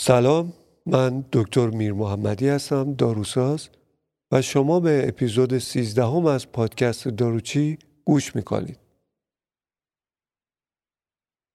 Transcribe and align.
سلام 0.00 0.52
من 0.86 1.24
دکتر 1.32 1.66
میر 1.66 1.92
محمدی 1.92 2.48
هستم 2.48 2.94
داروساز 2.94 3.68
و 4.32 4.42
شما 4.42 4.80
به 4.80 5.08
اپیزود 5.08 5.58
13 5.58 6.04
هم 6.04 6.26
از 6.26 6.52
پادکست 6.52 7.08
داروچی 7.08 7.78
گوش 8.04 8.36
می‌کنید. 8.36 8.78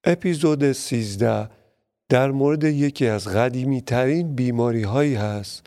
اپیزود 0.04 0.72
13 0.72 1.50
در 2.08 2.30
مورد 2.30 2.64
یکی 2.64 3.06
از 3.06 3.28
قدیمی 3.28 3.80
ترین 3.80 4.34
بیماری 4.34 4.82
هایی 4.82 5.14
هست 5.14 5.66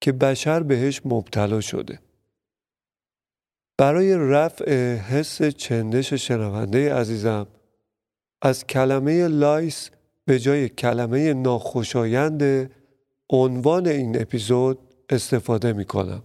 که 0.00 0.12
بشر 0.12 0.62
بهش 0.62 1.00
مبتلا 1.04 1.60
شده. 1.60 2.00
برای 3.78 4.16
رفع 4.16 4.94
حس 4.94 5.42
چندش 5.42 6.12
شنونده 6.12 6.94
عزیزم 6.94 7.46
از 8.42 8.66
کلمه 8.66 9.28
لایس 9.28 9.90
به 10.28 10.38
جای 10.38 10.68
کلمه 10.68 11.34
ناخوشایند 11.34 12.70
عنوان 13.30 13.86
این 13.86 14.20
اپیزود 14.20 14.78
استفاده 15.10 15.72
می 15.72 15.84
کنم. 15.84 16.22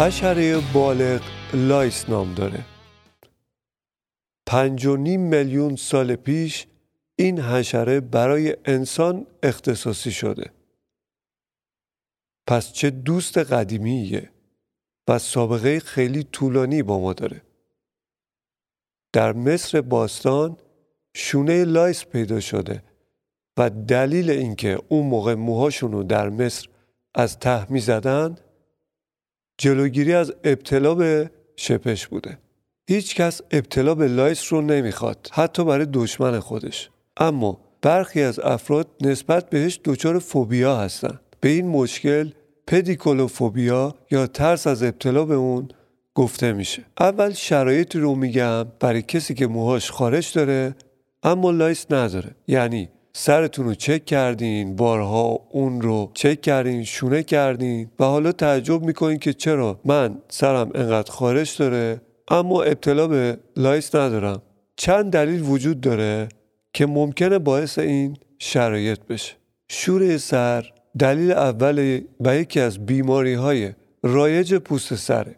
حشره 0.00 0.72
بالغ 0.74 1.22
lice 1.54 2.08
نام 2.08 2.34
داره. 2.34 2.64
پنج 4.46 4.86
و 4.86 4.96
نیم 4.96 5.20
میلیون 5.20 5.76
سال 5.76 6.16
پیش 6.16 6.66
این 7.16 7.40
حشره 7.40 8.00
برای 8.00 8.56
انسان 8.64 9.26
اختصاصی 9.42 10.10
شده. 10.10 10.50
پس 12.46 12.72
چه 12.72 12.90
دوست 12.90 13.38
قدیمیه 13.38 14.30
و 15.08 15.18
سابقه 15.18 15.80
خیلی 15.80 16.22
طولانی 16.22 16.82
با 16.82 16.98
ما 16.98 17.12
داره. 17.12 17.42
در 19.12 19.32
مصر 19.32 19.80
باستان 19.80 20.56
شونه 21.14 21.64
lice 21.64 22.04
پیدا 22.04 22.40
شده 22.40 22.82
و 23.56 23.70
دلیل 23.70 24.30
اینکه 24.30 24.78
اون 24.88 25.06
موقع 25.06 25.34
موهاشون 25.34 25.92
رو 25.92 26.02
در 26.02 26.28
مصر 26.28 26.68
از 27.14 27.38
ته 27.38 27.72
می 27.72 27.80
جلوگیری 29.60 30.14
از 30.14 30.32
ابتلا 30.44 30.94
به 30.94 31.30
شپش 31.56 32.06
بوده. 32.06 32.38
هیچ 32.88 33.14
کس 33.14 33.40
ابتلا 33.50 33.94
به 33.94 34.08
lice 34.08 34.52
رو 34.52 34.60
نمی‌خواد 34.60 35.28
حتی 35.32 35.64
برای 35.64 35.86
دشمن 35.92 36.40
خودش. 36.40 36.90
اما 37.16 37.60
برخی 37.82 38.22
از 38.22 38.38
افراد 38.38 38.88
نسبت 39.00 39.50
بهش 39.50 39.80
دچار 39.84 40.18
فوبیا 40.18 40.76
هستند 40.76 41.20
به 41.40 41.48
این 41.48 41.68
مشکل 41.68 42.30
pediculophobia 42.66 43.94
یا 44.10 44.26
ترس 44.26 44.66
از 44.66 44.82
ابتلا 44.82 45.24
به 45.24 45.34
اون 45.34 45.68
گفته 46.14 46.52
میشه. 46.52 46.84
اول 47.00 47.32
شرایطی 47.32 47.98
رو 47.98 48.14
میگم 48.14 48.64
برای 48.80 49.02
کسی 49.02 49.34
که 49.34 49.46
موهاش 49.46 49.90
خارش 49.90 50.30
داره 50.30 50.74
اما 51.22 51.50
lice 51.50 51.86
نداره. 51.90 52.30
یعنی 52.48 52.88
سرتون 53.12 53.66
رو 53.66 53.74
چک 53.74 54.04
کردین 54.04 54.76
بارها 54.76 55.40
اون 55.50 55.80
رو 55.80 56.10
چک 56.14 56.40
کردین 56.40 56.84
شونه 56.84 57.22
کردین 57.22 57.90
و 58.00 58.04
حالا 58.04 58.32
تعجب 58.32 58.82
می‌کنین 58.82 59.18
که 59.18 59.32
چرا 59.32 59.80
من 59.84 60.18
سرم 60.28 60.70
انقدر 60.74 61.10
خارش 61.10 61.56
داره 61.56 62.00
اما 62.28 62.62
ابتلا 62.62 63.06
به 63.06 63.36
lice 63.56 63.94
ندارم. 63.94 64.42
چند 64.76 65.12
دلیل 65.12 65.42
وجود 65.42 65.80
داره 65.80 66.28
که 66.72 66.86
ممکنه 66.86 67.38
باعث 67.38 67.78
این 67.78 68.16
شرایط 68.38 68.98
بشه. 69.08 69.32
شوره 69.68 70.18
سر 70.18 70.72
دلیل 70.98 71.32
اول 71.32 72.00
و 72.20 72.36
یکی 72.36 72.60
از 72.60 72.86
بیماری 72.86 73.34
های 73.34 73.72
رایج 74.02 74.54
پوست 74.54 74.94
سره 74.94 75.36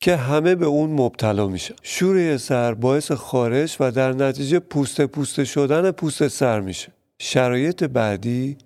که 0.00 0.16
همه 0.16 0.54
به 0.54 0.66
اون 0.66 0.90
مبتلا 0.90 1.46
میشن 1.48 1.74
شوره 1.82 2.36
سر 2.36 2.74
باعث 2.74 3.12
خارش 3.12 3.76
و 3.80 3.90
در 3.90 4.12
نتیجه 4.12 4.58
پوست 4.58 5.00
پوست 5.00 5.44
شدن 5.44 5.90
پوست 5.90 6.28
سر 6.28 6.60
میشه. 6.60 6.92
شرایط 7.24 7.84
بعدی 7.84 8.56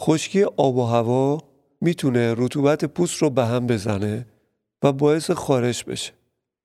خشکی 0.00 0.42
آب 0.42 0.76
و 0.76 0.84
هوا 0.84 1.38
می‌تونه 1.80 2.34
رطوبت 2.36 2.84
پوست 2.84 3.22
رو 3.22 3.30
به 3.30 3.44
هم 3.44 3.66
بزنه 3.66 4.26
و 4.82 4.92
باعث 4.92 5.30
خارش 5.30 5.84
بشه. 5.84 6.12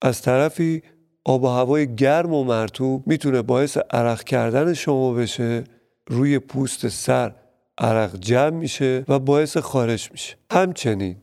از 0.02 0.22
طرفی 0.22 0.82
آب 1.24 1.42
و 1.42 1.46
هوای 1.46 1.94
گرم 1.94 2.32
و 2.32 2.44
مرتوب 2.44 3.06
می‌تونه 3.06 3.42
باعث 3.42 3.78
عرق 3.90 4.24
کردن 4.24 4.74
شما 4.74 5.12
بشه 5.12 5.64
روی 6.06 6.38
پوست 6.38 6.88
سر 6.88 7.34
عرق 7.78 8.16
جمع 8.16 8.56
میشه 8.56 9.04
و 9.08 9.18
باعث 9.18 9.56
خارش 9.56 10.12
میشه. 10.12 10.36
همچنین 10.52 11.16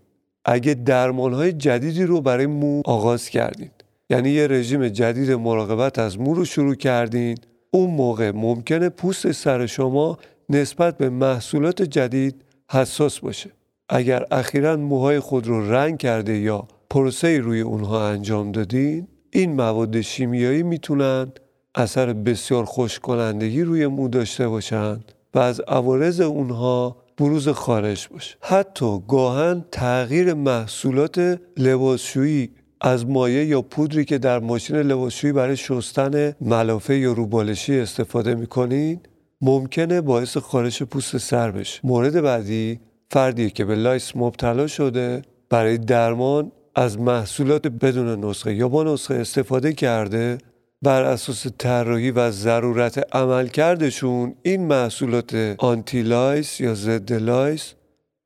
اگه 0.46 0.74
درمان 0.74 1.34
های 1.34 1.54
جدیدی 1.54 2.04
رو 2.04 2.22
برای 2.22 2.46
مو 2.46 2.82
آغاز 2.86 3.30
کردین 3.30 3.72
یعنی 4.10 4.30
یه 4.30 4.48
رژیم 4.48 4.88
جدید 4.88 5.32
مراقبت 5.32 6.00
از 6.00 6.20
مو 6.20 6.34
رو 6.34 6.46
شروع 6.46 6.76
کردین 6.76 7.38
اون 7.72 7.90
موقع 7.90 8.32
ممکنه 8.32 8.90
پوست 8.90 9.32
سر 9.32 9.66
شما 9.66 10.18
نسبت 10.50 10.98
به 10.98 11.10
محصولات 11.10 11.82
جدید 11.82 12.44
حساس 12.72 13.20
باشه. 13.20 13.50
اگر 13.90 14.26
اخیرا 14.32 14.78
موهای 14.78 15.20
خود 15.20 15.48
رو 15.48 15.72
رنگ 15.72 15.98
کرده 15.98 16.38
یا 16.38 16.68
پروسه 16.90 17.40
روی 17.40 17.62
اونها 17.62 18.08
انجام 18.08 18.52
دادین 18.52 19.08
این 19.32 19.54
مواد 19.54 20.02
شیمیایی 20.02 20.64
می‌تونن 20.64 21.32
اثر 21.76 22.14
بسیار 22.14 22.66
خوش 22.66 23.00
کنندگی 23.00 23.62
روی 23.62 23.88
مو 23.88 24.08
داشته 24.08 24.48
باشند 24.48 25.12
و 25.34 25.40
از 25.40 25.60
عوارض 25.60 26.22
اونها 26.22 26.98
بروز 27.18 27.50
خارش 27.50 28.08
باشه 28.08 28.38
حتی 28.42 29.00
گاهن 29.08 29.66
تغییر 29.72 30.34
محصولات 30.34 31.40
لباسشویی 31.58 32.52
از 32.82 33.06
مایه 33.06 33.46
یا 33.46 33.62
پودری 33.62 34.06
که 34.06 34.18
در 34.18 34.40
ماشین 34.40 34.76
لباسشویی 34.76 35.34
برای 35.34 35.58
شستن 35.58 36.34
ملافه 36.42 36.98
یا 36.98 37.14
روبالشی 37.14 37.80
استفاده 37.80 38.36
می‌کنین 38.36 39.00
ممکنه 39.42 40.02
باعث 40.02 40.38
خارش 40.38 40.84
پوست 40.84 41.18
سر 41.18 41.52
بشه. 41.52 41.80
مورد 41.84 42.22
بعدی 42.22 42.80
فردی 43.12 43.50
که 43.50 43.66
به 43.66 43.76
lice 43.76 44.16
مبتلا 44.16 44.68
شده 44.68 45.22
برای 45.50 45.78
درمان 45.78 46.52
از 46.76 47.00
محصولات 47.00 47.68
بدون 47.68 48.26
نسخه 48.26 48.54
یا 48.54 48.68
با 48.70 48.84
نسخه 48.84 49.16
استفاده 49.16 49.74
کرده 49.74 50.38
بر 50.82 51.04
اساس 51.04 51.48
طراحی 51.58 52.12
و 52.12 52.32
ضرورت 52.32 53.16
عملکردشون 53.16 54.36
این 54.42 54.68
محصولات 54.68 55.56
anti 55.58 56.02
lice 56.02 56.62
یا 56.62 56.74
ضد 56.74 57.14
lice 57.14 57.74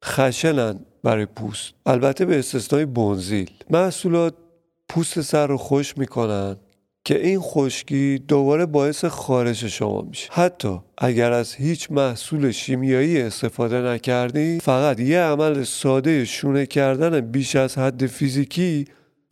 خشنن 0.05 0.79
برای 1.03 1.25
پوست. 1.25 1.73
البته 1.85 2.25
به 2.25 2.39
استثنای 2.39 2.85
بنزیل. 2.85 3.51
محصولات 3.69 4.33
پوست 4.93 5.21
سر 5.21 5.47
رو 5.47 5.57
خشک 5.57 5.97
می‌کنن 5.97 6.55
که 7.05 7.27
این 7.27 7.39
خشکی 7.39 8.19
دوباره 8.27 8.65
باعث 8.65 9.05
خارش 9.05 9.63
شما 9.63 10.01
میشه. 10.01 10.29
حتی 10.31 10.79
اگر 10.97 11.31
از 11.31 11.53
هیچ 11.53 11.91
محصول 11.91 12.51
شیمیایی 12.51 13.21
استفاده 13.21 13.81
نکردی 13.81 14.59
فقط 14.59 14.99
یه 14.99 15.19
عمل 15.19 15.63
ساده 15.63 16.25
شونه 16.25 16.65
کردن 16.65 17.21
بیش 17.21 17.55
از 17.55 17.77
حد 17.77 18.05
فیزیکی 18.05 18.85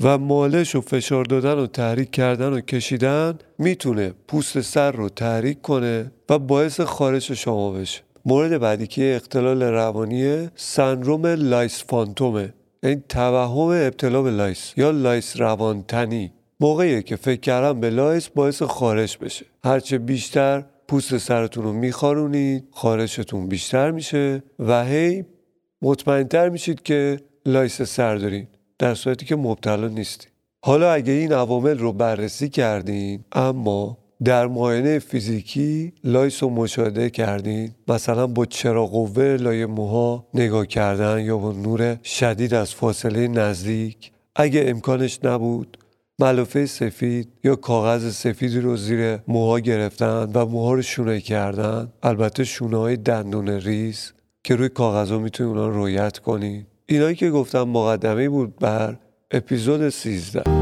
و 0.04 0.18
مالش 0.18 0.76
و 0.76 0.82
فشار 0.82 1.26
دادن 1.26 1.54
و 1.54 1.68
تحریک 1.68 2.12
کردن 2.12 2.54
و 2.54 2.62
کشیدن 2.62 3.38
می‌تونه 3.58 4.14
پوست 4.28 4.62
سر 4.62 4.92
رو 4.92 5.10
تحریک 5.10 5.62
کنه 5.62 6.12
و 6.30 6.40
باعث 6.40 6.82
خارش 6.82 7.32
شما 7.32 7.72
بشه. 7.72 8.02
مورد 8.26 8.58
بعدی 8.58 8.88
که 8.88 9.16
اختلال 9.16 9.64
روانی 9.64 10.50
سندروم 10.56 11.26
lice 11.26 11.84
phantom 11.88 12.39
ه. 12.39 12.54
این 12.84 13.04
توهم 13.10 13.68
ابتلا 13.88 14.22
به 14.22 14.32
lice 14.32 14.74
یا 14.78 14.92
lice 14.92 15.38
روانتنی. 15.38 16.34
موقعی 16.60 17.04
که 17.04 17.16
فکر 17.16 17.40
کردن 17.40 17.80
به 17.80 17.90
lice 17.90 18.28
باعث 18.28 18.62
خارش 18.62 19.18
بشه. 19.18 19.46
هرچه 19.64 19.98
بیشتر 19.98 20.66
پوست 20.88 21.18
سرتون 21.18 21.64
رو 21.64 21.74
میخارونید 21.74 22.68
خارشتون 22.72 23.48
بیشتر 23.48 23.92
میشه 23.92 24.44
و 24.60 24.86
هی 24.86 25.26
مطمئنتر 25.82 26.50
میشید 26.50 26.84
که 26.84 27.20
lice 27.46 27.82
سر 27.82 28.16
دارین 28.16 28.48
در 28.80 28.94
صورتی 28.94 29.26
که 29.26 29.36
مبتلا 29.36 29.88
نیستید 29.88 30.32
حالا 30.66 30.92
اگه 30.92 31.14
این 31.14 31.34
عوامل 31.34 31.78
رو 31.78 31.94
بررسی 31.94 32.50
کردین 32.50 33.24
اما 33.32 33.98
در 34.24 34.48
معاینه 34.48 35.00
فیزیکی 35.00 35.94
lice 36.04 36.44
رو 36.44 36.50
مشاهده 36.50 37.10
کردین؟ 37.10 37.72
مثلا 37.88 38.28
با 38.28 38.46
چراغ 38.46 38.86
قوه 38.86 39.24
لای 39.24 39.66
موها 39.66 40.28
نگاه 40.34 40.66
کردن 40.66 41.20
یا 41.20 41.38
با 41.38 41.52
نور 41.52 41.98
شدید 42.04 42.54
از 42.54 42.74
فاصله 42.74 43.28
نزدیک؟ 43.28 44.12
اگه 44.36 44.64
امکانش 44.68 45.20
نبود 45.24 45.78
ملافه 46.20 46.66
سفید 46.66 47.28
یا 47.44 47.56
کاغذ 47.56 48.14
سفیدی 48.14 48.60
رو 48.60 48.78
زیر 48.78 49.18
موها 49.28 49.60
گرفتن 49.60 50.32
و 50.34 50.46
موها 50.46 50.74
رو 50.74 50.82
شونه 50.82 51.20
کردن؟ 51.20 51.94
البته 52.04 52.44
شونه 52.44 52.78
های 52.78 52.98
دندون 52.98 53.50
ریز 53.50 54.12
که 54.44 54.56
روی 54.56 54.70
کاغذ 54.70 55.12
ها 55.12 55.18
می‌تونی 55.18 55.50
اونا 55.50 55.68
رویت 55.68 56.18
کنی. 56.18 56.66
اینایی 56.86 57.16
که 57.16 57.30
گفتم 57.30 57.64
مقدمه 57.64 58.30
بود 58.30 58.56
بر 58.56 58.98
اپیزود 59.32 59.90
13 59.90 60.61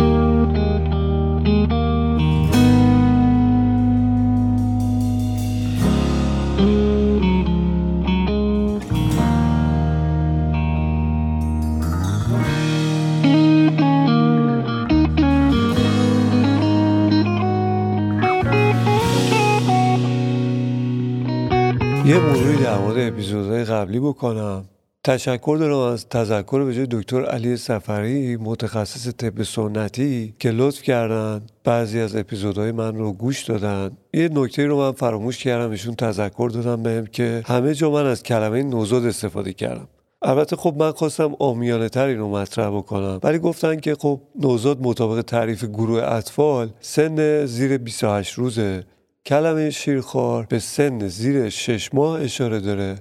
قبلی 23.69 24.00
بکنم. 24.00 24.66
تشکر 25.04 25.57
دارم 25.60 25.77
از 25.77 26.10
تذکر 26.10 26.63
به 26.63 26.74
جای 26.74 26.88
دکتر 26.92 27.25
علی 27.25 27.57
سفری 27.57 28.38
متخصص 28.38 29.07
طب 29.07 29.44
سنتی 29.44 30.33
که 30.39 30.51
لطف 30.51 30.81
کردن 30.81 31.42
بعضی 31.63 32.00
از 32.00 32.16
اپیزودهای 32.16 32.71
من 32.71 32.95
رو 32.95 33.13
گوش 33.13 33.44
دادن. 33.44 33.92
یه 34.13 34.30
نکته 34.33 34.66
رو 34.66 34.77
من 34.77 34.92
فراموش 34.92 35.38
کردم 35.38 35.71
ایشون 35.71 35.95
تذکر 35.95 36.50
دادم 36.54 36.83
بهم 36.83 37.06
که 37.06 37.44
همه 37.45 37.74
جا 37.74 37.92
من 37.92 38.06
از 38.06 38.24
کلمه 38.24 38.63
نوزاد 38.63 39.06
استفاده 39.06 39.54
کردم. 39.54 39.88
البته 40.22 40.56
خب 40.56 40.75
من 40.77 40.92
خواستم 40.92 41.36
آمیانه 41.39 41.89
تر 41.89 42.13
رو 42.13 42.30
مطرح 42.30 42.69
بکنم. 42.69 43.19
ولی 43.24 43.39
گفتن 43.39 43.80
که 43.80 43.95
خب 43.95 44.22
نوزاد 44.39 44.81
مطابق 44.81 45.22
تعریف 45.22 45.63
گروه 45.63 46.04
اطفال 46.04 46.69
سن 46.80 47.45
زیر 47.45 47.77
28 47.77 48.33
روزه. 48.33 48.83
کلمه 49.25 49.69
شیرخوار 49.69 50.45
به 50.50 50.60
سن 50.60 51.07
زیر 51.07 51.50
شش 51.50 51.94
ماه 51.94 52.22
اشاره 52.22 52.60
داره. 52.60 52.95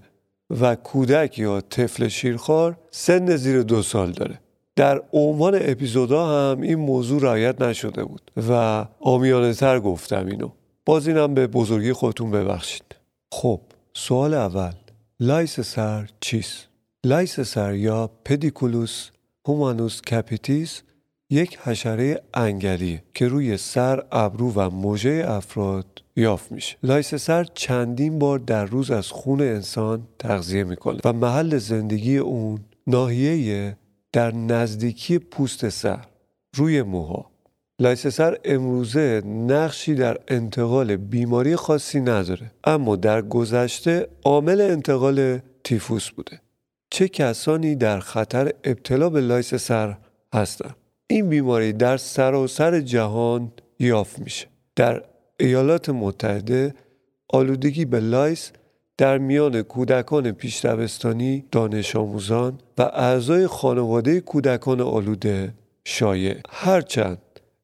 و 0.50 0.75
کودک 0.75 1.39
یا 1.39 1.61
طفل 1.61 2.09
شیرخوار 2.09 2.79
سن 2.91 3.37
زیر 3.37 3.62
دو 3.62 3.83
سال 3.83 4.11
داره. 4.11 4.41
در 4.77 5.03
عنوان 5.12 5.59
اپیزودا 5.61 6.27
هم 6.27 6.61
این 6.61 6.75
موضوع 6.75 7.23
رعایت 7.23 7.62
نشده 7.62 8.05
بود 8.05 8.31
و 8.49 8.85
عامیانه 9.00 9.52
تر 9.53 9.81
گفتم 9.81 10.27
اینو. 10.27 10.50
باز 10.87 11.09
اینم 11.09 11.35
به 11.35 11.47
بزرگی 11.47 11.93
خودتون 11.93 12.31
ببخشید. 12.31 12.97
خب 13.33 13.61
سوال 13.95 14.35
اول. 14.35 14.73
lice 15.20 15.61
سر 15.61 16.09
چیست؟ 16.21 16.69
lice 17.05 17.40
سر 17.41 17.75
یا 17.75 18.11
Pediculus 18.25 19.11
humanus 19.46 20.02
capitis 20.02 20.82
یک 21.31 21.59
حشره 21.62 22.23
انگلی 22.35 23.00
که 23.15 23.29
روی 23.29 23.56
سر، 23.56 24.03
ابرو 24.12 24.53
و 24.53 24.71
مژه 24.70 25.25
افراد 25.29 25.87
یافت 26.19 26.53
میشه 26.53 26.76
lice 26.82 27.14
سر 27.15 27.44
چندین 27.44 28.19
بار 28.19 28.38
در 28.38 28.65
روز 28.65 28.91
از 28.91 29.09
خون 29.09 29.41
انسان 29.41 30.09
تغذیه 30.19 30.65
می‌کنه 30.65 31.00
و 31.05 31.12
محل 31.12 31.59
زندگی 31.59 32.19
اون 32.19 32.61
ناحیه 32.87 33.76
در 34.12 34.35
نزدیکی 34.35 35.19
پوست 35.19 35.69
سر 35.69 36.05
روی 36.55 36.82
موها. 36.82 37.31
lice 37.81 38.06
سر 38.06 38.38
امروزه 38.44 39.23
نقشی 39.26 39.94
در 39.94 40.19
انتقال 40.29 40.97
بیماری 40.97 41.56
خاصی 41.56 42.00
نداره 42.00 42.50
اما 42.64 42.97
در 42.97 43.23
گذشته 43.23 44.09
عامل 44.25 44.61
انتقال 44.61 45.38
تیفوس 45.64 46.11
بوده. 46.11 46.41
چه 46.91 47.09
کسانی 47.09 47.76
در 47.76 48.00
خطر 48.00 48.53
ابتلا 48.64 49.11
به 49.11 49.21
lice 49.20 49.55
سر 49.55 49.99
هستند 50.35 50.76
این 51.06 51.29
بیماری 51.29 51.73
در 51.73 51.97
سراسر 51.97 52.81
جهان 52.81 53.53
یافت 53.79 54.19
میشه. 54.19 54.47
در 54.76 55.03
ایالات 55.40 55.88
متحده 55.88 56.75
آلودگی 57.29 57.85
به 57.85 58.00
lice 58.00 58.52
در 58.99 59.19
میان 59.19 59.62
کودکان 59.62 60.32
پیش‌دبستانی، 60.32 61.44
دانش 61.52 61.96
آموزان 61.96 62.58
و 62.79 62.82
اعضای 62.82 63.46
خانواده 63.46 64.20
کودکان 64.20 64.81
آلوده 64.81 65.55
شایع. 65.85 66.37
هرچند 66.50 67.19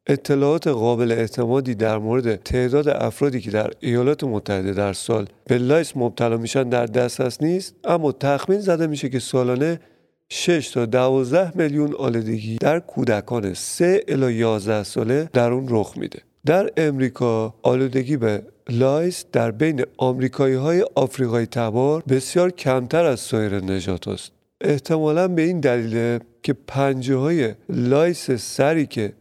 اطلاعات 0.06 0.68
قابل 0.68 1.12
اعتمادی 1.12 1.74
در 1.74 1.98
مورد 1.98 2.36
تعداد 2.36 2.88
افرادی 2.88 3.40
که 3.40 3.50
در 3.50 3.70
ایالات 3.80 4.24
متحده 4.24 4.72
در 4.72 4.92
سال 4.92 5.26
به 5.44 5.58
lice 5.58 5.96
مبتلا 5.96 6.36
میشن 6.36 6.68
در 6.68 6.86
دسترس 6.86 7.42
نیست 7.42 7.74
اما 7.84 8.12
تخمین 8.12 8.60
زده 8.60 8.86
میشه 8.86 9.08
که 9.08 9.18
سالانه 9.18 9.80
6 10.28 10.70
تا 10.70 10.86
12 10.86 11.52
میلیون 11.54 11.94
آلودگی 11.94 12.56
در 12.56 12.80
کودکان 12.80 13.54
3 13.54 14.00
الی 14.08 14.34
11 14.34 14.82
ساله 14.82 15.30
در 15.32 15.52
اون 15.52 15.66
رخ 15.68 15.96
میده. 15.96 16.18
در 16.46 16.70
امریکا 16.76 17.54
آلودگی 17.62 18.16
به 18.16 18.42
lice 18.68 19.24
در 19.32 19.50
بین 19.50 19.84
آمریکایی 19.96 20.54
های 20.54 20.84
آفریقایی 20.94 21.46
تبار 21.46 22.02
بسیار 22.08 22.50
کمتر 22.50 23.04
از 23.04 23.20
سایر 23.20 23.60
نژادهاست. 23.60 24.32
احتمالا 24.60 25.28
به 25.28 25.42
این 25.42 25.60
دلیل 25.60 26.18
که 26.42 26.52
پنجه 26.52 27.16
های 27.16 27.54
lice 27.68 28.30
سری 28.30 28.86
که 28.86 29.12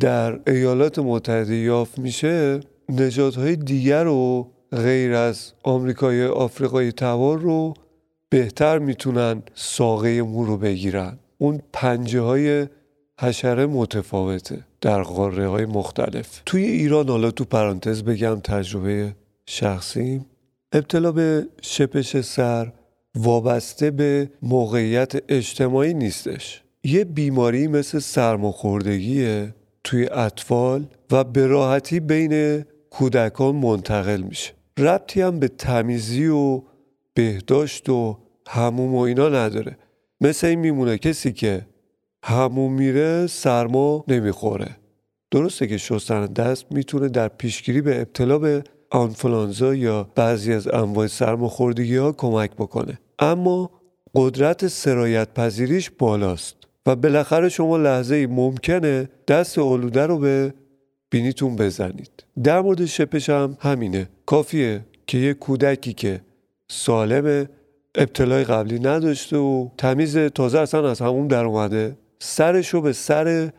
در 0.00 0.40
ایالات 0.46 0.98
متحده 0.98 1.56
یافت 1.56 1.98
میشه 1.98 2.60
نژاد 2.88 3.36
های 3.36 3.56
دیگر 3.56 4.04
رو 4.04 4.50
غیر 4.72 5.12
از 5.12 5.52
آمریکای 5.62 6.26
آفریقایی 6.26 6.92
تبار 6.92 7.38
رو 7.38 7.74
بهتر 8.28 8.78
می‌تونن 8.78 9.42
ساقه 9.54 10.22
مو 10.22 10.44
رو 10.44 10.56
بگیرن 10.56 11.18
اون 11.38 11.62
پنجه 11.72 12.20
های 12.20 12.66
حشره 13.20 13.66
متفاوته 13.66 14.69
در 14.80 15.02
قاره 15.02 15.48
های 15.48 15.66
مختلف. 15.66 16.42
توی 16.46 16.62
ایران 16.64 17.08
حالا 17.08 17.30
تو 17.30 17.44
پرانتز 17.44 18.02
بگم 18.02 18.40
تجربه 18.40 19.14
شخصی 19.46 20.20
ابتلا 20.72 21.12
به 21.12 21.46
شپش 21.62 22.20
سر 22.20 22.72
وابسته 23.14 23.90
به 23.90 24.30
موقعیت 24.42 25.12
اجتماعی 25.28 25.94
نیستش. 25.94 26.62
یه 26.84 27.04
بیماری 27.04 27.66
مثل 27.66 27.98
سرماخوردگیه 27.98 29.54
توی 29.84 30.06
اطفال 30.06 30.86
و 31.10 31.24
به 31.24 31.46
راحتی 31.46 32.00
بین 32.00 32.64
کودکان 32.90 33.56
منتقل 33.56 34.20
میشه. 34.20 34.52
ربطی 34.78 35.20
هم 35.22 35.38
به 35.38 35.48
تمیزی 35.48 36.26
و 36.26 36.62
بهداشت 37.14 37.88
و 37.88 38.18
هموم 38.48 38.94
و 38.94 38.98
اینا 38.98 39.28
نداره. 39.28 39.76
مثل 40.20 40.46
این 40.46 40.58
میمونه 40.58 40.98
کسی 40.98 41.32
که 41.32 41.66
هموم 42.24 42.72
میره 42.72 43.26
سرما 43.26 44.04
نمی‌خوره. 44.08 44.76
درسته 45.30 45.66
که 45.66 45.76
شستن 45.76 46.26
دست 46.26 46.66
می‌تونه 46.70 47.08
در 47.08 47.28
پیشگیری 47.28 47.80
به 47.80 48.00
ابتلا 48.00 48.38
به 48.38 48.64
آنفلانزا 48.90 49.74
یا 49.74 50.10
بعضی 50.14 50.52
از 50.52 50.68
انواع 50.68 51.06
سرماخوردگی 51.06 51.96
ها 51.96 52.12
کمک 52.12 52.50
بکنه. 52.50 52.98
اما 53.18 53.70
قدرت 54.14 54.68
سرایت 54.68 55.34
پذیریش 55.34 55.90
بالاست 55.90 56.56
و 56.86 56.96
بالاخره 56.96 57.48
شما 57.48 57.76
لحظه 57.76 58.14
ای 58.14 58.26
ممکنه 58.26 59.08
دست 59.28 59.58
آلوده 59.58 60.06
رو 60.06 60.18
به 60.18 60.54
بینیتون 61.10 61.56
بزنید. 61.56 62.24
در 62.42 62.60
مورد 62.60 62.84
شپش 62.84 63.30
هم 63.30 63.56
همینه. 63.60 64.08
کافیه 64.26 64.84
که 65.06 65.18
یه 65.18 65.34
کودکی 65.34 65.92
که 65.92 66.20
سالم 66.70 67.48
ابتلای 67.94 68.44
قبلی 68.44 68.78
نداشته 68.78 69.36
و 69.36 69.68
تمیز 69.78 70.18
تازه 70.18 70.58
اصلا 70.58 70.90
از 70.90 71.00
همون 71.00 71.26
در 71.26 71.44
اومده 71.44 71.96
سرش 72.18 72.68
رو 72.68 72.80
به 72.80 72.92
سر 72.92 73.50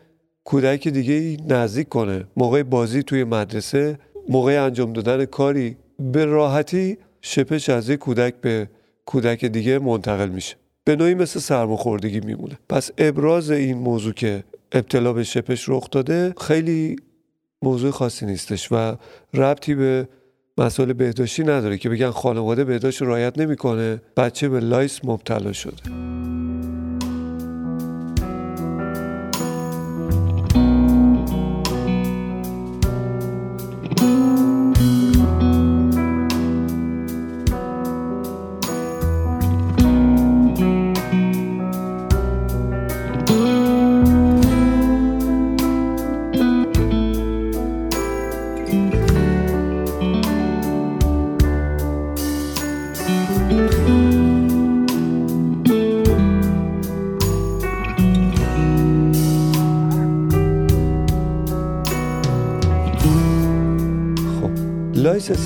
کودک 0.44 0.88
دیگه 0.88 1.36
نزدیک 1.48 1.88
کنه. 1.88 2.24
موقع 2.36 2.62
بازی 2.62 3.02
توی 3.02 3.24
مدرسه 3.24 3.98
موقع 4.28 4.64
انجام 4.64 4.92
دادن 4.92 5.24
کاری 5.24 5.76
به 5.98 6.24
راحتی 6.24 6.98
شپش 7.20 7.68
از 7.68 7.88
یک 7.88 7.98
کودک 7.98 8.34
به 8.40 8.68
کودک 9.06 9.44
دیگه 9.44 9.78
منتقل 9.78 10.28
میشه. 10.28 10.56
به 10.84 10.96
نوعی 10.96 11.14
مثل 11.14 11.40
سرماخوردگی 11.40 12.20
میمونه. 12.20 12.58
پس 12.68 12.90
ابراز 12.98 13.50
این 13.50 13.78
موضوع 13.78 14.12
که 14.12 14.44
ابتلا 14.72 15.12
به 15.12 15.24
شپش 15.24 15.68
رخ 15.68 15.90
داده 15.90 16.34
خیلی 16.40 16.96
موضوع 17.62 17.90
خاصی 17.90 18.26
نیستش 18.26 18.72
و 18.72 18.96
ربطی 19.34 19.74
به 19.74 20.08
مسائل 20.58 20.92
بهداشتی 20.92 21.42
نداره 21.42 21.78
که 21.78 21.88
بگن 21.88 22.10
خانواده 22.10 22.64
بهداشت 22.64 23.02
رعایت 23.02 23.38
نمی‌کنه. 23.38 24.02
بچه 24.16 24.48
به 24.48 24.60
لایس 24.60 25.00
مبتلا 25.04 25.52
شده. 25.52 26.21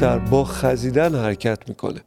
سر 0.00 0.18
با 0.18 0.44
خزیدن 0.44 1.14
حرکت 1.14 1.68
می‌کنه. 1.68 2.00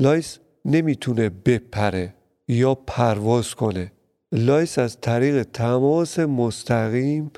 lice 0.00 0.38
نمی‌تونه 0.64 1.28
بپره 1.28 2.14
یا 2.48 2.74
پرواز 2.74 3.54
کنه. 3.54 3.92
lice 4.32 4.78
از 4.78 5.00
طریق 5.00 5.42
تماس 5.42 6.18
مستقیم 6.18 7.30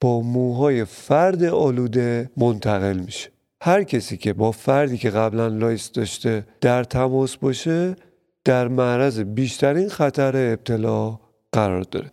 با 0.00 0.20
موهای 0.20 0.84
فرد 0.84 1.44
آلوده 1.44 2.30
منتقل 2.36 2.98
میشه. 2.98 3.30
هر 3.62 3.82
کسی 3.82 4.16
که 4.16 4.32
با 4.32 4.52
فردی 4.52 4.98
که 4.98 5.10
قبلا 5.10 5.48
lice 5.48 5.92
داشته 5.92 6.46
در 6.60 6.84
تماس 6.84 7.36
باشه 7.36 7.96
در 8.44 8.68
معرض 8.68 9.20
بیشترین 9.20 9.88
خطر 9.88 10.52
ابتلا 10.52 11.18
قرار 11.52 11.82
داره. 11.82 12.10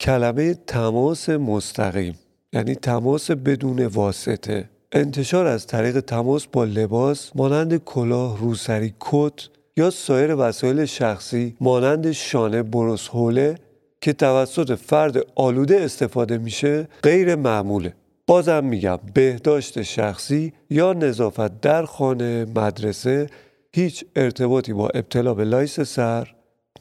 کلمه 0.00 0.54
تماس 0.54 1.28
مستقیم 1.28 2.14
یعنی 2.52 2.74
تماس 2.74 3.30
بدون 3.30 3.86
واسطه. 3.86 4.75
انتشار 4.92 5.46
از 5.46 5.66
طریق 5.66 6.00
تماس 6.00 6.46
با 6.46 6.64
لباس 6.64 7.30
مانند 7.34 7.76
کلاه 7.76 8.38
روسری 8.38 8.94
کت 9.00 9.48
یا 9.76 9.90
سایر 9.90 10.34
وسایل 10.34 10.84
شخصی 10.84 11.56
مانند 11.60 12.12
شانه 12.12 12.62
برس 12.62 13.08
حوله 13.08 13.54
که 14.00 14.12
توسط 14.12 14.74
فرد 14.74 15.16
آلوده 15.34 15.80
استفاده 15.80 16.38
میشه 16.38 16.88
غیر 17.02 17.34
معموله. 17.34 17.94
بازم 18.26 18.64
میگم 18.64 18.98
بهداشت 19.14 19.82
شخصی 19.82 20.52
یا 20.70 20.92
نظافت 20.92 21.60
در 21.60 21.84
خانه 21.84 22.44
مدرسه 22.44 23.26
هیچ 23.72 24.04
ارتباطی 24.16 24.72
با 24.72 24.88
ابتلا 24.88 25.34
به 25.34 25.44
lice 25.44 25.80
سر 25.80 26.34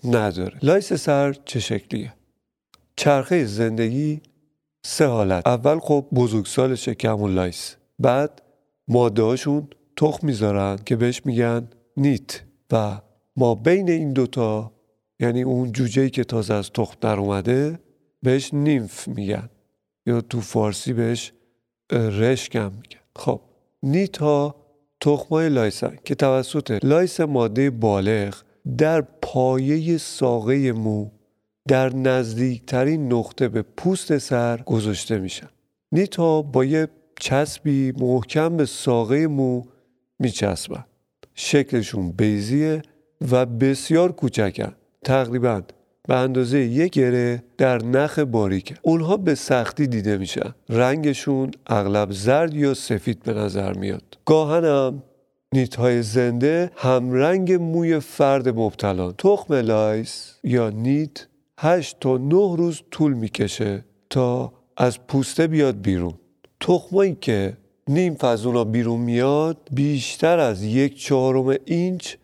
نداره. 0.04 0.58
lice 0.64 0.94
سر 0.94 1.36
چه 1.46 1.60
شکلیه؟ 1.60 2.14
چرخه 2.96 3.46
زندگی 3.46 4.22
سه 4.86 5.06
حالت. 5.06 5.48
اول 5.48 5.80
خب 5.80 6.06
بزرگسالشم 6.14 7.26
lice. 7.26 7.76
بعد 8.00 8.42
ماده 8.88 9.22
هاشون 9.22 9.68
تخم 9.98 10.28
می‌ذارن 10.28 10.80
که 10.86 10.96
بهش 10.96 11.22
میگن 11.26 11.68
nit. 11.98 12.42
و 12.72 13.02
ما 13.36 13.56
بین 13.56 13.90
این 13.90 14.14
دوتا 14.14 14.72
یعنی 15.20 15.42
اون 15.42 15.72
جوجه 15.72 16.10
که 16.10 16.24
تازه 16.24 16.54
از 16.54 16.72
تخم 16.72 16.98
در 17.02 17.20
اومده 17.20 17.80
بهش 18.24 18.54
nymph 18.54 19.08
میگن. 19.08 19.50
یا 20.06 20.22
تو 20.22 20.42
فارسی 20.42 20.94
بهش 20.94 21.34
رشکم 21.92 22.72
میگن. 22.72 23.00
خب 23.16 23.42
nit 23.84 24.18
ها 24.18 24.56
تخمای 25.02 25.50
lice 25.50 25.88
ن 25.88 25.98
که 26.06 26.16
توسط 26.16 26.80
lice 26.84 27.20
ماده 27.20 27.70
بالغ 27.70 28.36
در 28.78 29.02
پایه 29.02 29.98
ساقه 29.98 30.72
مو 30.72 31.10
در 31.68 31.96
نزدیکترین 31.96 33.14
نقطه 33.14 33.48
به 33.48 33.62
پوست 33.62 34.18
سر 34.18 34.58
گذاشته 34.58 35.18
میشن. 35.18 35.50
نیت 35.92 36.16
ها 36.16 36.42
با 36.42 36.66
یه 36.66 36.88
چسبی 37.20 37.92
محکم 37.92 38.58
به 38.58 38.66
ساقه 38.66 39.28
مو 39.28 39.64
میچسبن. 40.20 40.86
شکلشون 41.36 42.12
بیزیه 42.12 42.82
و 43.32 43.46
بسیار 43.46 44.12
کوچکن. 44.12 44.76
تقریبا 45.04 45.62
به 46.08 46.16
اندازه 46.16 46.60
یک 46.60 46.94
گره 46.94 47.44
در 47.58 47.78
نخ 47.78 48.20
باریکه. 48.20 48.76
اونها 48.82 49.18
به 49.18 49.36
سختی 49.36 49.88
دیده 49.88 50.18
میشن. 50.18 50.56
رنگشون 50.70 51.52
اغلب 51.68 52.12
زرد 52.12 52.54
یا 52.54 52.74
سفید 52.74 53.24
به 53.24 53.34
نظر 53.34 53.74
میاد. 53.74 54.18
nit 55.54 55.76
های 55.76 56.02
زنده 56.02 56.72
هم 56.76 57.12
رنگ 57.12 57.54
موی 57.54 58.00
فرد 58.00 58.50
مبتلا 58.50 59.12
تخم 59.12 59.54
lice 59.54 60.40
یا 60.44 60.70
nit 60.70 61.28
8 61.60 62.00
تا 62.00 62.18
9 62.18 62.56
روز 62.58 62.82
طول 62.92 63.14
می‌کشه 63.14 63.86
تا 64.10 64.54
از 64.78 65.08
پوسته 65.08 65.48
بیاد 65.48 65.82
بیرون. 65.82 66.14
تخمایی 66.60 67.18
که 67.22 67.58
nymph 67.88 68.18
از 68.20 68.46
اونا 68.46 68.64
بیرون 68.64 69.00
میاد 69.00 69.58
بیشتر 69.72 70.40
از 70.40 70.64
یک 70.64 71.00
چهارم 71.00 71.56
اینچ 71.66 72.16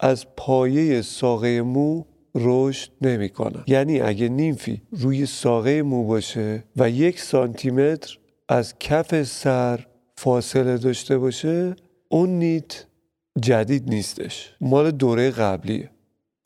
از 0.00 0.26
پایه 0.36 1.02
ساقه 1.02 1.62
مو 1.62 2.04
رشد 2.34 2.90
نمی‌کنن. 3.02 3.64
یعنی 3.66 4.00
اگه 4.00 4.28
nymph 4.28 4.73
ی 4.73 4.82
روی 4.92 5.26
ساقه 5.26 5.82
مو 5.82 6.04
باشه 6.04 6.64
و 6.76 6.90
یک 6.90 7.20
سانتیمتر 7.20 8.18
از 8.48 8.78
کف 8.78 9.22
سر 9.22 9.86
فاصله 10.16 10.78
داشته 10.78 11.18
باشه 11.18 11.76
اون 12.08 12.30
nit 12.30 12.86
جدید 13.40 13.88
نیستش. 13.88 14.54
مال 14.60 14.90
دوره 14.90 15.30
قبلیه. 15.30 15.90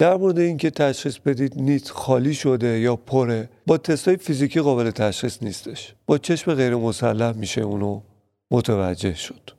در 0.01 0.17
مورد 0.17 0.39
اینکه 0.39 0.71
تشخیص 0.71 1.19
بدید 1.19 1.63
nit 1.63 1.91
خالی 1.91 2.35
شده 2.35 2.81
یا 2.81 2.97
پره 2.97 3.49
با 3.67 3.79
تستای 3.79 4.17
فیزیکی 4.17 4.61
قابل 4.61 4.91
تشخیص 4.91 5.43
نیستش. 5.43 5.95
با 6.07 6.19
چشم 6.19 6.55
غیر 6.55 6.77
مسلح 6.77 7.33
میشه 7.33 7.61
اونو 7.61 8.01
متوجه 8.51 9.15
شد. 9.15 9.51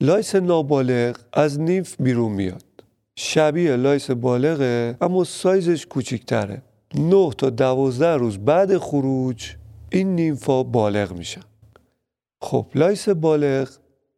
lice 0.00 0.34
نابالغ 0.34 1.16
از 1.32 1.60
nit 1.60 1.96
بیرون 2.00 2.32
میاد. 2.32 2.64
شبیه 3.16 3.76
lice 3.76 4.10
بالغه 4.10 4.96
اما 5.00 5.24
سایزش 5.24 5.86
کوچیکتره. 5.86 6.62
9 6.94 7.30
تا 7.38 7.50
12 7.50 8.16
روز 8.16 8.38
بعد 8.38 8.78
خروج 8.78 9.54
این 9.90 10.14
nymph 10.14 10.54
ا 10.54 10.62
بالغ 10.62 11.12
میشن. 11.12 11.44
خب 12.40 12.66
lice 12.74 13.08
بالغ 13.08 13.70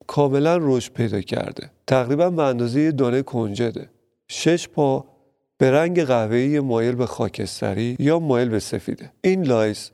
کاملا 0.06 0.58
رشد 0.60 0.92
پیدا 0.92 1.20
کرده. 1.20 1.70
تقریبا 1.86 2.30
به 2.30 2.42
اندازه 2.42 2.92
دانه 2.92 3.22
کنجده. 3.22 3.88
شش 4.28 4.68
پا 4.68 5.15
به 5.58 5.70
رنگ 5.70 6.04
قهوه‌ای 6.04 6.60
مایل 6.60 6.94
به 6.94 7.06
خاکستری 7.06 7.96
یا 7.98 8.18
مایل 8.18 8.48
به 8.48 8.58
سفیده 8.58 9.12
این 9.20 9.42
lice 9.42 9.90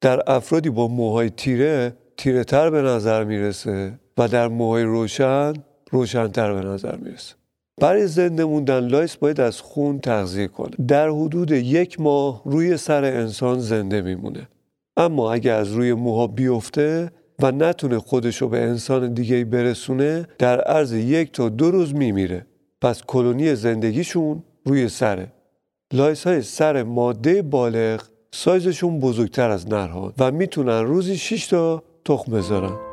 در 0.00 0.30
افرادی 0.30 0.70
با 0.70 0.88
موهای 0.88 1.30
تیره 1.30 1.96
تیره 2.16 2.44
تر 2.44 2.70
به 2.70 2.82
نظر 2.82 3.24
می‌رسه 3.24 3.98
و 4.18 4.28
در 4.28 4.48
موهای 4.48 4.82
روشن 4.82 5.52
روشنتر 5.90 6.54
به 6.54 6.60
نظر 6.60 6.96
می‌رسه. 6.96 7.34
برای 7.80 8.06
زنده 8.06 8.44
موندن 8.44 8.88
lice 8.88 9.16
باید 9.16 9.40
از 9.40 9.60
خون 9.60 9.98
تغذیه 9.98 10.48
کنه. 10.48 10.86
در 10.88 11.08
حدود 11.08 11.50
یک 11.50 12.00
ماه 12.00 12.42
روی 12.44 12.76
سر 12.76 13.04
انسان 13.04 13.58
زنده 13.58 14.02
میمونه. 14.02 14.48
اما 14.96 15.32
اگر 15.32 15.54
از 15.54 15.72
روی 15.72 15.92
موها 15.94 16.26
بیفته 16.26 17.10
و 17.42 17.52
نتونه 17.52 17.98
خودشو 17.98 18.48
به 18.48 18.60
انسان 18.60 19.14
دیگه 19.14 19.44
برسونه 19.44 20.26
در 20.38 20.60
عرض 20.60 20.92
یک 20.92 21.32
تا 21.32 21.48
دو 21.48 21.70
روز 21.70 21.94
میمیره. 21.94 22.46
پس 22.80 23.02
کلونی 23.06 23.54
زندگیشون 23.54 24.42
روی 24.66 24.88
سره 24.88 25.32
lice 25.92 26.26
های 26.26 26.42
سر 26.42 26.82
ماده 26.82 27.42
بالغ 27.42 28.02
سایزشون 28.32 29.00
بزرگتر 29.00 29.50
از 29.50 29.68
نرها 29.68 30.12
و 30.18 30.30
می‌تونن 30.30 30.84
روزی 30.84 31.16
6 31.16 31.46
تا 31.46 31.82
تخم 32.04 32.32
بذارن. 32.32 32.85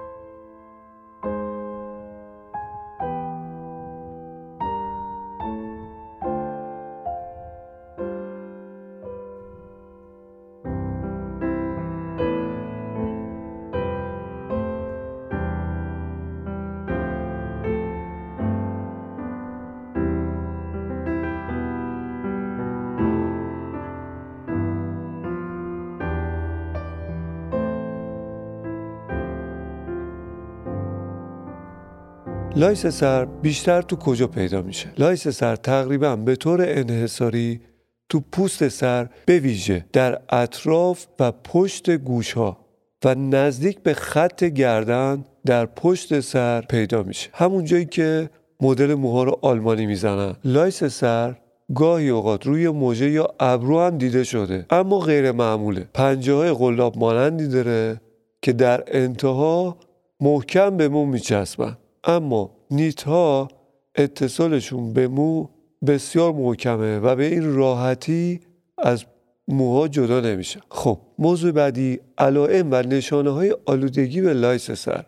lice 32.55 32.87
سر 32.87 33.25
بیشتر 33.25 33.81
تو 33.81 33.95
کجا 33.95 34.27
پیدا 34.27 34.61
میشه؟ 34.61 34.89
lice 34.97 35.27
سر 35.27 35.55
تقریبا 35.55 36.15
به 36.15 36.35
طور 36.35 36.61
انحصاری 36.61 37.61
تو 38.09 38.19
پوست 38.31 38.67
سر 38.67 39.09
به 39.25 39.39
ویژه 39.39 39.85
در 39.93 40.21
اطراف 40.29 41.05
و 41.19 41.31
پشت 41.31 41.91
گوش 41.91 42.33
ها 42.33 42.57
و 43.05 43.15
نزدیک 43.15 43.79
به 43.79 43.93
خط 43.93 44.43
گردن 44.43 45.25
در 45.45 45.65
پشت 45.65 46.19
سر 46.19 46.61
پیدا 46.61 47.03
میشه. 47.03 47.29
همون 47.33 47.65
جایی 47.65 47.85
که 47.85 48.29
مدل 48.61 48.93
موها 48.93 49.23
رو 49.23 49.39
آلمانی 49.41 49.85
می‌زنن. 49.85 50.35
lice 50.45 50.83
سر 50.83 51.35
گاهی 51.75 52.09
اوقات 52.09 52.47
روی 52.47 52.69
مژه 52.69 53.09
یا 53.09 53.27
ابرو 53.39 53.79
هم 53.79 53.97
دیده 53.97 54.23
شده 54.23 54.65
اما 54.69 54.99
غیر 54.99 55.31
معموله. 55.31 55.87
پنجه 55.93 56.33
های 56.33 56.51
قلاب 56.51 56.97
مانندی 56.97 57.47
داره 57.47 58.01
که 58.41 58.53
در 58.53 58.83
انتها 58.87 59.77
محکم 60.19 60.77
به 60.77 60.89
مو 60.89 61.05
میچسبن. 61.05 61.77
اما 62.03 62.51
نیت 62.71 63.03
ها 63.03 63.47
اتصالشون 63.95 64.93
به 64.93 65.07
مو 65.07 65.47
بسیار 65.87 66.33
محکمه 66.33 66.99
و 66.99 67.15
به 67.15 67.25
این 67.25 67.55
راحتی 67.55 68.39
از 68.77 69.05
موها 69.47 69.87
جدا 69.87 70.19
نمیشه. 70.19 70.59
خب 70.69 70.99
موضوع 71.19 71.51
بعدی 71.51 71.99
علائم 72.17 72.67
و 72.71 72.75
نشانه 72.75 73.29
های 73.29 73.55
آلودگی 73.65 74.21
به 74.21 74.33
لایس 74.33 74.71
سر. 74.71 75.05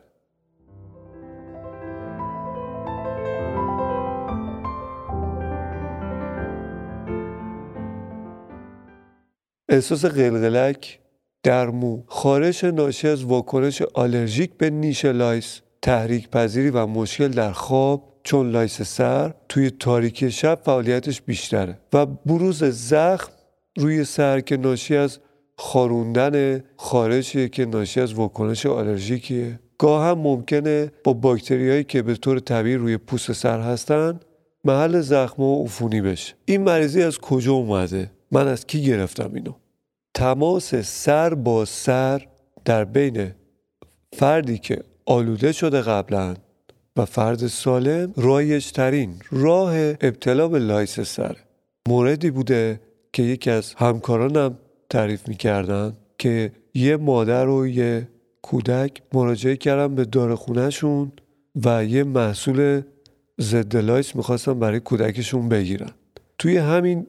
احساس 9.70 10.06
قلقلک 10.06 11.00
در 11.44 11.70
مو 11.70 12.04
خارش 12.08 12.64
ناشی 12.64 13.08
از 13.08 13.24
واکنش 13.24 13.82
آلرژیک 13.82 14.58
به 14.58 14.70
نیش 14.70 15.06
lice. 15.06 15.62
تحریک 15.86 16.30
پذیری 16.30 16.70
و 16.70 16.86
مشکل 16.86 17.28
در 17.28 17.52
خواب 17.52 18.20
چون 18.24 18.50
lice 18.50 18.82
سر 18.82 19.34
توی 19.50 19.70
تاریکی 19.70 20.32
شب 20.32 20.60
فعالیتش 20.64 21.22
بیشتره 21.22 21.78
و 21.94 22.06
بروز 22.06 22.64
زخم 22.64 23.32
روی 23.78 24.04
سر 24.04 24.40
که 24.40 24.58
ناشی 24.58 24.96
از 24.96 25.20
خاروندن 25.58 26.64
خارشیه 26.78 27.50
که 27.50 27.66
ناشی 27.66 28.02
از 28.02 28.14
واکنش 28.14 28.66
آلرژیکیه. 28.66 29.60
گاه 29.78 30.06
هم 30.06 30.18
ممکنه 30.18 30.92
با 31.04 31.14
باکتریایی 31.14 31.84
که 31.84 32.02
به 32.02 32.16
طور 32.16 32.40
طبیعی 32.40 32.76
روی 32.76 32.98
پوست 32.98 33.32
سر 33.32 33.62
هستن 33.62 34.20
محل 34.64 35.02
زخم 35.02 35.44
و 35.44 35.64
عفونی 35.64 36.02
بشه. 36.02 36.34
این 36.46 36.64
مریضی 36.64 37.04
از 37.04 37.18
کجا 37.18 37.54
اومده؟ 37.54 38.12
من 38.32 38.48
از 38.48 38.66
کی 38.68 38.84
گرفتم 38.84 39.32
اینو؟ 39.34 39.54
تماس 40.14 40.76
سر 40.76 41.34
با 41.34 41.66
سر 41.66 42.28
در 42.66 42.86
بین 42.86 43.32
فردی 44.14 44.58
که 44.58 44.84
آلوده 45.06 45.52
شده 45.52 45.82
قبلا 45.82 46.34
و 46.98 47.06
فرد 47.06 47.48
سالم 47.48 48.14
رایج 48.18 48.72
ترین 48.72 49.16
راه 49.32 49.76
ابتلا 49.78 50.48
به 50.48 50.60
lice 50.60 51.00
سر. 51.00 51.38
موردی 51.88 52.32
بوده 52.32 52.80
که 53.14 53.24
یکی 53.24 53.50
از 53.50 53.74
همکارانم 53.74 54.58
تعریف 54.90 55.28
می‌کردن 55.28 55.94
که 56.18 56.52
یه 56.74 56.98
مادر 56.98 57.48
و 57.48 57.68
یه 57.68 58.08
کودک 58.42 59.02
مراجعه 59.14 59.56
کردن 59.56 59.96
به 59.96 60.06
داروخونه‌شون 60.06 61.12
و 61.66 61.86
یه 61.86 62.04
محصول 62.04 62.82
ضد 63.42 63.78
lice 63.78 64.16
می‌خواستن 64.16 64.60
برای 64.60 64.80
کودکشون 64.80 65.50
بگیرن. 65.50 65.92
توی 66.38 66.58
همین 66.58 67.08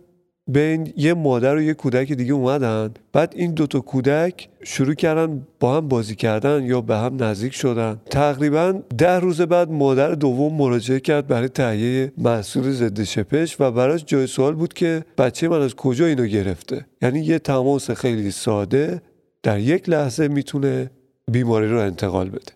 بین 0.48 0.92
یه 0.96 1.14
مادر 1.14 1.56
و 1.56 1.62
یه 1.62 1.74
کودک 1.74 2.12
دیگه 2.12 2.32
اومدن. 2.32 2.90
بعد 3.12 3.32
این 3.36 3.54
دوتا 3.54 3.80
کودک 3.80 4.48
شروع 4.64 4.94
کردن 4.94 5.46
با 5.60 5.76
هم 5.76 5.88
بازی 5.88 6.14
کردن 6.14 6.64
یا 6.64 6.80
به 6.80 6.96
هم 6.96 7.22
نزدیک 7.22 7.54
شدن. 7.54 8.00
تقریبا 8.10 8.80
ده 8.98 9.18
روز 9.18 9.40
بعد 9.40 9.70
مادر 9.70 10.12
دوم 10.12 10.54
مراجعه 10.54 11.00
کرد 11.00 11.26
برای 11.26 11.48
تهیه 11.48 12.12
محصول 12.18 12.70
ضد 12.70 13.02
شپش 13.02 13.60
و 13.60 13.70
براش 13.70 14.04
جای 14.04 14.26
سوال 14.26 14.54
بود 14.54 14.74
که 14.74 15.04
بچه 15.18 15.48
من 15.48 15.62
از 15.62 15.74
کجا 15.74 16.06
اینو 16.06 16.26
گرفته. 16.26 16.86
یعنی 17.02 17.20
یه 17.20 17.38
تماس 17.38 17.90
خیلی 17.90 18.30
ساده 18.30 19.02
در 19.42 19.58
یک 19.58 19.88
لحظه 19.88 20.28
می‌تونه 20.28 20.90
بیماری 21.32 21.68
رو 21.68 21.78
انتقال 21.80 22.28
بده. 22.28 22.52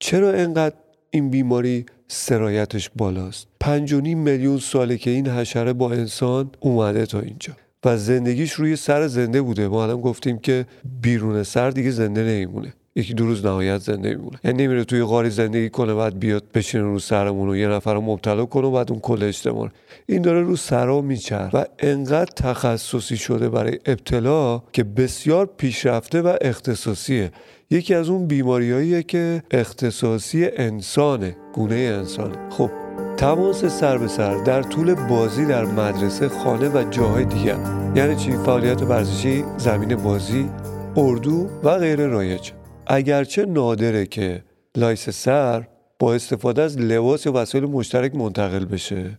چرا 0.00 0.32
انقدر 0.32 0.74
این 1.10 1.30
بیماری 1.30 1.86
سرایتش 2.08 2.90
بالاست. 2.96 3.46
پنج 3.60 3.92
و 3.92 4.00
نیم 4.00 4.18
میلیون 4.18 4.58
ساله 4.58 4.98
که 4.98 5.10
این 5.10 5.28
حشره 5.28 5.72
با 5.72 5.92
انسان 5.92 6.50
اومده 6.60 7.06
تا 7.06 7.20
اینجا. 7.20 7.52
و 7.84 7.96
زندگیش 7.96 8.52
روی 8.52 8.76
سر 8.76 9.06
زنده 9.06 9.42
بوده. 9.42 9.68
ما 9.68 9.82
الان 9.82 10.00
گفتیم 10.00 10.38
که 10.38 10.66
بیرون 11.02 11.42
سر 11.42 11.70
دیگه 11.70 11.90
زنده 11.90 12.22
نمیمونه. 12.22 12.74
یکی 12.96 13.14
دو 13.14 13.26
روز 13.26 13.46
نهایت 13.46 13.78
زنده 13.78 14.08
میمونه 14.08 14.38
یعنی 14.44 14.66
نمیره 14.66 14.84
توی 14.84 15.02
غاری 15.02 15.30
زندگی 15.30 15.70
کنه 15.70 15.94
بعد 15.94 16.18
بیاد 16.18 16.44
بشینه 16.54 16.84
رو 16.84 16.98
سرمون 16.98 17.48
و 17.48 17.56
یه 17.56 17.68
نفر 17.68 17.94
رو 17.94 18.00
مبتلا 18.00 18.46
کنه 18.46 18.66
و 18.66 18.70
بعد 18.70 18.90
اون 18.90 19.00
کل 19.00 19.22
اجتماع. 19.22 19.68
این 20.06 20.22
داره 20.22 20.42
رو 20.42 20.56
سرا 20.56 21.00
میچر 21.00 21.50
و 21.52 21.64
انقدر 21.78 22.30
تخصصی 22.36 23.16
شده 23.16 23.48
برای 23.48 23.78
ابتلا 23.86 24.62
که 24.72 24.84
بسیار 24.84 25.50
پیشرفته 25.56 26.22
و 26.22 26.36
اختصاصیه. 26.40 27.32
یکی 27.70 27.94
از 27.94 28.08
اون 28.08 28.26
بیماریاییه 28.26 29.02
که 29.02 29.42
اختصاصی 29.50 30.46
انسانه 30.56 31.36
گونه 31.54 31.74
انسانه. 31.74 32.50
خب 32.50 32.70
تماس 33.16 33.64
سر 33.64 33.98
به 33.98 34.08
سر 34.08 34.34
در 34.34 34.62
طول 34.62 34.94
بازی 34.94 35.46
در 35.46 35.64
مدرسه 35.64 36.28
خانه 36.28 36.68
و 36.68 36.90
جاهای 36.90 37.24
دیگر. 37.24 37.58
یعنی 37.94 38.16
چی؟ 38.16 38.36
فعالیت 38.36 38.82
ورزشی 38.82 39.44
زمین 39.56 39.96
بازی 39.96 40.48
اردو 40.96 41.48
و 41.62 41.78
غیره 41.78 42.06
رایجه. 42.06 42.50
اگرچه 42.86 43.46
نادره 43.46 44.06
که 44.06 44.44
lice 44.76 45.10
سر 45.10 45.68
با 45.98 46.14
استفاده 46.14 46.62
از 46.62 46.78
لباس 46.78 47.26
یا 47.26 47.32
وسایل 47.32 47.64
مشترک 47.64 48.14
منتقل 48.14 48.64
بشه. 48.64 49.18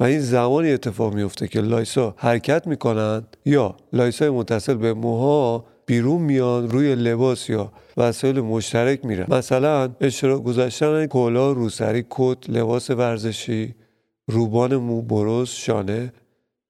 و 0.00 0.04
این 0.04 0.20
زمانی 0.20 0.72
اتفاق 0.72 1.14
میفته 1.14 1.48
که 1.48 1.60
lice 1.60 2.03
ا 2.03 2.14
حرکت 2.18 2.66
می‌کنن 2.66 3.22
یا 3.44 3.76
lice 3.92 4.22
ای 4.22 4.30
متصل 4.30 4.74
به 4.74 4.94
موها 4.94 5.64
بیرون 5.86 6.22
میان 6.22 6.70
روی 6.70 6.94
لباس 6.94 7.50
یا 7.50 7.72
وسایل 7.96 8.40
مشترک 8.40 9.04
میرن. 9.04 9.26
مثلا 9.28 9.94
اشتراک 10.00 10.42
گذاشتن 10.42 11.06
کلاه 11.06 11.52
روسری 11.52 12.04
کت 12.10 12.50
لباس 12.50 12.90
ورزشی 12.90 13.74
روبان 14.26 14.76
مو 14.76 15.02
برس 15.02 15.48
شانه 15.48 16.12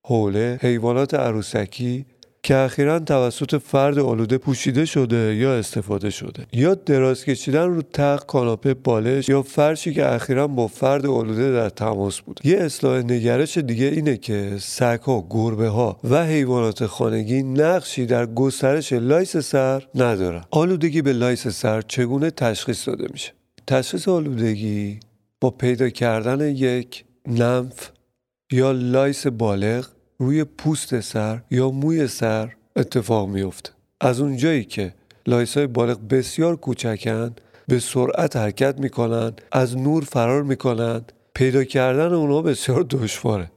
حوله 0.07 0.59
حیوانات 0.63 1.15
عروسکی 1.15 2.07
که 2.45 2.57
اخیرا 2.57 2.99
توسط 2.99 3.57
فرد 3.57 3.99
آلوده 3.99 4.39
پوشیده 4.39 4.85
شده 4.85 5.35
یا 5.35 5.55
استفاده 5.55 6.11
شده. 6.11 6.47
یا 6.53 6.75
دراز 6.75 7.25
کشیدن 7.25 7.67
رو 7.67 7.83
تخت 7.83 8.27
کاناپه 8.27 8.75
بالش 8.75 9.29
یا 9.29 9.43
فرشی 9.43 9.95
که 9.95 10.13
اخیرا 10.13 10.47
با 10.47 10.67
فرد 10.67 11.07
آلوده 11.07 11.53
در 11.53 11.69
تماس 11.69 12.21
بود. 12.21 12.41
یه 12.45 12.59
اصلاح 12.59 12.99
نگرش 12.99 13.59
دیگه 13.59 13.87
اینه 13.87 14.17
که 14.17 14.57
سگها 14.61 15.27
گربه 15.31 15.69
ها 15.69 15.99
و 16.11 16.27
حیوانات 16.27 16.87
خانگی 16.87 17.43
نقشی 17.43 18.07
در 18.07 18.27
گسترش 18.27 18.93
lice 18.93 19.37
سر 19.37 19.87
ندارن. 19.95 20.45
آلودگی 20.51 21.03
به 21.03 21.13
lice 21.13 21.49
سر 21.49 21.83
چگونه 21.83 22.31
تشخیص 22.31 22.89
داده 22.89 23.07
میشه؟ 23.13 23.33
تشخیص 23.67 24.09
آلودگی 24.09 25.01
با 25.41 25.51
پیدا 25.51 25.89
کردن 25.89 26.41
یک 26.41 27.05
نمف 27.29 27.91
یا 28.53 28.73
lice 28.73 29.27
بالغ 29.27 29.94
روی 30.19 30.45
پوست 30.45 31.01
سر 31.01 31.43
یا 31.51 31.71
موی 31.71 32.09
سر 32.09 32.55
اتفاق 32.77 33.29
میفته 33.29 33.71
از 34.01 34.21
اونجایی 34.21 34.65
که 34.65 34.95
lice 35.27 35.57
های 35.57 35.67
بالغ 35.67 36.09
بسیار 36.09 36.57
کوچکند 36.57 37.41
به 37.69 37.79
سرعت 37.79 38.37
حرکت 38.37 38.79
می‌کنند 38.79 39.41
از 39.53 39.77
نور 39.77 40.05
فرار 40.05 40.43
می‌کنند 40.43 41.13
پیدا 41.35 41.65
کردن 41.65 42.13
اونها 42.13 42.43
بسیار 42.43 42.83
دشواره. 42.91 43.51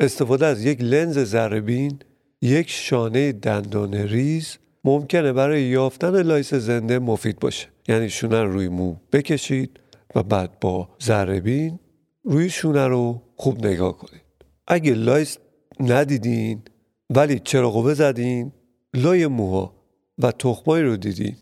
استفاده 0.00 0.46
از 0.46 0.64
یک 0.64 0.80
لنز 0.80 1.18
ذره‌بین 1.18 1.98
یک 2.42 2.70
شانه 2.70 3.32
دندان 3.32 3.94
ریز 3.94 4.56
ممکنه 4.84 5.32
برای 5.32 5.62
یافتن 5.62 6.22
lice 6.22 6.54
زنده 6.54 6.98
مفید 6.98 7.38
باشه. 7.38 7.68
یعنی 7.88 8.10
شونه 8.10 8.42
روی 8.42 8.68
مو 8.68 8.96
بکشید 9.12 9.80
و 10.14 10.22
بعد 10.22 10.60
با 10.60 10.88
ذره‌بین 11.02 11.78
روی 12.24 12.50
شونه 12.50 12.86
رو 12.86 13.22
خوب 13.36 13.66
نگاه 13.66 13.98
کنید. 13.98 14.22
اگه 14.66 14.94
lice 14.94 15.38
ندیدین 15.80 16.62
ولی 17.10 17.38
چرخ 17.38 17.92
زدین 17.92 18.52
لای 18.94 19.26
موها 19.26 19.74
و 20.18 20.32
تخمایی 20.32 20.84
رو 20.84 20.96
دیدین 20.96 21.36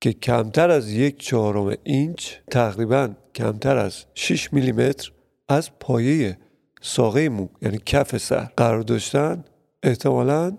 که 0.00 0.12
کمتر 0.12 0.70
از 0.70 0.92
یک 0.92 1.20
چهارم 1.20 1.76
اینچ 1.84 2.32
تقریبا 2.50 3.14
کمتر 3.34 3.76
از 3.76 4.04
6 4.14 4.52
میلیمتر 4.52 5.12
از 5.48 5.70
پایه 5.80 6.38
ساقه 6.82 7.28
مو 7.28 7.48
یعنی 7.62 7.78
کف 7.86 8.16
سر 8.16 8.48
قرار 8.56 8.82
داشتن. 8.82 9.44
احتمالا 9.82 10.58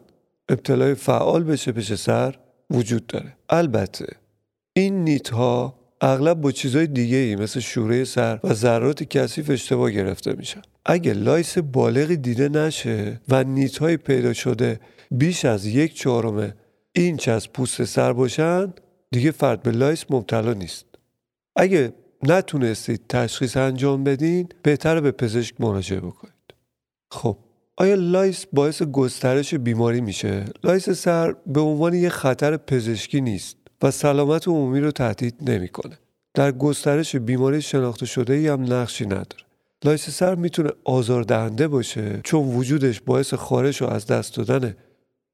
ابتلای 0.50 0.96
فعال 0.96 1.44
به 1.44 1.72
شپش 1.72 1.94
سر 1.94 2.36
وجود 2.70 3.08
داره. 3.08 3.38
البته 3.50 4.06
این 4.74 5.04
nit 5.04 5.30
ها 5.30 5.80
اغلب 6.02 6.42
با 6.42 6.52
چیزهای 6.52 6.88
دیگه 6.88 7.18
ای 7.18 7.36
مثل 7.36 7.60
شوره 7.60 8.04
سر 8.04 8.40
و 8.44 8.54
ذرات 8.54 9.04
کثیف 9.04 9.50
اشتباه 9.50 9.92
گرفته 9.92 10.34
میشن. 10.34 10.62
اگه 10.86 11.14
lice 11.14 11.58
بالغی 11.58 12.18
دیده 12.18 12.50
نشه 12.50 13.22
و 13.30 13.44
nit 13.44 13.78
های 13.78 13.98
پیدا 13.98 14.34
شده 14.34 14.80
بیش 15.12 15.46
از 15.46 15.66
یک 15.66 15.94
چهارم 15.94 16.54
اینچ 16.96 17.28
از 17.28 17.54
پوست 17.54 17.84
سر 17.84 18.14
باشن 18.14 18.74
دیگه 19.12 19.32
فرد 19.32 19.64
به 19.64 19.72
lice 19.72 20.06
مبتلا 20.10 20.54
نیست 20.54 20.86
اگه 21.56 21.94
نتونستید 22.24 23.02
تشخیص 23.10 23.58
انجام 23.58 24.04
بدین 24.04 24.50
بهتره 24.64 25.02
به 25.02 25.12
پزشک 25.12 25.62
مراجعه 25.62 26.00
بکنید 26.00 26.34
خب 27.12 27.38
آیا 27.78 27.96
lice 27.96 28.46
باعث 28.54 28.84
گسترش 28.84 29.54
بیماری 29.54 30.02
میشه؟ 30.02 30.46
lice 30.64 30.90
سر 30.90 31.36
به 31.48 31.62
عنوان 31.62 31.94
یه 31.94 32.10
خطر 32.10 32.58
پزشکی 32.58 33.22
نیست 33.22 33.58
و 33.82 33.92
سلامت 33.92 34.48
عمومی 34.48 34.80
رو 34.80 34.92
تهدید 34.92 35.36
نمی‌کنه. 35.50 35.98
در 36.34 36.52
گسترش 36.52 37.16
بیماری 37.16 37.62
شناخته 37.62 38.06
شده 38.06 38.34
ای 38.34 38.48
هم 38.48 38.74
نقشی 38.74 39.06
نداره. 39.06 39.44
lice 39.84 40.10
سر 40.10 40.36
می‌تونه 40.36 40.70
آزاردهنده 40.84 41.68
باشه 41.68 42.22
چون 42.24 42.56
وجودش 42.56 43.02
باعث 43.02 43.34
خارش 43.34 43.82
و 43.82 43.86
از 43.86 44.06
دست 44.06 44.36
دادن 44.38 44.76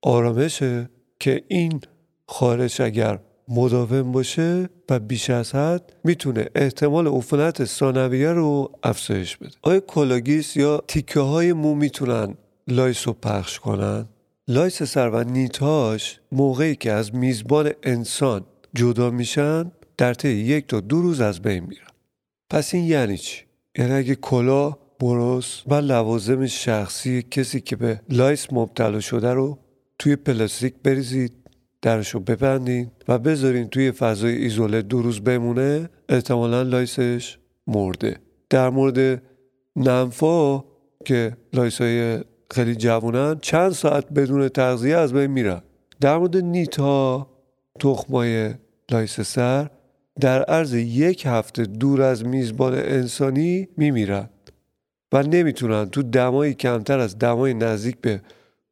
آرامشه 0.02 0.90
که 1.20 1.44
این 1.48 1.82
خارش 2.28 2.82
اگر 2.82 3.20
مداوم 3.48 4.12
باشه 4.12 4.70
و 4.90 5.00
بیش 5.00 5.30
از 5.30 5.56
حد 5.56 5.94
می‌تونه 6.04 6.50
احتمال 6.56 7.08
عفونت 7.08 7.66
ثانویه 7.66 8.30
رو 8.30 8.72
افزایش 8.84 9.38
بده. 9.38 9.52
آیا 9.62 9.80
کلاه‌گیس 9.80 10.58
یا 10.58 10.84
تیکه 10.88 11.20
های 11.20 11.54
مو 11.54 11.76
می‌تونن 11.76 12.36
lice 12.68 13.08
رو 13.08 13.14
پخش 13.14 13.60
کنن؟ 13.60 14.06
lice 14.48 14.84
سر 14.84 15.10
و 15.10 15.24
nit 15.24 15.82
اش 15.82 16.20
موقعی 16.32 16.76
که 16.76 16.92
از 16.92 17.16
میزبان 17.16 17.72
انسان 17.84 18.46
جدا 18.76 19.10
میشن 19.10 19.72
در 19.98 20.14
طی 20.14 20.30
یک 20.30 20.68
تا 20.68 20.80
دو 20.80 21.02
روز 21.02 21.22
از 21.22 21.42
بین 21.42 21.64
میرن. 21.64 21.88
پس 22.50 22.74
این 22.74 22.84
یعنی 22.84 23.18
چی؟ 23.18 23.49
یعنی 23.80 23.94
اگه 23.94 24.16
کلاه 24.16 24.78
برس 25.00 25.64
و 25.68 25.74
لوازم 25.74 26.46
شخصی 26.46 27.22
کسی 27.22 27.62
که 27.62 27.76
به 27.76 28.02
lice 28.10 28.54
مبتلا 28.54 29.00
شده 29.00 29.34
رو 29.34 29.60
توی 30.00 30.16
پلاستیک 30.16 30.74
بریزید 30.84 31.34
درشو 31.82 32.20
ببندین 32.20 32.92
و 33.08 33.20
بذارین 33.20 33.68
توی 33.68 33.92
فضای 33.92 34.36
ایزوله 34.36 34.82
دو 34.82 35.02
روز 35.02 35.22
بمونه 35.22 35.90
احتمالا 36.10 36.62
lice 36.62 37.13
ش 37.13 37.38
مرده. 37.68 38.18
در 38.50 38.70
مورد 38.70 39.22
نمفا 39.76 40.64
که 41.06 41.38
lice 41.54 41.82
های 41.82 42.20
خیلی 42.52 42.76
جوونن 42.76 43.40
چند 43.42 43.72
ساعت 43.72 44.14
بدون 44.14 44.50
تغذیه 44.50 44.98
از 44.98 45.14
بین 45.14 45.28
میرن. 45.28 45.62
در 46.02 46.18
مورد 46.18 46.38
nit 46.38 47.05
ا 47.05 47.28
تخمای 47.80 48.54
lice 48.92 49.22
سر 49.22 49.70
در 50.20 50.44
عرض 50.44 50.74
یک 50.74 51.24
هفته 51.26 51.64
دور 51.64 52.02
از 52.02 52.26
میزبان 52.26 52.74
انسانی 52.74 53.68
میمیرن 53.78 54.30
و 55.12 55.24
نمی‌تونن 55.24 55.90
تو 55.90 56.04
دمایی 56.04 56.54
کمتر 56.54 57.00
از 57.00 57.20
دمای 57.20 57.54
نزدیک 57.54 57.98
به 58.02 58.22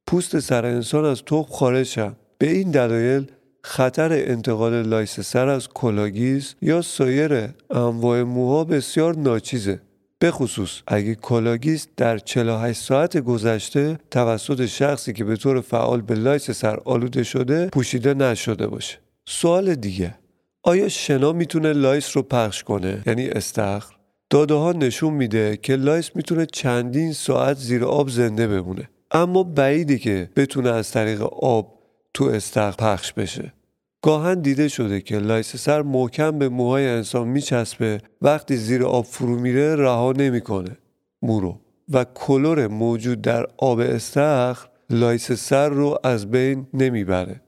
پوست 0.08 0.40
سر 0.40 0.66
انسان 0.66 1.06
از 1.06 1.24
تخم 1.26 1.52
خارج 1.52 1.84
شن 1.86 2.16
به 2.38 2.50
این 2.52 2.72
دلایل 2.72 3.32
خطر 3.64 4.12
انتقال 4.12 4.82
lice 4.82 5.20
سر 5.20 5.48
از 5.48 5.68
کلاه‌گیس 5.68 6.56
یا 6.62 6.82
سایر 6.82 7.50
انواع 7.70 8.24
موها 8.24 8.64
بسیار 8.64 9.16
ناچیزه. 9.16 9.82
به 10.20 10.32
خصوص 10.32 10.82
اگه 10.88 11.16
کلاه‌گیس 11.16 11.88
در 11.98 12.18
48 12.18 12.82
ساعت 12.82 13.18
گذشته 13.18 14.00
توسط 14.12 14.66
شخصی 14.66 15.14
که 15.14 15.24
به 15.24 15.36
طور 15.36 15.62
فعال 15.62 16.02
به 16.02 16.16
lice 16.16 16.52
سر 16.52 16.80
آلوده 16.86 17.24
شده 17.24 17.68
پوشیده 17.68 18.14
نشده 18.14 18.68
باشه. 18.68 18.98
سوال 19.26 19.76
دیگه. 19.76 20.16
آیا 20.64 20.90
شنا 20.90 21.34
می‌تونه 21.34 21.74
lice 21.74 22.18
رو 22.18 22.24
پخش 22.24 22.64
کنه؟ 22.64 23.04
یعنی 23.06 23.28
استخر؟ 23.28 23.96
داده 24.30 24.54
ها 24.54 24.72
نشون 24.72 25.14
میده 25.14 25.58
که 25.58 25.76
lice 25.76 26.16
می‌تونه 26.16 26.46
چندین 26.46 27.14
ساعت 27.14 27.58
زیر 27.58 27.86
آب 27.86 28.10
زنده 28.10 28.48
بمونه. 28.48 28.90
اما 29.12 29.44
بعیده 29.44 29.98
که 29.98 30.30
بتونه 30.36 30.70
از 30.70 30.92
طریق 30.92 31.22
آب 31.42 31.80
تو 32.14 32.26
استخر 32.26 32.72
پخش 32.72 33.14
بشه. 33.14 33.54
گاهاً 34.02 34.42
دیده 34.42 34.68
شده 34.68 35.02
که 35.02 35.20
lice 35.20 35.56
سر 35.56 35.82
محکم 35.82 36.40
به 36.40 36.50
موهای 36.50 36.88
انسان 36.88 37.28
میچسبه 37.28 38.02
وقتی 38.22 38.58
زیر 38.58 38.84
آب 38.84 39.06
فرو 39.06 39.40
میره 39.40 39.76
رها 39.76 40.14
نمی‌کنه. 40.18 40.78
مو 41.22 41.37
رو. 41.37 41.60
و 41.94 42.06
کلور 42.16 42.68
موجود 42.68 43.22
در 43.22 43.46
آب 43.58 43.80
استخر 43.80 44.68
lice 44.90 45.32
سر 45.32 45.70
رو 45.70 45.98
از 46.04 46.32
بین 46.32 46.68
نمی‌بره. 46.74 47.42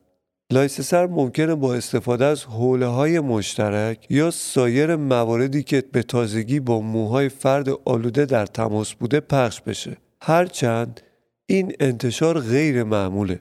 lice 0.51 0.81
سر 0.81 1.07
ممکنه 1.07 1.55
با 1.55 1.75
استفاده 1.75 2.25
از 2.25 2.43
حوله 2.43 2.85
های 2.85 3.19
مشترک 3.19 4.05
یا 4.09 4.31
سایر 4.31 4.95
مواردی 4.95 5.63
که 5.63 5.83
به 5.91 6.03
تازگی 6.03 6.59
با 6.59 6.81
موهای 6.81 7.29
فرد 7.29 7.69
آلوده 7.85 8.25
در 8.25 8.45
تماس 8.45 8.93
بوده 8.93 9.19
پخش 9.19 9.61
بشه 9.61 9.97
هرچند 10.21 11.01
این 11.45 11.73
انتشار 11.79 12.39
غیر 12.39 12.83
معموله 12.83 13.39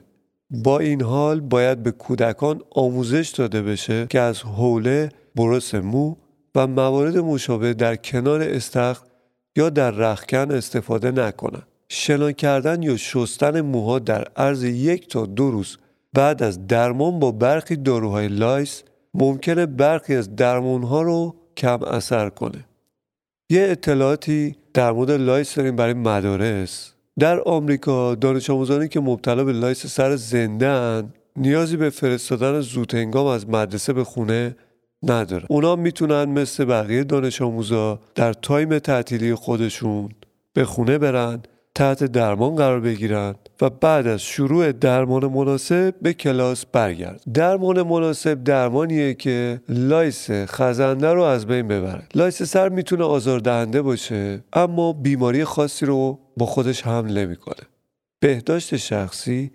با 0.49 0.79
این 0.79 1.01
حال 1.01 1.39
باید 1.39 1.83
به 1.83 1.91
کودکان 1.91 2.61
آموزش 2.71 3.29
داده 3.29 3.61
بشه 3.61 4.07
که 4.09 4.19
از 4.19 4.41
حوله 4.41 5.09
برس 5.35 5.75
مو 5.75 6.15
و 6.55 6.67
موارد 6.67 7.17
مشابه 7.17 7.73
در 7.73 7.95
کنار 7.95 8.41
استخر 8.41 9.05
یا 9.55 9.69
در 9.69 9.91
رخکن 9.91 10.51
استفاده 10.51 11.11
نکنند. 11.11 11.67
شنا 11.89 12.31
کردن 12.31 12.83
یا 12.83 12.97
شستن 12.97 13.61
موها 13.61 13.99
در 13.99 14.27
عرض 14.35 14.63
یک 14.63 15.07
تا 15.07 15.25
دو 15.25 15.51
روز 15.51 15.77
بعد 16.13 16.43
از 16.43 16.67
درمان 16.67 17.19
با 17.19 17.31
برخی 17.31 17.75
داروهای 17.75 18.27
lice 18.27 18.83
ممکنه 19.13 19.65
برخی 19.65 20.15
از 20.15 20.35
درمانها 20.35 21.01
رو 21.01 21.35
کم 21.57 21.83
اثر 21.83 22.29
کنه. 22.29 22.65
یه 23.49 23.61
اطلاعاتی 23.61 24.55
در 24.73 24.91
مورد 24.91 25.11
lice 25.11 25.55
داریم 25.55 25.75
برای 25.75 25.93
مدارس 25.93 26.93
در 27.19 27.41
آمریکا 27.41 28.15
دانش 28.15 28.49
آموزانی 28.49 28.87
که 28.87 28.99
مبتلا 28.99 29.43
به 29.43 29.51
lice 29.51 29.85
سر 29.85 30.15
زنده 30.15 31.03
نیازی 31.35 31.77
به 31.77 31.89
فرستادن 31.89 32.61
زودهنگام 32.61 33.27
از 33.27 33.49
مدرسه 33.49 33.93
به 33.93 34.03
خونه 34.03 34.55
نداره 35.03 35.45
اونا 35.49 35.75
می‌تونن 35.75 36.25
مثل 36.25 36.65
بقیه 36.65 37.03
دانش 37.03 37.41
آموزا 37.41 37.99
در 38.15 38.33
تایم 38.33 38.79
تعطیلی 38.79 39.35
خودشون 39.35 40.09
به 40.53 40.65
خونه 40.65 40.97
برن 40.97 41.41
تحت 41.79 42.03
درمان 42.03 42.55
قرار 42.55 42.79
بگیرن 42.79 43.35
و 43.61 43.69
بعد 43.69 44.07
از 44.07 44.21
شروع 44.21 44.71
درمان 44.71 45.25
مناسب 45.25 45.95
به 46.01 46.13
کلاس 46.13 46.65
برگردن. 46.65 47.21
درمان 47.33 47.81
مناسب 47.81 48.43
درمانیه 48.43 49.13
که 49.13 49.61
lice 49.69 50.27
خزنده 50.31 51.13
رو 51.13 51.21
از 51.21 51.45
بین 51.45 51.67
ببره. 51.67 52.03
lice 52.15 52.43
سر 52.43 52.69
می‌تونه 52.69 53.03
آزاردهنده 53.03 53.81
باشه 53.81 54.43
اما 54.53 54.93
بیماری 54.93 55.43
خاصی 55.43 55.85
رو 55.85 56.19
با 56.37 56.45
خودش 56.45 56.87
حمل 56.87 57.17
نمی‌کنه. 57.17 57.67
بهداشت 58.19 58.75
شخصی 58.75 59.51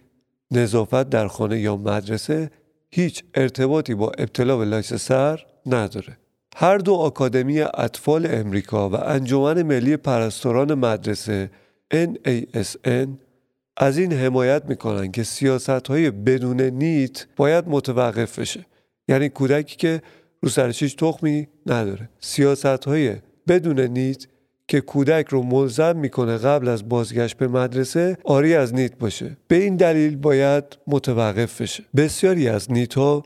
نظافت 0.51 1.11
در 1.11 1.29
خانه 1.29 1.61
یا 1.61 1.77
مدرسه 1.77 2.51
هیچ 2.91 3.25
ارتباطی 3.35 3.95
با 3.95 4.13
ابتلا 4.19 4.57
به 4.57 4.65
lice 4.65 4.95
سر 4.95 5.41
نداره. 5.67 6.19
هر 6.57 6.79
دو 6.79 6.95
آکادمی 6.95 7.61
اطفال 7.61 8.27
امریکا 8.31 8.91
و 8.91 8.95
انجمن 8.95 9.63
ملی 9.63 9.97
پرستاران 9.97 10.75
مدرسه 10.75 11.51
NASN 11.95 13.09
از 13.77 13.99
این 13.99 14.13
حمایت 14.13 14.65
می‌کنن 14.69 15.11
که 15.11 15.23
سیاست 15.23 15.89
های 15.89 16.11
بدون 16.11 16.61
nit 16.61 17.27
باید 17.37 17.69
متوقف 17.69 18.39
بشه. 18.39 18.67
یعنی 19.09 19.29
کودکی 19.29 19.77
که 19.77 20.03
رو 20.43 20.49
سرشه 20.49 20.75
هیچ 20.75 20.95
تخمی 20.95 21.49
نداره. 21.67 22.09
سیاست 22.21 22.85
های 22.85 23.17
بدون 23.49 23.81
nit 23.81 24.27
که 24.69 24.81
کودک 24.81 25.27
رو 25.29 25.43
ملزم 25.43 25.97
می‌کنه 25.97 26.37
قبل 26.37 26.69
از 26.69 26.89
بازگشت 26.89 27.37
به 27.37 27.49
مدرسه 27.49 28.19
عاری 28.25 28.55
از 28.55 28.75
nit 28.75 28.99
باشه. 28.99 29.37
به 29.49 29.57
این 29.57 29.77
دلیل 29.77 30.17
باید 30.17 30.65
متوقف 30.87 31.61
بشه. 31.61 31.85
بسیاری 31.97 32.49
از 32.49 32.73
nit 32.73 32.95
ها 32.95 33.23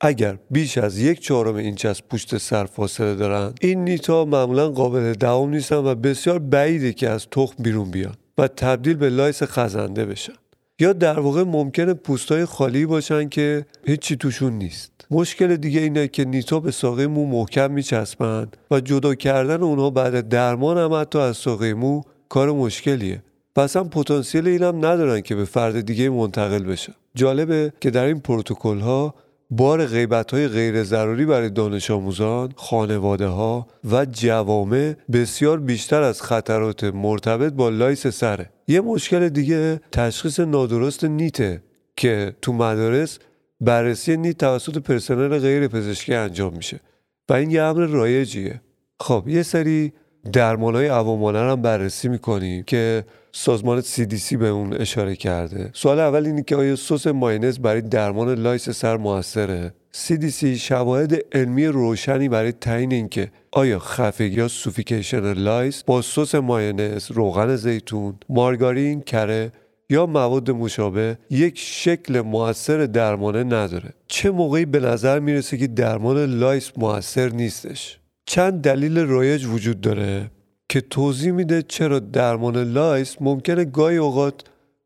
اگر 0.00 0.38
بیش 0.50 0.78
از 0.78 0.98
یک 0.98 1.20
چهارم 1.20 1.54
اینچ 1.54 1.86
از 1.86 2.08
پوست 2.08 2.38
سر 2.38 2.64
فاصله 2.64 3.14
دارن 3.14 3.52
این 3.60 3.84
nit 3.84 4.10
ها 4.10 4.24
معمولا 4.24 4.68
قابل 4.70 5.12
دوام 5.12 5.50
نیستن 5.50 5.76
و 5.76 5.94
بسیار 5.94 6.38
بعیده 6.38 6.92
که 6.92 7.08
از 7.08 7.26
تخم 7.30 7.62
بیرون 7.62 7.90
بیان 7.90 8.14
و 8.38 8.48
تبدیل 8.48 8.94
به 8.94 9.08
lice 9.08 9.42
خزنده 9.42 10.04
بشن. 10.04 10.32
یا 10.80 10.92
در 10.92 11.20
واقع 11.20 11.42
ممکنه 11.42 11.94
پوستای 11.94 12.44
خالی 12.44 12.86
باشن 12.86 13.28
که 13.28 13.66
هیچی 13.86 14.16
توشون 14.16 14.52
نیست. 14.52 14.92
مشکل 15.10 15.56
دیگه 15.56 15.80
اینه 15.80 16.08
که 16.08 16.24
nit 16.24 16.51
ا 16.51 16.60
به 16.60 16.70
ساقه 16.70 17.06
مو 17.06 17.26
محکم 17.26 17.70
میچسبند 17.70 18.56
و 18.70 18.80
جدا 18.80 19.14
کردن 19.14 19.62
اونها 19.62 19.90
بعد 19.90 20.28
درمان 20.28 20.78
هم 20.78 21.00
حتی 21.00 21.18
از 21.18 21.36
ساقه 21.36 21.74
مو 21.74 22.02
کار 22.28 22.52
مشکلیه. 22.52 23.22
پس 23.56 23.76
هم 23.76 23.88
پتانسیل 23.88 24.48
اینم 24.48 24.76
ندارن 24.76 25.20
که 25.20 25.34
به 25.34 25.44
فرد 25.44 25.80
دیگه 25.80 26.10
منتقل 26.10 26.62
بشن 26.64 26.92
جالبه 27.14 27.72
که 27.80 27.90
در 27.90 28.04
این 28.04 28.20
پروتکل 28.20 28.78
ها 28.78 29.14
بار 29.50 29.86
غیبت 29.86 30.34
های 30.34 30.48
غیر 30.48 30.82
ضروری 30.82 31.26
برای 31.26 31.50
دانش 31.50 31.90
آموزان، 31.90 32.52
خانواده 32.56 33.26
ها 33.26 33.66
و 33.90 34.04
جوامع 34.04 34.94
بسیار 35.12 35.60
بیشتر 35.60 36.02
از 36.02 36.22
خطرات 36.22 36.84
مرتبط 36.84 37.52
با 37.52 37.68
lice 37.68 38.06
سره. 38.06 38.50
یه 38.68 38.80
مشکل 38.80 39.28
دیگه 39.28 39.80
تشخیص 39.92 40.40
نادرست 40.40 41.04
nit 41.04 41.48
ه 41.48 41.62
که 41.96 42.34
تو 42.42 42.52
مدارس 42.52 43.18
بررسی 43.60 44.16
nit 44.16 44.38
توسط 44.38 44.78
پرسنل 44.78 45.38
غیر 45.38 45.68
پزشکی 45.68 46.14
انجام 46.14 46.54
میشه 46.56 46.80
و 47.28 47.32
این 47.32 47.50
یه 47.50 47.62
امر 47.62 47.86
رایجیه. 47.86 48.60
خب 49.00 49.24
یه 49.26 49.42
سری 49.42 49.92
درمان 50.32 50.74
های 50.74 50.88
عوامانه 50.88 51.38
هم 51.38 51.62
بررسی 51.62 52.08
می‌کنیم 52.08 52.62
که 52.62 53.04
سازمان 53.40 53.82
CDC 53.82 54.36
به 54.36 54.48
اون 54.48 54.72
اشاره 54.72 55.16
کرده. 55.16 55.70
سوال 55.72 56.00
اول 56.00 56.26
اینه 56.26 56.42
که 56.42 56.56
آیا 56.56 56.76
سس 56.76 57.06
مایونز 57.06 57.58
برای 57.58 57.80
درمان 57.80 58.34
lice 58.34 58.70
سر 58.70 58.96
موثره؟ 58.96 59.74
CDC 60.06 60.44
شواهد 60.44 61.14
علمی 61.32 61.66
روشنی 61.66 62.28
برای 62.28 62.52
تعیین 62.52 62.92
اینکه 62.92 63.30
آیا 63.52 63.78
خفگی 63.78 64.36
یا 64.36 64.48
suffocation 64.48 65.32
lice 65.32 65.82
با 65.82 66.02
سس 66.02 66.34
مایونز، 66.34 67.10
روغن 67.10 67.56
زیتون، 67.56 68.14
مارگارین، 68.28 69.00
کره 69.00 69.52
یا 69.90 70.06
مواد 70.06 70.50
مشابه 70.50 71.18
یک 71.30 71.58
شکل 71.58 72.20
موثر 72.20 72.86
درمانه 72.86 73.44
نداره. 73.44 73.90
چه 74.08 74.30
موقعی 74.30 74.64
به 74.64 74.80
نظر 74.80 75.18
می‌رسه 75.18 75.58
که 75.58 75.66
درمان 75.66 76.24
lice 76.24 76.72
موثر 76.76 77.28
نیستش؟ 77.28 77.98
چند 78.26 78.62
دلیل 78.62 78.98
رایج 78.98 79.46
وجود 79.46 79.80
داره؟ 79.80 80.30
که 80.68 80.80
توضیح 80.80 81.32
میده 81.32 81.62
چرا 81.62 81.98
درمان 81.98 82.56
lice 82.56 83.16
ممکنه 83.20 83.64
گاهی 83.64 83.96
اوقات 83.96 84.34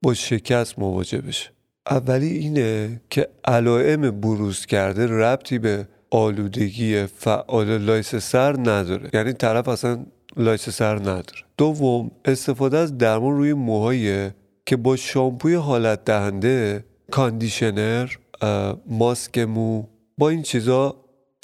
با 0.03 0.14
شکست 0.14 0.79
مواجه 0.79 1.18
بشه. 1.18 1.51
اولی 1.90 2.29
اینه 2.29 3.01
که 3.11 3.29
علائم 3.45 4.21
بروز 4.21 4.66
کرده 4.66 5.07
ربطی 5.07 5.59
به 5.59 5.88
آلودگی 6.11 7.07
فعال 7.07 7.79
lice 7.79 8.14
سر 8.14 8.57
نداره. 8.59 9.11
یعنی 9.14 9.33
طرف 9.33 9.68
اصلا 9.68 10.07
lice 10.37 10.68
سر 10.68 10.99
نداره. 10.99 11.42
دوم 11.57 12.11
استفاده 12.25 12.79
از 12.79 12.99
درمان 12.99 13.37
روی 13.37 13.53
موهایی 13.53 14.31
که 14.66 14.77
با 14.77 14.97
شامپوی 14.97 15.55
حالت 15.55 16.05
دهنده 16.05 16.85
conditioner 17.11 18.11
ماسک 18.87 19.38
مو 19.38 19.85
با 20.18 20.29
این 20.29 20.42
چیزا 20.42 20.97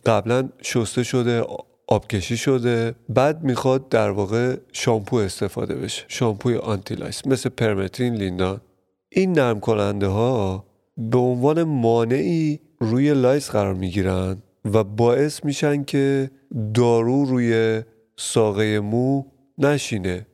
قبلا 0.06 0.48
شسته 0.62 1.02
شده 1.02 1.44
آبکشی 1.90 2.36
شده 2.36 2.94
بعد 3.08 3.44
می‌خواد 3.44 3.88
در 3.88 4.10
واقع 4.10 4.56
شامپو 4.72 5.16
استفاده 5.16 5.74
بشه 5.74 6.04
شامپوی 6.08 6.56
آنتی 6.56 6.94
lice 6.94 7.26
مثل 7.26 7.48
پرمترین 7.48 8.14
لیندان 8.14 8.60
این 9.08 9.32
نرم 9.32 9.60
کننده 9.60 10.06
ها 10.06 10.64
به 10.96 11.18
عنوان 11.18 11.62
مانعی 11.62 12.60
روی 12.80 13.14
lice 13.14 13.50
قرار 13.50 13.74
می‌گیرن 13.74 14.36
و 14.64 14.84
باعث 14.84 15.44
میشن 15.44 15.84
که 15.84 16.30
دارو 16.74 17.24
روی 17.24 17.82
ساقه 18.16 18.80
مو 18.80 19.24
نشینه 19.58 20.26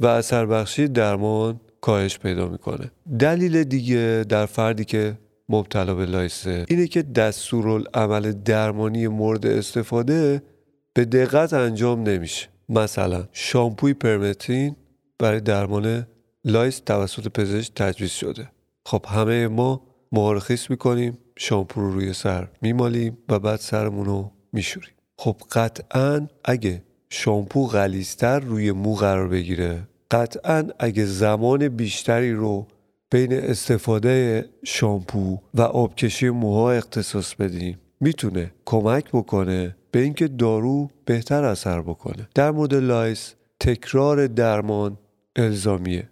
و 0.00 0.06
اثر 0.06 0.46
بخشی 0.46 0.88
درمان 0.88 1.60
کاهش 1.80 2.18
پیدا 2.18 2.48
می‌کنه. 2.48 2.90
دلیل 3.18 3.64
دیگه 3.64 4.24
در 4.28 4.46
فردی 4.46 4.84
که 4.84 5.18
مبتلا 5.48 5.94
به 5.94 6.06
lice 6.06 6.52
ه 6.52 6.64
اینه 6.68 6.86
که 6.86 7.02
دستورالعمل 7.02 8.32
درمانی 8.32 9.08
مورد 9.08 9.46
استفاده 9.46 10.42
به 10.94 11.04
دقت 11.04 11.52
انجام 11.52 12.02
نمیشه. 12.02 12.48
مثلا 12.68 13.28
شامپوی 13.32 13.94
پرمترین 13.94 14.76
برای 15.18 15.40
درمان 15.40 16.06
lice 16.44 16.80
توسط 16.80 17.28
پزشک 17.28 17.74
تجویز 17.74 18.10
شده. 18.10 18.48
خب 18.86 19.04
همه 19.08 19.48
ما 19.48 19.82
موها 20.12 20.31
رو 20.31 20.44
خیس 20.44 20.70
می‌کنیم 20.70 21.18
شامپو 21.36 21.80
رو 21.80 21.92
روی 21.92 22.12
سر 22.12 22.48
میمالیم 22.62 23.18
و 23.28 23.38
بعد 23.38 23.60
سرمون 23.60 24.04
رو 24.04 24.30
میشوریم. 24.52 24.94
خب 25.18 25.36
قطعا 25.52 26.28
اگه 26.44 26.82
شامپو 27.10 27.66
غلیظ‌تر 27.66 28.40
روی 28.40 28.72
مو 28.72 28.94
قرار 28.94 29.28
بگیره 29.28 29.88
قطعا 30.10 30.68
اگه 30.78 31.04
زمان 31.04 31.68
بیشتری 31.68 32.32
رو 32.32 32.66
بین 33.10 33.32
استفاده 33.32 34.44
شامپو 34.64 35.38
و 35.54 35.62
آبکشی 35.62 36.30
موها 36.30 36.72
اختصاص 36.72 37.34
بدیم 37.34 37.78
می‌تونه 38.00 38.52
کمک 38.64 39.04
بکنه 39.12 39.76
به 39.92 40.00
اینکه 40.00 40.28
دارو 40.28 40.90
بهتر 41.04 41.44
اثر 41.44 41.82
بکنه. 41.82 42.28
در 42.34 42.50
مورد 42.50 42.74
lice 42.74 43.34
تکرار 43.60 44.26
درمان 44.26 44.98
الزامیه. 45.36 46.08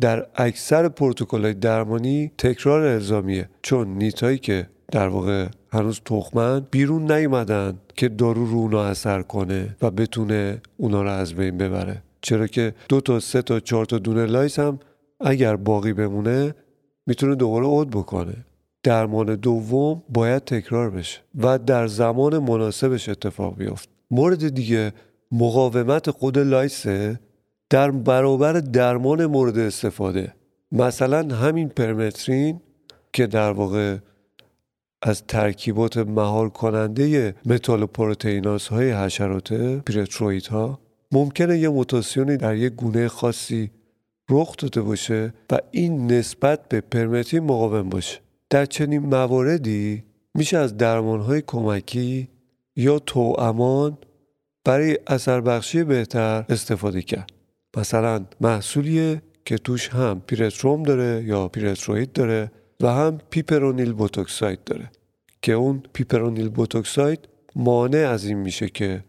در 0.00 0.26
اکثر 0.34 0.88
پروتکل 0.88 1.52
درمانی 1.52 2.32
تکرار 2.38 2.82
الزامیه 2.82 3.48
چون 3.62 3.88
nit 3.88 4.18
ایی 4.18 4.38
که 4.38 4.66
در 4.92 5.08
واقع 5.08 5.46
هنوز 5.72 6.00
تخمن 6.04 6.66
بیرون 6.70 7.12
نیومدن 7.12 7.78
که 7.94 8.08
دارو 8.08 8.46
رو 8.46 8.56
اونا 8.56 8.84
اثر 8.84 9.22
کنه 9.22 9.76
و 9.82 9.90
بتونه 9.90 10.62
اونا 10.76 11.02
رو 11.02 11.10
از 11.10 11.34
بین 11.34 11.58
ببره. 11.58 12.02
چرا 12.20 12.46
که 12.46 12.74
دو 12.88 13.00
تا 13.00 13.20
سه 13.20 13.42
تا 13.42 13.60
چهار 13.60 13.84
تا 13.84 13.98
دونه 13.98 14.26
lice 14.26 14.58
هم 14.58 14.78
اگر 15.20 15.56
باقی 15.56 15.92
بمونه 15.92 16.54
می‌تونه 17.06 17.34
دوباره 17.34 17.66
عود 17.66 17.90
بکنه. 17.90 18.34
درمان 18.86 19.34
دوم 19.34 20.02
باید 20.08 20.44
تکرار 20.44 20.90
بشه 20.90 21.20
و 21.34 21.58
در 21.58 21.86
زمان 21.86 22.38
مناسبش 22.38 23.08
اتفاق 23.08 23.56
بیفته. 23.56 23.88
مورد 24.10 24.48
دیگه 24.48 24.92
مقاومت 25.32 26.10
خود 26.10 26.38
lice 26.38 27.04
ه 27.04 27.20
در 27.70 27.90
برابر 27.90 28.52
درمان 28.52 29.26
مورد 29.26 29.58
استفاده. 29.58 30.34
مثلا 30.72 31.34
همین 31.34 31.68
پرمترین 31.68 32.60
که 33.12 33.26
در 33.26 33.50
واقع 33.50 33.96
از 35.02 35.22
ترکیبات 35.28 35.96
مهار 35.96 36.48
کننده 36.48 37.34
متال 37.46 37.86
پروتئیناز 37.86 38.68
های 38.68 38.92
حشرات 38.92 39.54
پیرتروید 39.84 40.46
ها 40.46 40.78
ممکنه 41.12 41.58
یه 41.58 41.68
موتاسیونی 41.68 42.36
در 42.36 42.56
یک 42.56 42.72
گونه 42.72 43.08
خاصی 43.08 43.70
رخ 44.30 44.56
داده 44.56 44.80
باشه 44.82 45.34
و 45.50 45.58
این 45.70 46.12
نسبت 46.12 46.68
به 46.68 46.80
پرمترین 46.80 47.40
مقاوم 47.40 47.88
باشه. 47.88 48.25
در 48.50 48.66
چنین 48.66 49.06
مواردی 49.06 50.04
میشه 50.34 50.58
از 50.58 50.74
های 50.82 51.42
کمکی 51.46 52.28
یا 52.76 52.98
توامان 52.98 53.98
برای 54.64 54.98
اثر 55.06 55.40
بخشی 55.40 55.84
بهتر 55.84 56.44
استفاده 56.48 57.02
کرد. 57.02 57.30
مثلا 57.76 58.24
محصولیه 58.40 59.22
که 59.44 59.58
توش 59.58 59.88
هم 59.88 60.22
پیرتروم 60.26 60.82
داره 60.82 61.24
یا 61.24 61.48
پیرتروید 61.48 62.12
داره 62.12 62.50
و 62.80 62.92
هم 62.92 63.18
piperonyl 63.30 63.92
butoxide 63.92 64.64
داره 64.64 64.90
که 65.42 65.52
اون 65.52 65.82
piperonyl 65.92 66.48
butoxide 66.48 67.28
مانع 67.56 68.08
از 68.08 68.24
این 68.24 68.38
میشه 68.38 68.68
که 68.68 69.04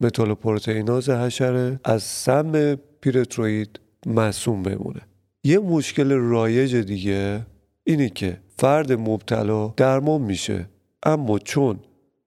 متالوپروتئیناز 0.00 1.10
حشره 1.10 1.80
از 1.84 2.02
سم 2.02 2.74
پیرتروید 2.74 3.80
مسوم 4.06 4.62
بمونه. 4.62 5.00
یه 5.44 5.58
مشکل 5.58 6.12
رایج 6.12 6.76
دیگه 6.76 7.46
اینه 7.84 8.08
که 8.08 8.38
فرد 8.62 8.92
مبتلا 8.92 9.66
درمان 9.76 10.20
میشه. 10.20 10.68
اما 11.02 11.38
چون 11.38 11.78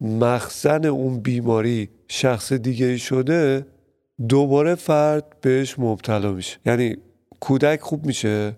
مخزن 0.02 0.86
اون 0.86 1.20
بیماری 1.20 1.90
شخص 2.08 2.54
دیگه 2.54 2.98
شده 2.98 3.66
دوباره 4.30 4.76
فرد 4.76 5.24
بهش 5.42 5.80
مبتلا 5.80 6.32
میشه. 6.32 6.58
یعنی 6.66 6.98
کودک 7.40 7.82
خوب 7.82 8.06
میشه 8.06 8.56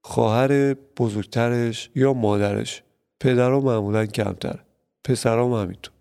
خواهر 0.00 0.74
بزرگترش 0.74 1.90
یا 1.94 2.12
مادرش. 2.12 2.82
پدرها 3.20 3.60
معمولا 3.60 4.06
کمتر. 4.06 4.58
پسرام 5.04 5.52
همینطور. 5.52 5.92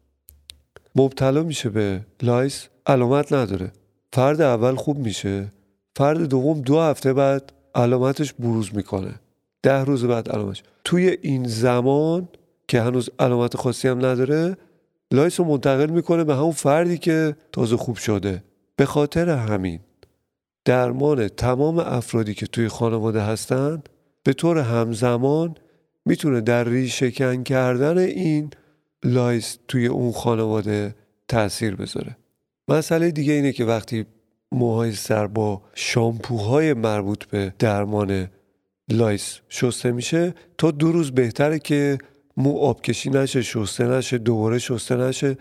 مبتلا 0.96 1.44
میشه 1.44 1.70
به 1.70 2.06
lice 2.22 2.68
علامت 2.86 3.34
نداره. 3.34 3.72
فرد 4.14 4.42
اول 4.42 4.76
خوب 4.76 4.98
میشه. 4.98 5.52
فرد 5.96 6.22
دوم 6.22 6.62
دو 6.62 6.80
هفته 6.80 7.14
بعد 7.14 7.54
علامتش 7.76 8.34
بروز 8.34 8.76
می‌کنه. 8.76 9.20
ده 9.66 9.84
روز 9.84 10.06
بعد 10.06 10.30
علامتش 10.30 10.64
توی 10.84 11.18
این 11.22 11.48
زمان 11.48 12.28
که 12.68 12.82
هنوز 12.82 13.10
علامت 13.20 13.58
خاصی 13.58 13.88
هم 13.88 14.06
نداره 14.06 14.58
lice 15.12 15.40
رو 15.40 15.46
منتقل 15.46 15.90
می‌کنه 15.90 16.24
به 16.24 16.36
همون 16.36 16.52
فردی 16.52 16.98
که 16.98 17.36
تازه 17.52 17.78
خوب 17.78 17.96
شده. 17.96 18.44
به 18.76 18.86
خاطر 18.86 19.30
همین 19.30 19.80
درمان 20.66 21.28
تمام 21.28 21.80
افرادی 21.80 22.34
که 22.34 22.48
توی 22.48 22.68
خانواده 22.68 23.22
هستن 23.22 23.84
به 24.24 24.34
طور 24.34 24.58
همزمان 24.58 25.56
می‌تونه 26.06 26.42
در 26.42 26.64
ریشه‌کن 26.64 27.44
کردن 27.44 27.98
این 27.98 28.50
lice 29.04 29.58
توی 29.68 29.88
اون 29.88 30.12
خانواده 30.12 30.96
تاثیر 31.28 31.76
بذاره. 31.76 32.18
مسئله 32.68 33.12
دیگه 33.12 33.34
اینه 33.34 33.52
که 33.52 33.66
وقتی 33.66 34.06
موهای 34.52 34.92
سر 34.92 35.28
با 35.28 35.62
شامپوهای 35.76 36.74
مربوط 36.74 37.26
به 37.26 37.54
درمان 37.60 38.28
lice 38.92 39.40
شسته 39.50 39.92
میشه 39.92 40.34
تا 40.58 40.72
دو 40.72 40.92
روز 40.92 41.12
بهتره 41.12 41.60
که 41.60 41.98
مو 42.38 42.58
آبکشی 42.58 43.10
نشه 43.10 43.42
شسته 43.42 43.88
نشه 43.88 44.18
دوباره 44.18 44.60
شسته 44.60 44.96
نشه. 44.96 45.38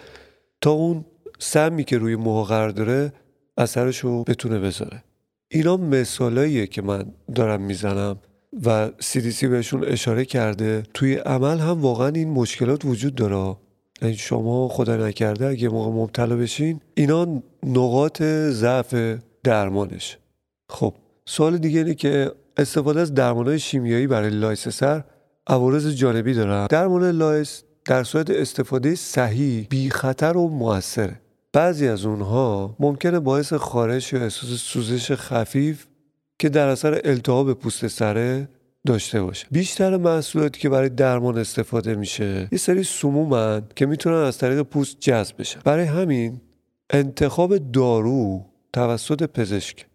تا 0.61 0.71
اون 0.71 1.05
سمی 1.39 1.85
که 1.85 1.99
روی 1.99 2.17
موها 2.17 2.45
قرار 2.45 2.71
داره 2.71 3.13
اثرش 3.57 3.99
رو 3.99 4.25
بتونه 4.25 4.59
بذاره. 4.59 5.05
اینا 5.49 5.77
مثالاییه 5.77 6.67
که 6.67 6.83
من 6.83 7.05
دارم 7.35 7.61
می‌زنم 7.61 8.19
و 8.65 8.91
CDC 9.01 9.45
بهشون 9.45 9.85
اشاره 9.85 10.25
کرده. 10.25 10.83
توی 10.95 11.15
عمل 11.15 11.59
هم 11.59 11.81
واقعا 11.81 12.09
این 12.09 12.31
مشکلات 12.31 12.85
وجود 12.85 13.15
داره. 13.15 13.57
یعنی 14.03 14.17
شما 14.17 14.69
خدا 14.69 14.97
نکرده 14.97 15.47
اگه 15.47 15.69
موقع 15.69 15.91
مبتلا 15.91 16.37
بشین 16.37 16.81
اینا 16.95 17.43
نقاط 17.63 18.23
ضعف 18.51 19.19
درمانش. 19.45 20.19
خب 20.69 20.95
سوال 21.25 21.59
دیگه 21.59 21.79
اینه 21.79 21.95
که 21.95 22.33
استفاده 22.57 23.01
از 23.01 23.15
درمان 23.15 23.59
شیمیایی 23.59 24.07
برای 24.07 24.31
lice 24.31 24.69
سر 24.69 25.05
عوارض 25.47 25.87
جانبی 25.87 26.35
داره 26.35 26.67
درمان 26.67 27.11
lice 27.11 27.63
در 27.85 28.05
صورت 28.05 28.31
استفاده 28.31 28.95
صحیح 28.95 29.67
بی 29.71 29.91
خطر 29.91 30.37
و 30.37 30.49
موثره 30.49 31.21
بعضی 31.53 31.89
از 31.89 32.05
اونها 32.05 32.77
ممکنه 32.81 33.21
باعث 33.21 33.53
خارش 33.53 34.13
یا 34.13 34.23
احساس 34.23 34.51
سوزش 34.51 35.13
خفیف 35.13 35.87
که 36.39 36.49
در 36.49 36.69
اثر 36.69 37.01
التهاب 37.05 37.53
پوست 37.53 37.87
سره 37.87 38.49
داشته 38.87 39.23
باشه. 39.23 39.47
بیشتر 39.51 39.97
محصولاتی 39.97 40.61
که 40.61 40.69
برای 40.69 40.89
درمان 40.89 41.39
استفاده 41.39 41.95
میشه 41.95 42.49
یه 42.53 42.59
سری 42.59 42.85
سمومن 42.85 43.63
که 43.77 43.87
می‌تونن 43.87 44.17
از 44.17 44.39
طریق 44.39 44.63
پوست 44.63 45.01
جذب 45.01 45.35
بشن. 45.39 45.61
برای 45.65 45.85
همین 45.85 46.41
انتخاب 46.91 47.59
دارو 47.73 48.45
توسط 48.73 49.23
پزشک. 49.23 49.87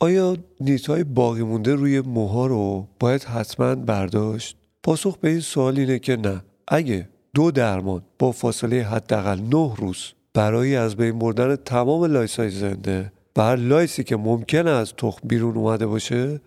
آیا 0.00 0.36
نیتهای 0.60 1.04
باقی 1.04 1.42
مونده 1.42 1.74
روی 1.74 2.00
موها 2.00 2.46
رو 2.46 2.88
باید 3.00 3.24
حتما 3.24 3.74
برداشت؟ 3.74 4.56
پاسخ 4.82 5.18
به 5.18 5.28
این 5.28 5.40
سوال 5.40 5.78
اینه 5.78 5.98
که 5.98 6.16
نه 6.16 6.42
اگه 6.68 7.08
دو 7.34 7.50
درمان 7.50 8.02
با 8.18 8.32
فاصله 8.32 8.82
حداقل 8.82 9.40
نه 9.40 9.74
روز 9.76 10.12
برای 10.34 10.76
از 10.76 10.96
بین 10.96 11.18
بردن 11.18 11.56
تمام 11.56 12.04
lice 12.04 12.40
های 12.40 12.50
زنده 12.50 13.12
و 13.36 13.42
هر 13.42 13.56
lice 13.56 13.94
ی 13.94 14.04
که 14.04 14.16
ممکنه 14.16 14.70
از 14.70 14.94
تخم 14.96 15.28
بیرون 15.28 15.56
اومده 15.56 15.86
باشه 15.86 16.40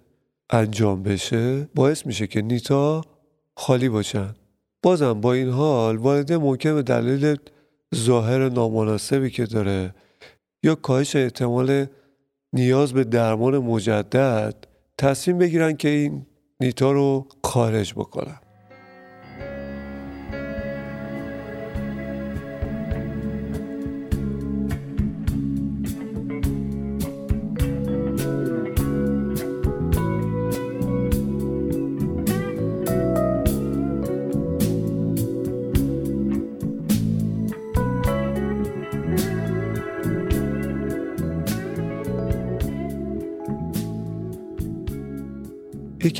انجام 0.49 1.03
بشه 1.03 1.67
باعث 1.75 2.05
میشه 2.05 2.27
که 2.27 2.41
nit 2.41 2.87
ا 2.87 3.01
خالی 3.57 3.89
باشن 3.89 4.35
بازم 4.83 5.21
با 5.21 5.33
این 5.33 5.49
حال 5.49 5.97
والدین 5.97 6.38
ممکن 6.37 6.75
به 6.75 6.81
دلیل 6.81 7.35
ظاهر 7.95 8.49
نامناسبی 8.49 9.29
که 9.29 9.45
داره 9.45 9.95
یا 10.63 10.75
کاهش 10.75 11.15
احتمال 11.15 11.85
نیاز 12.53 12.93
به 12.93 13.03
درمان 13.03 13.57
مجدد 13.57 14.55
تصمیم 14.97 15.37
بگیرن 15.37 15.77
که 15.77 15.89
این 15.89 16.25
نیتا 16.61 16.91
رو 16.91 17.27
خارج 17.43 17.93
بکنن. 17.93 18.40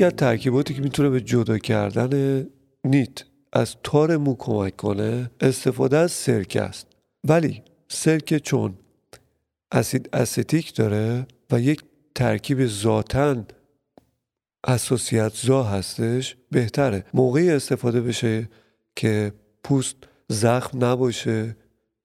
یکی 0.02 0.06
از 0.06 0.16
ترکیباتی 0.16 0.74
که 0.74 0.82
می‌تونه 0.82 1.08
به 1.08 1.20
جدا 1.20 1.58
کردن 1.58 2.46
نیت 2.84 3.24
از 3.52 3.76
تار 3.82 4.16
مو 4.16 4.36
کمک 4.38 4.76
کنه 4.76 5.30
استفاده 5.40 5.96
از 5.96 6.12
سرکه 6.12 6.62
است. 6.62 6.86
ولی 7.28 7.62
سرکه 7.88 8.40
چون 8.40 8.74
اسید 9.72 10.08
استیک 10.12 10.74
داره 10.74 11.26
و 11.50 11.60
یک 11.60 11.82
ترکیب 12.14 12.66
ذاتن 12.66 13.46
اساسیت 14.66 15.32
زا 15.34 15.62
هستش 15.62 16.36
بهتره. 16.50 17.04
موقعی 17.14 17.50
استفاده 17.50 18.00
بشه 18.00 18.48
که 18.96 19.32
پوست 19.64 19.96
زخم 20.28 20.84
نباشه 20.84 21.56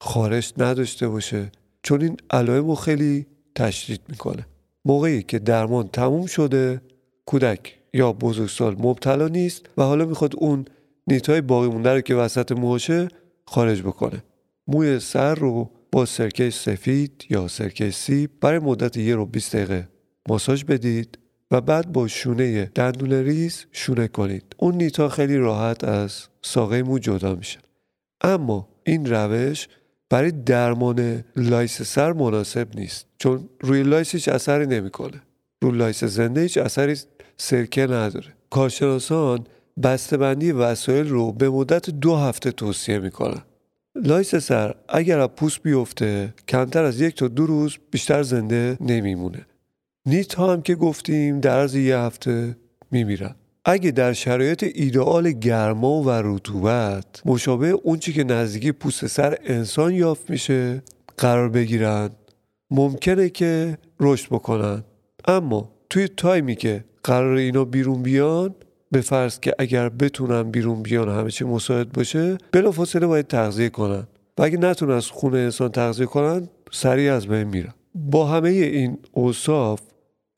خارش 0.02 0.54
نداشته 0.58 1.08
باشه 1.08 1.52
چون 1.84 2.02
این 2.02 2.18
علائم 2.30 2.76
خیلی 2.76 3.26
تشدید 3.56 4.02
می‌کنه. 4.10 4.48
موقعی 4.86 5.24
که 5.24 5.40
درمان 5.40 5.88
تموم 5.88 6.26
شده 6.26 6.82
کودک 7.26 7.77
یا 7.94 8.14
بزرگسال 8.14 8.76
مبتلا 8.80 9.28
نیست 9.28 9.70
و 9.78 9.84
حالا 9.84 10.06
می‌خواد 10.06 10.34
اون 10.38 10.66
نیتای 11.08 11.42
باقی 11.42 11.68
مونده 11.68 11.94
رو 11.94 12.02
که 12.02 12.16
وسط 12.16 12.52
موشه 12.52 13.08
خارج 13.46 13.82
بکنه. 13.82 14.24
موی 14.68 15.00
سر 15.00 15.36
رو 15.36 15.72
با 15.92 16.06
سرکه 16.06 16.50
سفید 16.50 17.26
یا 17.30 17.48
سرکه 17.48 17.92
سیب 17.92 18.30
برای 18.42 18.60
مدت 18.60 18.98
یه 18.98 19.16
رو 19.16 19.26
20 19.26 19.56
دقیقه 19.56 19.88
ماساژ 20.30 20.64
بدید 20.64 21.18
و 21.52 21.62
بعد 21.62 21.92
با 21.92 22.08
شونه 22.08 22.66
دندون 22.76 23.14
ریز 23.14 23.66
شونه 23.72 24.08
کنید. 24.08 24.56
اون 24.58 24.76
نیتا 24.76 25.10
خیلی 25.10 25.38
راحت 25.38 25.84
از 25.84 26.28
ساقه 26.42 26.84
مو 26.84 27.00
جدا 27.00 27.36
میشه. 27.36 27.60
اما 28.22 28.70
این 28.84 29.06
روش 29.06 29.68
برای 30.10 30.32
درمان 30.32 31.24
lice 31.36 31.82
سر 31.82 32.14
مناسب 32.14 32.68
نیست 32.76 33.06
چون 33.18 33.50
روی 33.62 33.84
lice 33.84 34.28
اثری 34.28 34.66
نمی‌کنه. 34.66 35.22
روی 35.62 35.78
lice 35.78 36.04
زنده 36.04 36.42
هیچ 36.42 36.58
اثری 36.58 36.96
سرکه 37.38 37.82
نداره. 37.82 38.34
کارشناسان 38.50 39.48
بسته‌بندی 39.84 40.52
وسایل 40.52 41.10
رو 41.10 41.32
به 41.32 41.50
مدت 41.50 41.90
دو 41.90 42.16
هفته 42.16 42.52
توصیه 42.52 43.00
می‌کنن. 43.00 43.42
lice 43.96 44.36
سر 44.36 44.76
اگر 44.90 45.20
از 45.20 45.30
پوست 45.30 45.64
بیفته 45.64 46.34
کمتر 46.48 46.84
از 46.84 47.02
یک 47.02 47.16
تا 47.16 47.28
دو 47.28 47.46
روز 47.46 47.78
بیشتر 47.92 48.24
زنده 48.24 48.78
نمیمونه. 48.82 49.46
nit 50.06 50.34
ها 50.34 50.54
هم 50.54 50.62
که 50.62 50.76
گفتیم 50.76 51.40
در 51.40 51.58
از 51.58 51.76
یه 51.76 51.98
هفته 51.98 52.58
میمیرن. 52.92 53.36
اگه 53.66 53.92
در 53.92 54.14
شرایط 54.14 54.64
ایدئال 54.76 55.32
گرما 55.32 56.02
و 56.02 56.10
رطوبت 56.10 57.22
مشابه 57.26 57.68
اونچه 57.68 58.14
که 58.14 58.24
نزدیکی 58.24 58.72
پوست 58.72 59.08
سر 59.08 59.38
انسان 59.46 59.94
یافت 59.94 60.30
میشه 60.30 60.84
قرار 61.18 61.50
بگیرن. 61.50 62.10
ممکنه 62.72 63.30
که 63.30 63.78
رشد 64.00 64.28
بکنن. 64.30 64.84
اما 65.28 65.77
توی 65.90 66.08
تایمی 66.08 66.56
که 66.56 66.84
قرار 67.04 67.38
اینا 67.38 67.66
بیرون 67.66 68.04
بیان 68.04 68.56
به 68.92 69.02
فرض 69.02 69.40
که 69.40 69.54
اگر 69.60 69.90
بتونن 69.90 70.52
بیرون 70.52 70.84
بیان 70.84 71.10
همه 71.10 71.32
چی 71.32 71.46
مساعد 71.46 71.92
باشه 71.92 72.38
بلافاصله 72.52 73.08
باید 73.08 73.28
تغذیه 73.28 73.70
کنن. 73.70 74.08
و 74.38 74.44
اگه 74.44 74.58
نتونن 74.58 74.92
از 74.92 75.08
خون 75.08 75.36
انسان 75.36 75.72
تغذیه 75.72 76.06
کنن 76.06 76.50
سریع 76.72 77.14
از 77.14 77.28
بین 77.28 77.44
میرن. 77.44 77.74
با 77.96 78.28
همه 78.28 78.50
این 78.50 78.98
اوصاف 79.12 79.82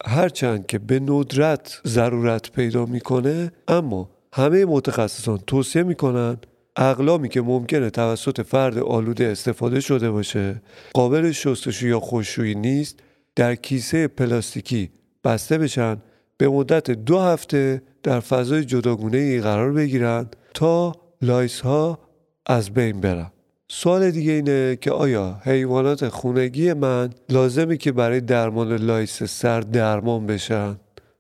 هرچند 0.06 0.66
که 0.66 0.80
به 0.80 1.00
ندرت 1.00 1.82
ضرورت 1.88 2.52
پیدا 2.52 2.86
می‌کنه 2.86 3.52
اما 3.68 4.10
همه 4.34 4.66
متخصصان 4.66 5.40
توصیه 5.48 5.84
می‌کنن 5.84 6.38
اقلامی 6.76 7.30
که 7.30 7.42
ممکنه 7.42 7.90
توسط 7.90 8.42
فرد 8.42 8.78
آلوده 8.78 9.26
استفاده 9.26 9.80
شده 9.80 10.12
باشه 10.12 10.62
قابل 10.94 11.32
شستشو 11.32 11.88
یا 11.88 12.00
خشکشویی 12.00 12.56
نیست 12.56 13.00
در 13.36 13.56
کیسه 13.56 14.08
پلاستیکی 14.08 14.90
بسته 15.24 15.58
بشن 15.58 15.98
به 16.38 16.50
مدت 16.50 16.92
دو 16.92 17.20
هفته 17.20 17.82
در 18.04 18.20
فضای 18.20 18.66
جداگونه 18.66 19.18
ای 19.18 19.42
قرار 19.42 19.72
بگیرن 19.72 20.30
تا 20.54 20.94
lice 21.22 21.62
ها 21.62 22.00
از 22.46 22.74
بین 22.74 23.02
برن 23.02 23.32
سوال 23.72 24.12
دیگه 24.12 24.32
اینه 24.32 24.76
که 24.82 24.92
آیا 24.92 25.42
حیوانات 25.44 26.08
خونگی 26.08 26.74
من 26.74 27.10
لازمی 27.30 27.78
که 27.78 27.92
برای 27.92 28.22
درمان 28.22 28.76
lice 28.76 29.24
سر 29.24 29.62
درمان 29.62 30.28
بشن؟ 30.28 30.80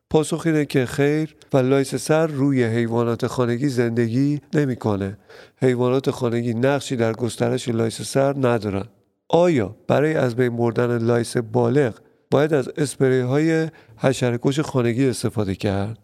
پاسخ 0.10 0.44
اینه 0.46 0.66
که 0.66 0.86
خیر 0.86 1.36
و 1.54 1.58
lice 1.58 1.96
سر 1.96 2.28
روی 2.28 2.64
حیوانات 2.64 3.28
خانگی 3.28 3.68
زندگی 3.68 4.42
نمی‌کنه. 4.54 5.18
حیوانات 5.62 6.12
خانگی 6.12 6.54
نقشی 6.54 6.96
در 6.96 7.14
گسترش 7.14 7.70
lice 7.70 8.02
سر 8.02 8.36
ندارن. 8.38 8.86
آیا 9.30 9.76
برای 9.88 10.14
از 10.16 10.36
بین 10.36 10.58
بردن 10.58 10.98
lice 10.98 11.38
بالغ 11.38 11.94
باید 12.32 12.54
از 12.54 12.70
اسپری 12.78 13.20
های 13.20 13.70
حشره‌کش 13.98 14.60
خانگی 14.60 15.06
استفاده 15.06 15.56
کرد؟ 15.56 15.98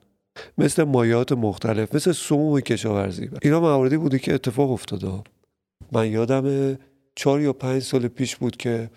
مثل 0.57 0.83
مایعات 0.83 1.31
مختلف 1.31 1.95
مثل 1.95 2.11
سموم 2.11 2.59
کشاورزی. 2.59 3.29
اینا 3.41 3.59
مواردی 3.59 3.97
بوده 3.97 4.19
که 4.19 4.33
اتفاق 4.33 4.71
افتاده. 4.71 5.23
من 5.91 6.11
یادم 6.11 6.77
چهار 7.15 7.41
یا 7.41 7.53
پنج 7.53 7.81
سال 7.81 8.07
پیش 8.07 8.35
بود 8.35 8.57
که 8.57 8.89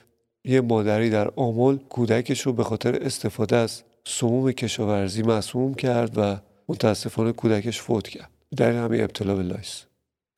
یه 0.45 0.61
مادری 0.61 1.11
در 1.11 1.31
آمل 1.37 1.77
کودکش 1.77 2.41
رو 2.41 2.53
به 2.53 2.65
خاطر 2.65 2.95
استفاده 3.03 3.57
از 3.57 3.83
سموم 4.07 4.53
کشاورزی 4.53 5.23
مسموم 5.23 5.75
کرد 5.75 6.19
و 6.19 6.37
متاسفانه 6.69 7.33
کودکش 7.33 7.81
فوت 7.81 8.09
کرد. 8.09 8.31
در 8.57 8.73
همین 8.73 9.01
ابتلا 9.01 9.35
به 9.35 9.43
lice. 9.43 9.85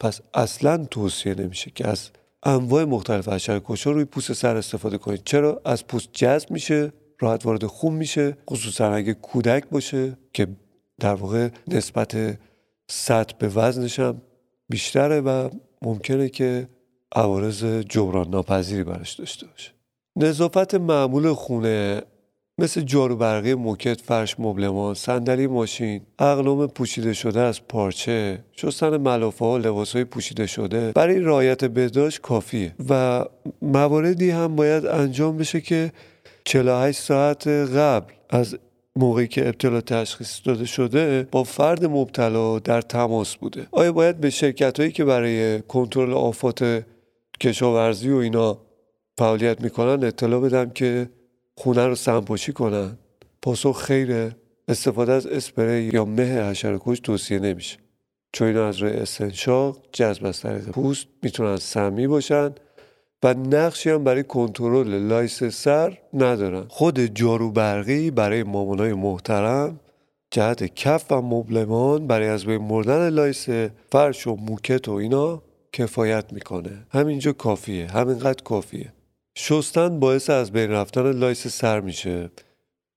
پس 0.00 0.20
اصلا 0.35 0.87
توصیه 0.90 1.35
نمیشه 1.35 1.70
که 1.70 1.88
از 1.88 2.11
انواع 2.42 2.85
مختلف 2.85 3.29
حشره 3.29 3.61
کشا 3.64 3.90
روی 3.90 4.05
پوست 4.05 4.33
سر 4.33 4.57
استفاده 4.57 4.98
کنید. 4.98 5.22
چرا؟ 5.24 5.62
از 5.64 5.87
پوست 5.87 6.09
جذب 6.12 6.50
میشه 6.50 6.92
راحت 7.20 7.46
وارد 7.46 7.66
خون 7.66 7.94
میشه 7.94 8.37
خصوصا 8.50 8.92
اگه 8.94 9.14
کودک 9.14 9.68
باشه 9.68 10.16
که 10.33 10.46
در 11.00 11.14
واقع 11.14 11.48
نسبت 11.68 12.38
سطح 12.90 13.35
به 13.38 13.48
وزنش 13.48 13.98
هم 13.98 14.22
بیشتره 14.68 15.20
و 15.20 15.48
ممکنه 15.83 16.29
که 16.29 16.68
عوارض 17.12 17.64
جبران 17.64 18.29
ناپذیری 18.29 18.85
برش 18.85 19.12
داشته 19.12 19.46
باشه. 19.46 19.70
نظافت 20.16 20.74
معمول 20.74 21.33
خونه 21.33 22.03
مثل 22.60 22.80
جارو 22.80 23.16
برقی 23.16 23.54
موکت 23.54 24.00
فرش 24.00 24.40
مبلمان 24.40 24.94
صندلی 24.94 25.46
ماشین 25.46 26.00
اقلام 26.18 26.66
پوشیده 26.66 27.12
شده 27.12 27.40
از 27.40 27.66
پارچه 27.68 28.44
شستن 28.56 28.96
ملافه 28.96 29.44
ها 29.44 29.56
لباس 29.56 29.92
های 29.92 30.04
پوشیده 30.04 30.46
شده. 30.46 30.92
برای 30.92 31.20
رعایت 31.20 31.64
بهداشت 31.64 32.20
کافیه 32.20 32.74
و 32.88 33.24
مواردی 33.62 34.30
هم 34.30 34.56
باید 34.56 34.86
انجام 34.86 35.36
بشه 35.36 35.60
که 35.60 35.92
48 36.44 37.00
ساعت 37.00 37.48
قبل 37.48 38.12
از 38.30 38.58
موقعی 38.96 39.28
که 39.28 39.48
ابتلا 39.48 39.80
تشخیص 39.80 40.40
داده 40.44 40.64
شده 40.64 41.28
با 41.30 41.44
فرد 41.44 41.84
مبتلا 41.84 42.58
در 42.58 42.80
تماس 42.80 43.36
بوده. 43.36 43.66
آیا 43.72 43.92
باید 43.92 44.20
به 44.20 44.30
شرکت 44.30 44.80
هایی 44.80 44.92
که 44.92 45.04
برای 45.04 45.62
کنترل 45.62 46.12
آفات 46.12 46.84
کشاورزی 47.40 48.10
و 48.10 48.16
اینا 48.16 48.58
فعالیت 49.18 49.60
می‌کنن 49.60 50.04
اطلاع 50.04 50.40
بدم 50.40 50.70
که 50.70 51.10
خونه 51.60 51.86
رو 51.86 51.94
سمپاشی 51.94 52.52
کنن. 52.52 52.98
پاسخ 53.42 53.82
خیره. 53.82 54.36
استفاده 54.68 55.12
از 55.12 55.26
اسپری 55.26 55.82
یا 55.82 56.04
مه 56.04 56.50
حشره‌کش 56.50 57.00
توصیه 57.00 57.38
نمیشه. 57.38 57.78
چون 58.32 58.48
اینا 58.48 58.68
از 58.68 58.76
روی 58.76 58.92
استنشاق 58.92 59.78
جذب 59.92 60.26
از 60.26 60.40
طریق 60.40 60.68
پوست 60.70 61.06
می‌تونن 61.22 61.56
سمی 61.56 62.06
باشن 62.06 62.50
و 63.22 63.34
نقشی 63.34 63.90
هم 63.90 64.04
برای 64.04 64.22
کنترل 64.22 64.88
lice 64.88 65.44
سر 65.44 65.98
ندارن. 66.14 66.64
خود 66.68 67.00
جارو 67.00 67.50
برقی 67.50 68.11
برای 68.11 68.42
مامانای 68.42 68.92
محترم 68.92 69.80
جهت 70.30 70.74
کف 70.74 71.12
و 71.12 71.22
مبلمان 71.22 72.06
برای 72.06 72.28
از 72.28 72.44
بین 72.44 72.62
مردن 72.62 73.08
lice 73.09 73.48
فرش 73.92 74.26
و 74.26 74.36
موکت 74.36 74.88
و 74.88 74.92
اینا 74.92 75.42
کفایت 75.72 76.32
می‌کنه. 76.32 76.86
همینجا 76.90 77.32
کافیه. 77.32 77.86
همینقدر 77.86 78.42
کافیه. 78.42 78.92
شستن 79.35 80.01
باعث 80.01 80.31
از 80.31 80.53
بین 80.53 80.70
رفتن 80.70 81.12
lice 81.12 81.46
سر 81.47 81.81
میشه. 81.81 82.31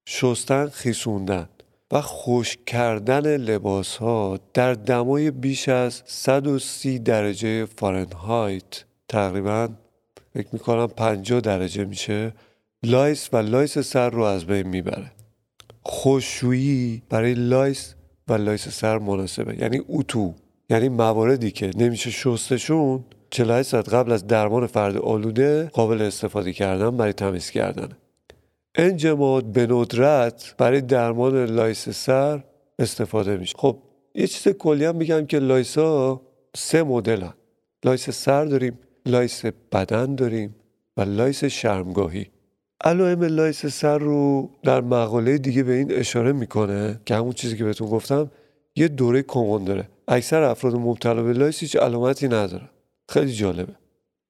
شستن 0.06 0.68
خیسوندن 0.68 1.50
و 1.92 2.02
خشک 2.01 2.58
کردن 2.66 3.38
لباس 3.38 3.98
ها 3.98 4.40
در 4.54 4.74
دمای 4.74 5.32
بیش 5.32 5.70
از 5.70 6.04
130 6.06 7.00
درجه 7.00 7.66
فارنهایت. 7.66 8.84
تقریبا 9.08 9.70
فکر 10.34 10.48
می‌کنم 10.52 10.88
50 10.88 11.42
درجه 11.42 11.86
میشه. 11.86 12.34
lice 12.84 13.30
و 13.34 13.38
lice 13.38 13.78
سر 13.78 14.10
رو 14.10 14.24
از 14.24 14.46
بین 14.46 14.68
می‌بره. 14.68 15.12
خشکشویی 15.82 17.04
برای 17.10 17.34
lice 17.34 17.95
و 18.28 18.34
lice 18.34 18.68
سر 18.68 18.98
مناسبه. 18.98 19.58
یعنی 19.60 19.78
اوتو 19.78 20.34
یعنی 20.70 20.90
مواردی 20.90 21.52
که 21.52 21.72
نمیشه 21.76 22.12
شستشون 22.12 23.06
48 23.34 23.70
ساعت 23.70 23.94
قبل 23.94 24.12
از 24.12 24.28
درمان 24.28 24.68
فرد 24.68 24.98
آلوده 24.98 25.70
قابل 25.74 26.02
استفاده 26.02 26.54
کردن 26.54 26.98
برای 26.98 27.14
تمیز 27.14 27.50
کردن. 27.50 27.90
انجماد 28.76 29.44
به 29.44 29.68
ندرت 29.68 30.56
برای 30.58 30.82
درمان 30.82 31.46
lice 31.45 31.89
سر 31.90 32.44
استفاده 32.80 33.38
میشه. 33.38 33.54
خب 33.58 33.78
یه 34.16 34.28
چیز 34.28 34.54
کلی 34.54 34.86
هم 34.86 34.96
میگم 34.96 35.26
که 35.26 35.40
lice 35.39 35.78
ها 35.78 36.22
سه 36.56 36.84
مدل 36.84 37.24
lice 37.86 38.10
سر 38.10 38.46
داریم 38.46 38.80
lice 39.06 39.45
بدن 39.72 40.16
داریم 40.16 40.56
و 40.98 41.02
lice 41.01 41.43
شرمگاهی. 41.44 42.28
علائم 42.84 43.24
lice 43.24 43.66
سر 43.66 43.98
رو 43.98 44.50
در 44.64 44.82
مقاله 44.82 45.38
دیگه 45.38 45.64
به 45.64 45.74
این 45.74 45.92
اشاره 45.92 46.32
می‌کنه 46.32 47.00
که 47.06 47.16
همون 47.16 47.32
چیزی 47.32 47.58
که 47.58 47.64
بهتون 47.64 47.90
گفتم 47.90 48.32
یه 48.76 48.88
دوره 48.88 49.22
کمون 49.22 49.64
داره. 49.64 49.90
اکثر 50.08 50.44
افراد 50.44 50.76
مبتلا 50.76 51.24
به 51.24 51.34
lice 51.34 51.60
هیچ 51.60 51.76
علامتی 51.76 52.28
نداره 52.28 52.70
خیلی 53.10 53.34
جالبه. 53.34 53.74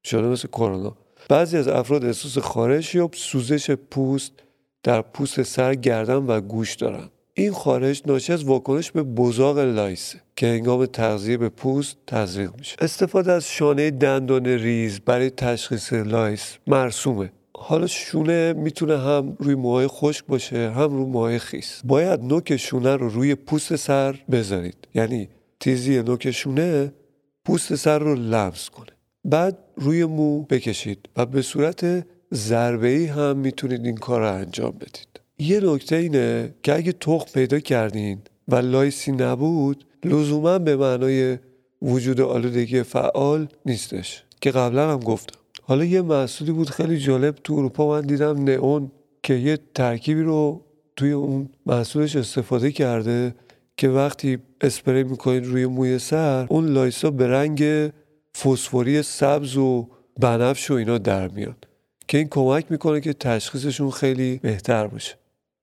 شده 0.04 0.28
مثل 0.28 0.48
کرونا. 0.48 0.96
بعضی 1.28 1.56
از 1.56 1.68
افراد 1.68 2.04
احساس 2.04 2.38
خارش 2.38 2.94
یا 2.94 3.10
سوزش 3.14 3.70
پوست 3.70 4.32
در 4.82 5.02
پوست 5.02 5.42
سر 5.42 5.74
گردن 5.74 6.16
و 6.16 6.40
گوش 6.40 6.74
دارن. 6.74 7.08
این 7.34 7.52
خارش 7.52 8.02
ناشی 8.06 8.32
از 8.32 8.44
واکنش 8.44 8.92
به 8.92 9.02
بزاق 9.02 9.58
lice 9.58 10.14
که 10.36 10.46
هنگام 10.46 10.86
تغذیه 10.86 11.36
به 11.36 11.48
پوست 11.48 11.96
تزریق 12.06 12.50
میشه. 12.58 12.76
استفاده 12.78 13.32
از 13.32 13.48
شانه 13.48 13.90
دندان 13.90 14.46
ریز 14.46 15.00
برای 15.00 15.30
تشخیص 15.30 15.92
lice 15.92 16.56
مرسومه. 16.66 17.32
حالا 17.56 17.86
شونه 17.86 18.52
می‌تونه 18.52 18.98
هم 18.98 19.36
روی 19.38 19.54
موهای 19.54 19.86
خشک 19.86 20.26
باشه 20.26 20.70
هم 20.70 20.96
روی 20.96 21.04
موهای 21.04 21.38
خیس. 21.38 21.80
باید 21.84 22.20
نوک 22.20 22.56
شونه 22.56 22.96
رو 22.96 23.08
روی 23.08 23.34
پوست 23.34 23.76
سر 23.76 24.20
بذارید. 24.30 24.88
یعنی 24.94 25.28
تیزی 25.60 26.02
نوک 26.02 26.30
شونه 26.30 26.92
پوست 27.44 27.74
سر 27.74 27.98
رو 27.98 28.14
لمس 28.14 28.70
کنه. 28.70 28.90
بعد 29.24 29.58
روی 29.76 30.04
مو 30.04 30.42
بکشید 30.42 31.08
و 31.16 31.26
به 31.26 31.42
صورت 31.42 32.06
ضربه 32.34 32.88
ای 32.88 33.06
هم 33.06 33.36
می‌تونید 33.36 33.84
این 33.84 33.96
کار 33.96 34.20
رو 34.20 34.34
انجام 34.34 34.70
بدید. 34.70 35.20
یه 35.38 35.60
نکته 35.60 35.96
اینه 35.96 36.54
که 36.62 36.74
اگه 36.74 36.92
تخم 36.92 37.32
پیدا 37.34 37.58
کردین 37.58 38.18
و 38.48 38.56
lice 38.56 39.01
ی 39.01 39.12
نبود 39.12 39.84
لزوما 40.04 40.58
به 40.58 40.76
معنای 40.76 41.38
وجود 41.82 42.20
آلودگی 42.20 42.82
فعال 42.82 43.48
نیستش 43.66 44.24
که 44.40 44.50
قبلا 44.50 44.92
هم 44.92 45.00
گفتم. 45.00 45.38
حالا 45.62 45.84
یه 45.84 46.02
محصولی 46.02 46.52
بود 46.52 46.70
خیلی 46.70 46.98
جالب 46.98 47.34
تو 47.44 47.54
اروپا 47.54 47.88
من 47.88 48.00
دیدم 48.00 48.44
نئون 48.44 48.90
که 49.22 49.34
یه 49.34 49.58
ترکیبی 49.74 50.22
رو 50.22 50.60
توی 50.96 51.12
اون 51.12 51.48
محصولش 51.66 52.16
استفاده 52.16 52.72
کرده 52.72 53.34
که 53.76 53.88
وقتی 53.88 54.38
اسپری 54.60 55.04
می‌کنید 55.04 55.46
روی 55.46 55.66
موی 55.66 55.98
سر 55.98 56.46
اون 56.48 56.68
lice 56.68 57.02
ا 57.02 57.10
به 57.10 57.28
رنگ 57.28 57.90
فسفوری 58.42 59.02
سبز 59.02 59.56
و 59.56 59.88
بنفش 60.20 60.70
و 60.70 60.74
اینا 60.74 60.98
در 60.98 61.28
میاد 61.28 61.68
که 62.08 62.18
این 62.18 62.28
کمک 62.28 62.66
می‌کنه 62.70 63.00
که 63.00 63.12
تشخیصشون 63.12 63.90
خیلی 63.90 64.38
بهتر 64.42 64.86
باشه. 64.86 65.14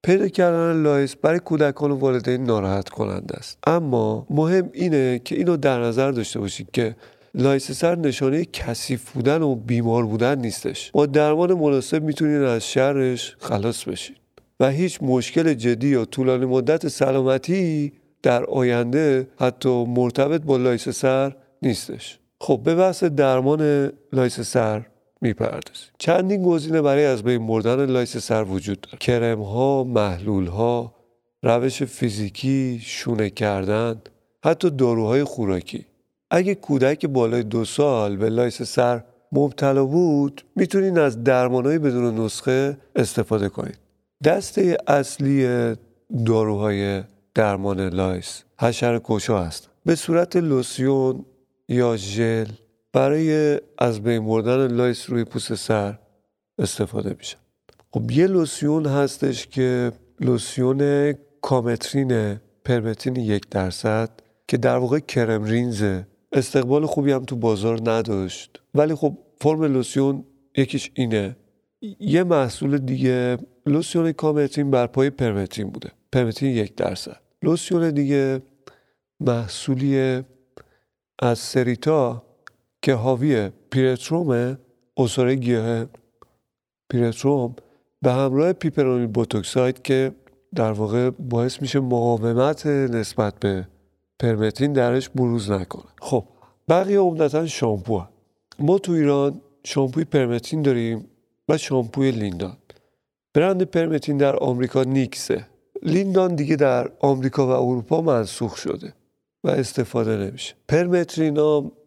پیدا 0.04 0.28
کردن 0.28 0.82
lice 0.82 1.16
برای 1.16 1.40
کودکان 1.40 1.92
و 1.92 1.96
والدین 1.96 2.44
ناراحت 2.44 2.90
کننده 2.90 3.36
است. 3.38 3.58
اما 3.68 4.28
مهم 4.30 4.70
اینه 4.74 5.22
که 5.26 5.36
اینو 5.36 5.58
در 5.58 5.80
نظر 5.82 6.12
داشته 6.12 6.40
باشید 6.40 6.72
که 6.72 6.96
lice 7.36 7.72
سر 7.72 7.96
نشانه 7.96 8.46
کثیف 8.46 9.12
بودن 9.12 9.42
و 9.42 9.56
بیمار 9.56 10.06
بودن 10.06 10.40
نیستش. 10.40 10.92
با 10.92 11.06
درمان 11.06 11.54
مناسب 11.54 12.04
می‌تونید 12.04 12.42
از 12.42 12.72
شرش 12.72 13.36
خلاص 13.40 13.84
بشید 13.84 14.18
و 14.60 14.70
هیچ 14.70 15.00
مشکل 15.02 15.54
جدی 15.54 15.88
یا 15.88 16.06
طولانی 16.06 16.46
مدت 16.46 16.88
سلامتی 16.88 17.94
در 18.24 18.44
آینده 18.46 19.28
حتی 19.40 19.86
مرتبط 19.86 20.42
با 20.42 20.58
lice 20.58 20.90
سر 20.90 21.36
نیستش. 21.62 22.20
خب 22.42 22.62
به 22.64 22.76
بحث 22.76 23.04
درمان 23.04 23.92
lice 24.14 24.40
سر 24.40 24.86
می‌پردازیم. 25.22 25.90
چندین 25.98 26.44
گزینه 26.44 26.82
برای 26.82 27.06
از 27.06 27.24
بین 27.24 27.48
بردن 27.48 27.86
lice 27.86 28.18
سر 28.18 28.44
وجود 28.44 28.82
داره. 28.82 28.98
کرم 28.98 29.42
ها 29.42 29.84
محلول 29.84 30.48
ها 30.48 30.96
روش 31.44 31.84
فیزیکی 31.84 32.80
شونه 32.84 33.30
کردن 33.30 34.02
حتی 34.46 34.70
داروهای 34.70 35.24
خوراکی. 35.24 35.86
اگه 36.32 36.56
کودک 36.56 37.06
بالای 37.06 37.44
دو 37.44 37.66
سال 37.66 38.18
به 38.18 38.30
lice 38.30 38.62
سر 38.62 39.04
مبتلا 39.32 39.86
بود 39.86 40.42
می‌تونین 40.56 41.00
از 41.00 41.24
درمانهای 41.24 41.80
بدون 41.80 42.20
نسخه 42.20 42.78
استفاده 42.96 43.50
کنید. 43.50 43.78
دسته 44.24 44.78
اصلی 44.88 45.48
داروهای 46.26 47.04
درمان 47.36 47.90
lice. 47.90 48.44
حشره 48.60 49.02
کشا 49.04 49.44
هست 49.44 49.70
به 49.86 49.96
صورت 49.96 50.36
لوسیون 50.36 51.26
یا 51.70 51.98
ژل 51.98 52.46
برای 52.94 53.60
از 53.78 54.02
بین 54.04 54.26
بردن 54.26 54.68
lice 54.68 55.10
روی 55.10 55.24
پوست 55.24 55.56
سر 55.56 56.00
استفاده 56.58 57.16
میشه. 57.20 57.38
خب 57.92 58.12
یه 58.12 58.28
لوسیون 58.28 58.86
هستش 58.86 59.48
که 59.48 59.92
لوسیون 60.20 61.14
کامترین 61.42 62.40
پرمترین 62.66 63.16
یک 63.16 63.50
درصد 63.50 64.10
که 64.48 64.58
در 64.58 64.78
واقع 64.78 65.00
کرم 65.00 65.44
rinse 65.44 65.97
ه 65.97 66.08
استقبال 66.32 66.86
خوبی 66.86 67.12
هم 67.12 67.26
تو 67.26 67.36
بازار 67.36 67.80
نداشت. 67.92 68.62
ولی 68.76 68.96
خب 68.96 69.18
فرم 69.42 69.64
لوسیون 69.64 70.26
یکیش 70.58 70.92
اینه. 70.94 71.36
یه 72.00 72.24
محصول 72.24 72.78
دیگه 72.78 73.38
لوسیون 73.66 74.12
کامترین 74.12 74.72
بر 74.72 74.88
پایه 74.88 75.10
پرمترین 75.10 75.70
بوده. 75.70 75.92
پرمترین 76.12 76.50
یک 76.50 76.76
درصد. 76.76 77.20
لوسیون 77.44 77.90
دیگه 77.90 78.42
محصولی 79.20 80.24
از 81.20 81.40
سریتا 81.40 82.24
که 82.82 82.94
حاوی 82.94 83.50
پیرتروم 83.70 84.58
عصاره 84.98 85.36
گیاه 85.36 85.86
پیرتروم 86.90 87.56
به 88.02 88.12
همراه 88.12 88.54
piperonyl 88.54 89.08
butoxide 89.08 89.82
که 89.82 90.12
در 90.56 90.72
واقع 90.72 91.10
باعث 91.10 91.62
میشه 91.62 91.80
مقاومت 91.80 92.66
نسبت 92.66 93.40
به 93.40 93.68
پرمترین 94.20 94.74
درش 94.74 95.10
بروز 95.10 95.52
نکنه. 95.52 95.92
خب 96.02 96.24
بقیه 96.70 97.00
عمدتا 97.00 97.48
شامپو 97.48 98.02
ما 98.60 98.78
تو 98.78 98.92
ایران 98.92 99.42
شامپوی 99.64 100.04
پرمتین 100.04 100.62
داریم 100.62 101.06
و 101.50 101.58
شامپوی 101.58 102.12
لیندان. 102.12 102.58
برند 103.34 103.64
پرمتین 103.64 104.18
در 104.18 104.36
آمریکا 104.36 104.84
نیکسه. 104.84 105.48
لیندان 105.84 106.36
دیگه 106.36 106.56
در 106.56 106.92
آمریکا 107.00 107.48
و 107.48 107.50
اروپا 107.50 108.02
منسوخ 108.02 108.58
شده 108.58 108.94
و 109.44 109.50
استفاده 109.50 110.18
نمیشه. 110.18 110.56
پرمترین 110.68 111.36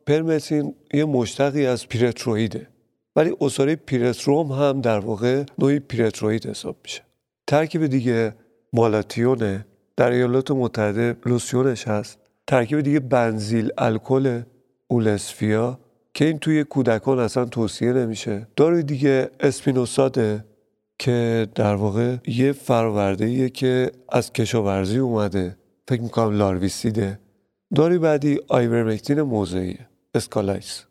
پرمتین 0.07 0.75
یه 0.95 1.05
مشتقی 1.05 1.67
از 1.67 1.89
پیرترویده 1.89 2.69
ولی 3.17 3.37
اصاره 3.41 3.77
پیرتروم 3.77 4.53
هم 4.53 4.81
در 4.81 4.99
واقع 4.99 5.45
نوعی 5.59 5.79
پیرتروید 5.79 6.47
حساب 6.47 6.77
میشه. 6.85 7.03
ترکیب 7.47 7.87
دیگه 7.87 8.35
مالاتیونه. 8.73 9.67
در 9.97 10.11
ایالات 10.11 10.51
متحده 10.51 11.17
لوسیونش 11.27 11.89
هست. 11.89 12.19
ترکیب 12.47 12.81
دیگه 12.81 13.01
بنزیل 13.01 13.71
الکل 13.79 14.43
Ulesfia 14.89 15.79
که 16.15 16.25
این 16.25 16.39
توی 16.39 16.65
کودکان 16.65 17.19
اصلا 17.19 17.45
توصیه 17.45 17.93
نمیشه. 17.93 18.47
داروی 18.57 18.83
دیگه 18.83 19.31
اسپینوساده. 19.41 20.45
که 20.99 21.47
در 21.55 21.75
واقع 21.75 22.17
یه 22.27 22.53
فرآورده 22.53 23.49
که 23.51 23.91
از 24.09 24.33
کشاورزی 24.33 24.99
اومده. 24.99 25.57
فکر 25.89 26.03
می‌کنم 26.03 26.39
larvicide 26.39 27.04
ه. 27.04 27.19
داروی 27.75 27.99
بعدی 27.99 28.39
آیورمکتین 28.49 29.23
موضعیه 29.23 29.79
اسکالایس 30.15 30.85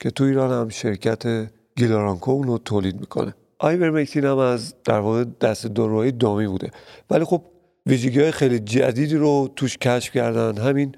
که 0.00 0.10
تو 0.10 0.24
ایران 0.24 0.50
هم 0.50 0.68
شرکت 0.68 1.50
گیلارانکو 1.76 2.30
اونو 2.30 2.58
تولید 2.58 3.00
می‌کنه. 3.00 3.34
آیورمکتین 3.58 4.24
هم 4.24 4.38
از 4.38 4.74
در 4.84 4.98
واقع 4.98 5.24
دسته 5.40 5.66
داروهای 5.66 6.12
دامی 6.12 6.46
بوده. 6.46 6.70
ولی 7.10 7.24
خب 7.24 7.42
ویژگی 7.86 8.20
های 8.20 8.30
خیلی 8.30 8.58
جدیدی 8.58 9.16
رو 9.16 9.52
توش 9.56 9.78
کشف 9.78 10.12
کردن. 10.12 10.58
همین 10.58 10.96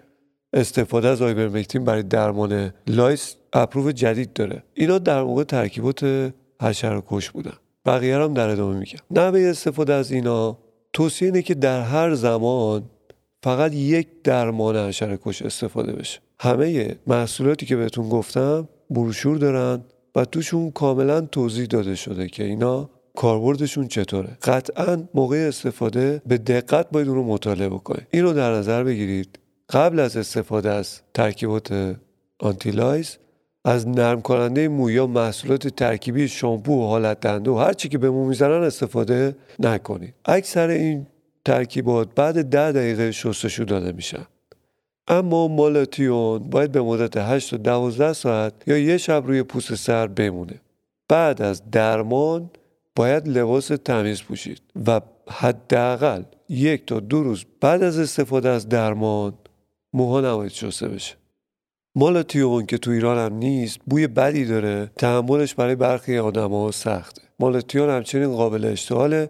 استفاده 0.52 1.08
از 1.08 1.22
آیورمکتین 1.22 1.84
برای 1.84 2.02
درمان 2.02 2.72
lice 2.86 3.36
approve 3.52 3.88
جدید 3.88 4.32
داره. 4.32 4.62
اینا 4.74 4.98
در 4.98 5.20
واقع 5.20 5.44
ترکیبات 5.44 6.32
حشره 6.62 7.02
کش 7.06 7.30
بودن. 7.30 7.56
بقیه 7.86 8.16
هم 8.16 8.34
در 8.34 8.48
ادامه 8.48 8.78
میگم. 8.78 8.98
نحوه 9.10 9.40
استفاده 9.40 9.94
از 9.94 10.12
اینا. 10.12 10.58
توصیه 10.92 11.28
اینه 11.28 11.42
که 11.42 11.54
در 11.54 11.80
هر 11.80 12.14
زمان 12.14 12.82
فقط 13.42 13.72
یک 13.74 14.08
درمان 14.24 14.76
حشره 14.76 15.18
کش 15.24 15.42
استفاده 15.42 15.92
بشه. 15.92 16.20
همه 16.40 16.96
محصولاتی 17.06 17.66
که 17.66 17.76
بهتون 17.76 18.08
گفتم 18.08 18.68
بروشور 18.90 19.38
دارن 19.38 19.84
و 20.16 20.24
توشون 20.24 20.70
کاملا 20.70 21.20
توضیح 21.20 21.66
داده 21.66 21.94
شده 21.94 22.28
که 22.28 22.44
اینا 22.44 22.90
کاربردشون 23.16 23.88
چطوره. 23.88 24.38
قطعا 24.42 25.08
موقع 25.14 25.36
استفاده 25.36 26.22
به 26.26 26.38
دقت 26.38 26.90
باید 26.90 27.08
اون 27.08 27.16
رو 27.16 27.24
مطالعه 27.24 27.68
بکنید. 27.68 28.06
این 28.10 28.22
رو 28.22 28.32
در 28.32 28.52
نظر 28.52 28.84
بگیرید. 28.84 29.38
قبل 29.70 30.00
از 30.00 30.16
استفاده 30.16 30.70
از 30.70 31.00
ترکیبات 31.14 31.96
anti-lice 32.38 33.16
از 33.66 33.88
نرم 33.88 34.22
کننده 34.22 34.68
مو 34.68 34.90
یا 34.90 35.06
محصولات 35.06 35.68
ترکیبی 35.68 36.28
شامپو 36.28 36.82
و 36.82 36.86
حالت 36.86 37.20
دهنده 37.20 37.50
و 37.50 37.54
هر 37.54 37.72
چی 37.72 37.88
که 37.88 37.98
به 37.98 38.10
مو 38.10 38.26
می‌زنن 38.26 38.62
استفاده 38.62 39.36
نکنید. 39.58 40.14
اکثر 40.24 40.68
این 40.68 41.06
ترکیبات 41.44 42.14
بعد 42.14 42.44
ده 42.44 42.72
دقیقه 42.72 43.12
شستشو 43.12 43.64
داده 43.64 43.92
میشن. 43.92 44.26
اما 45.08 45.48
مالاتیون 45.48 46.38
باید 46.38 46.72
به 46.72 46.82
مدت 46.82 47.16
8 47.16 47.50
تا 47.50 47.56
12 47.56 48.12
ساعت 48.12 48.52
یا 48.66 48.78
یه 48.78 48.98
شب 48.98 49.22
روی 49.26 49.42
پوست 49.42 49.74
سر 49.74 50.06
بمونه. 50.06 50.60
بعد 51.08 51.42
از 51.42 51.70
درمان 51.70 52.50
باید 52.96 53.28
لباس 53.28 53.66
تمیز 53.66 54.22
پوشید 54.22 54.62
و 54.86 55.00
حداقل 55.28 56.22
یک 56.48 56.86
تا 56.86 57.00
دو 57.00 57.22
روز 57.22 57.44
بعد 57.60 57.82
از 57.82 57.98
استفاده 57.98 58.48
از 58.48 58.68
درمان 58.68 59.34
موها 59.92 60.20
نباید 60.20 60.50
شسته 60.50 60.88
بشه. 60.88 61.14
مالاتیون 61.98 62.66
که 62.66 62.78
تو 62.78 62.90
ایران 62.90 63.18
هم 63.18 63.38
نیست 63.38 63.78
بوی 63.86 64.06
بدی 64.06 64.44
داره. 64.44 64.90
تحملش 64.96 65.54
برای 65.54 65.74
برخی 65.74 66.18
آدما 66.18 66.70
سخته. 66.70 67.22
مالاتیون 67.40 67.90
همچنین 67.90 68.36
قابل 68.36 68.64
اشتغاله 68.64 69.28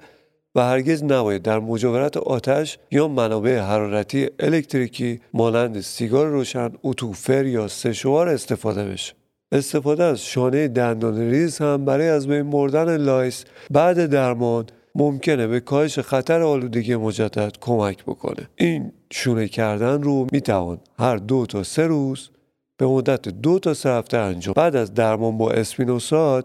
و 0.54 0.60
هرگز 0.60 1.04
نباید 1.04 1.42
در 1.42 1.58
مجاورت 1.58 2.16
آتش 2.16 2.78
یا 2.90 3.08
منابع 3.08 3.58
حرارتی 3.58 4.28
الکتریکی 4.38 5.20
مانند 5.34 5.80
سیگار 5.80 6.26
روشن 6.26 6.70
اتوفر 6.84 7.46
یا 7.46 7.68
سشوار 7.68 8.28
استفاده 8.28 8.84
بشه. 8.84 9.14
استفاده 9.52 10.04
از 10.04 10.24
شونه 10.24 10.68
دندان 10.68 11.30
ریز 11.30 11.58
هم 11.58 11.84
برای 11.84 12.08
از 12.08 12.28
بین 12.28 12.42
بردن 12.42 12.96
lice 12.96 13.44
بعد 13.70 14.06
درمان 14.06 14.66
ممکنه 14.94 15.46
به 15.46 15.60
کاهش 15.60 15.98
خطر 15.98 16.42
آلودگی 16.42 16.96
مجدد 16.96 17.56
کمک 17.60 18.04
بکنه. 18.04 18.48
این 18.56 18.92
شونه 19.10 19.48
کردن 19.48 20.02
رو 20.02 20.26
می‌توان 20.32 20.78
هر 20.98 21.16
دو 21.16 21.46
تا 21.46 21.62
سه 21.62 21.86
روز 21.86 22.30
به 22.78 22.86
مدت 22.86 23.28
دو 23.28 23.58
تا 23.58 23.74
سه 23.74 23.90
هفته 23.90 24.16
انجام. 24.18 24.52
بعد 24.56 24.76
از 24.76 24.94
درمان 24.94 25.38
با 25.38 25.50
اسپینوساد 25.50 26.44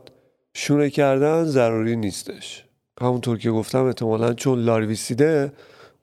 شونه 0.53 0.89
کردن 0.89 1.43
ضروری 1.43 1.95
نیستش. 1.95 2.65
همونطور 3.01 3.38
که 3.38 3.51
گفتم 3.51 3.84
احتمالا 3.84 4.34
چون 4.34 4.59
larvicide 4.59 5.42
ه 5.42 5.51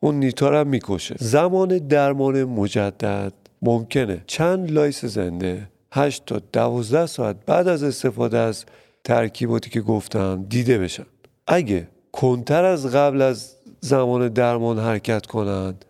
اون 0.01 0.15
nit 0.15 0.40
ها 0.40 0.48
رو 0.48 0.65
می‌کشه. 0.65 1.17
زمان 1.19 1.79
درمان 1.79 2.45
مجدد 2.45 3.33
ممکنه. 3.63 4.25
چند 4.27 4.71
lice 4.71 5.05
زنده 5.05 5.69
8 5.93 6.27
تا 6.27 6.41
12 6.53 7.07
ساعت 7.07 7.37
بعد 7.47 7.69
از 7.69 7.83
استفاده 7.83 8.39
از 8.39 8.65
ترکیباتی 9.05 9.71
که 9.71 9.81
گفتم 9.81 10.45
دیده 10.49 10.79
بشن. 10.79 11.07
اگه 11.47 11.89
کندتر 12.13 12.65
از 12.65 12.87
قبل 12.87 13.23
از 13.23 13.55
زمان 13.81 14.29
درمان 14.29 14.79
حرکت 14.79 15.27
کنند 15.27 15.85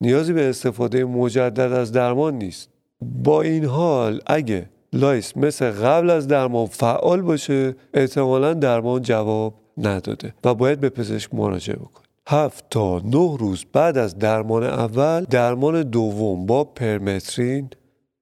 نیازی 0.00 0.32
به 0.32 0.48
استفاده 0.48 1.04
مجدد 1.04 1.72
از 1.72 1.92
درمان 1.92 2.34
نیست. 2.34 2.68
با 3.02 3.42
این 3.42 3.64
حال 3.64 4.20
اگه 4.26 4.68
lice 4.92 5.36
مثل 5.36 5.70
قبل 5.70 6.10
از 6.10 6.28
درمان 6.28 6.66
فعال 6.66 7.22
باشه 7.22 7.74
احتمالا 7.94 8.54
درمان 8.54 9.02
جواب 9.02 9.54
نداده 9.78 10.34
و 10.44 10.54
باید 10.54 10.80
به 10.80 10.88
پزشک 10.88 11.34
مراجعه 11.34 11.76
بکن 11.76 12.02
هفت 12.28 12.64
تا 12.70 12.98
نه 13.04 13.36
روز 13.38 13.64
بعد 13.72 13.98
از 13.98 14.18
درمان 14.18 14.64
اول 14.64 15.24
درمان 15.24 15.82
دوم 15.82 16.46
با 16.46 16.64
پرمترین 16.64 17.70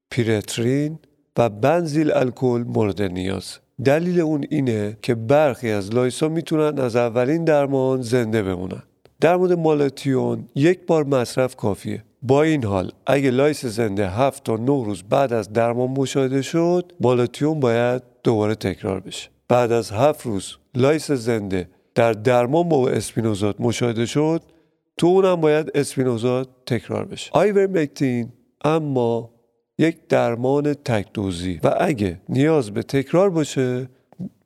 پیرترین 0.09 0.99
و 1.37 1.49
بنزیل 1.49 2.11
الکل 2.11 2.63
مورد 2.67 3.01
نیاز. 3.01 3.57
دلیل 3.85 4.19
اون 4.21 4.45
اینه 4.49 4.97
که 5.01 5.15
برخی 5.15 5.71
از 5.71 5.93
lice 5.93 6.22
ا 6.22 6.29
می‌تونن 6.29 6.79
از 6.79 6.95
اولین 6.95 7.43
درمان 7.43 8.01
زنده 8.01 8.43
بمونن. 8.43 8.83
در 9.21 9.35
مورد 9.35 9.53
مالاتیون 9.53 10.45
یک 10.55 10.85
بار 10.87 11.03
مصرف 11.03 11.55
کافیه. 11.55 12.03
با 12.21 12.43
این 12.43 12.63
حال 12.63 12.91
اگه 13.07 13.31
lice 13.31 13.65
زنده 13.65 14.09
هفت 14.09 14.43
تا 14.43 14.55
نه 14.55 14.85
روز 14.85 15.03
بعد 15.03 15.33
از 15.33 15.53
درمان 15.53 15.89
مشاهده 15.89 16.41
شد 16.41 16.93
مالاتیون 17.01 17.59
باید 17.59 18.01
دوباره 18.23 18.55
تکرار 18.55 18.99
بشه. 18.99 19.29
بعد 19.47 19.71
از 19.71 19.91
هفت 19.91 20.25
روز 20.25 20.57
lice 20.75 21.11
زنده 21.11 21.69
در 21.95 22.13
درمان 22.13 22.69
با 22.69 22.89
اسپینوزات 22.89 23.61
مشاهده 23.61 24.05
شد 24.05 24.41
تو 24.97 25.07
اونم 25.07 25.35
باید 25.35 25.71
اسپینوزات 25.75 26.47
تکرار 26.65 27.05
بشه. 27.05 27.31
آیورمکتین 27.33 28.31
اما 28.63 29.29
یک 29.77 30.07
درمان 30.07 30.73
تکدوزی 30.73 31.59
و 31.63 31.75
اگه 31.79 32.21
نیاز 32.29 32.71
به 32.71 32.83
تکرار 32.83 33.29
باشه 33.29 33.89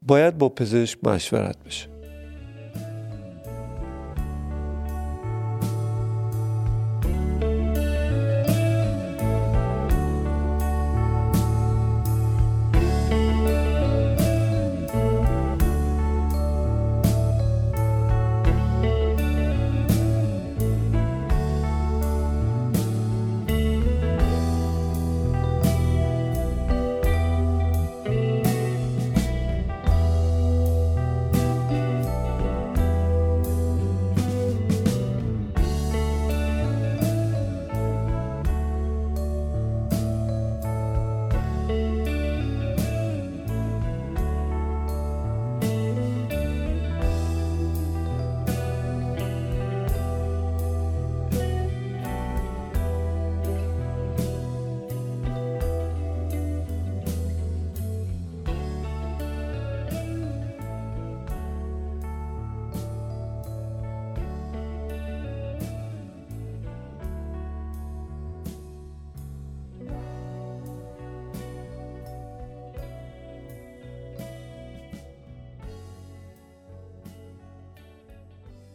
باید 0.01 0.37
با 0.37 0.49
پزشک 0.49 0.97
مشورت 1.03 1.63
بشه. 1.65 1.92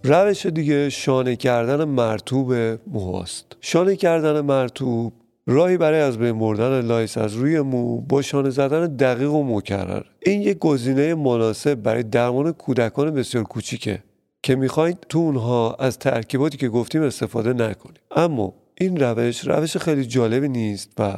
روش 0.08 0.46
دیگه 0.46 0.90
شانه 0.90 1.36
کردن 1.36 1.84
مرتوب 1.84 2.54
موهاست. 2.86 3.56
شانه 3.60 3.96
کردن 3.96 4.40
مرتوب 4.40 5.12
راهی 5.46 5.76
برای 5.76 6.00
از 6.00 6.18
بین 6.18 6.38
بردن 6.38 6.80
لایس 6.80 7.18
از 7.18 7.34
روی 7.34 7.60
مو 7.60 8.00
با 8.00 8.22
شانه 8.22 8.50
زدن 8.50 8.96
دقیق 8.96 9.32
و 9.32 9.56
مکرر. 9.56 10.02
این 10.22 10.42
یک 10.42 10.58
گزینه 10.58 11.14
مناسب 11.14 11.74
برای 11.74 12.02
درمان 12.02 12.52
کودکان 12.52 13.10
بسیار 13.10 13.44
کوچیکه 13.44 14.02
که 14.42 14.56
می‌خواید 14.56 14.98
تو 15.08 15.18
اونها 15.18 15.74
از 15.74 15.98
ترکیباتی 15.98 16.56
که 16.56 16.68
گفتیم 16.68 17.02
استفاده 17.02 17.52
نکنید. 17.52 18.00
اما 18.16 18.54
این 18.80 18.96
روش 18.96 19.48
روش 19.48 19.76
خیلی 19.76 20.06
جالبی 20.06 20.48
نیست 20.48 20.90
و 20.98 21.16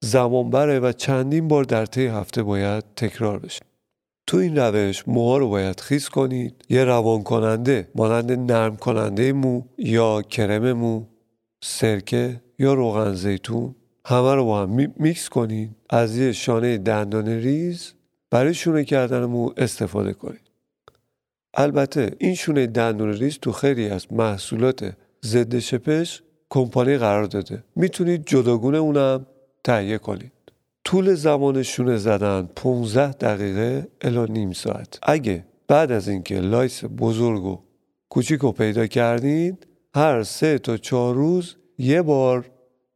زمان 0.00 0.50
بره 0.50 0.80
و 0.80 0.92
چندین 0.92 1.48
بار 1.48 1.64
در 1.64 1.86
طی 1.86 2.06
هفته 2.06 2.42
باید 2.42 2.84
تکرار 2.96 3.38
بشه. 3.38 3.60
تو 4.26 4.36
این 4.36 4.56
روش 4.56 5.08
موها 5.08 5.38
رو 5.38 5.48
باید 5.48 5.80
خیس 5.80 6.08
کنید. 6.08 6.64
یه 6.68 6.84
روان 6.84 7.22
کننده 7.22 7.88
مانند 7.94 8.52
نرم 8.52 8.76
کننده 8.76 9.32
مو 9.32 9.62
یا 9.78 10.22
کرم 10.22 10.72
مو 10.72 11.04
سرکه 11.64 12.40
یا 12.58 12.74
روغن 12.74 13.14
زیتون 13.14 13.74
همه 14.06 14.34
رو 14.34 14.44
با 14.44 14.62
هم 14.62 14.92
میکس 14.96 15.28
کنید. 15.28 15.76
از 15.90 16.16
یه 16.16 16.32
شانه 16.32 16.78
دندان 16.78 17.28
ریز 17.28 17.92
برای 18.30 18.54
شونه 18.54 18.84
کردن 18.84 19.24
مو 19.24 19.50
استفاده 19.56 20.12
کنید. 20.12 20.40
البته 21.54 22.16
این 22.18 22.34
شونه 22.34 22.66
دندان 22.66 23.12
ریز 23.12 23.38
تو 23.38 23.52
خیلی 23.52 23.88
از 23.88 24.12
محصولات 24.12 24.92
ضد 25.24 25.58
شپش 25.58 26.22
کمپانی 26.50 26.98
قرار 26.98 27.24
داده. 27.24 27.64
می‌تونید 27.76 28.26
جداگونه 28.26 28.78
اونم 28.78 29.26
تهیه 29.64 29.98
کنید. 29.98 30.32
طول 30.84 31.14
زمان 31.14 31.62
شونه 31.62 31.96
زدن 31.96 32.48
15 32.56 33.12
دقیقه 33.12 33.88
الی 34.00 34.26
نیم 34.26 34.52
ساعت. 34.52 34.98
اگه 35.02 35.44
بعد 35.68 35.92
از 35.92 36.08
اینکه 36.08 36.40
lice 36.40 36.84
بزرگ 36.84 37.44
و 37.44 37.58
کوچیک 38.08 38.40
رو 38.40 38.52
پیدا 38.52 38.86
کردید 38.86 39.66
هر 39.94 40.22
سه 40.22 40.58
تا 40.58 40.76
چهار 40.76 41.14
روز 41.14 41.56
یه 41.78 42.02
بار 42.02 42.50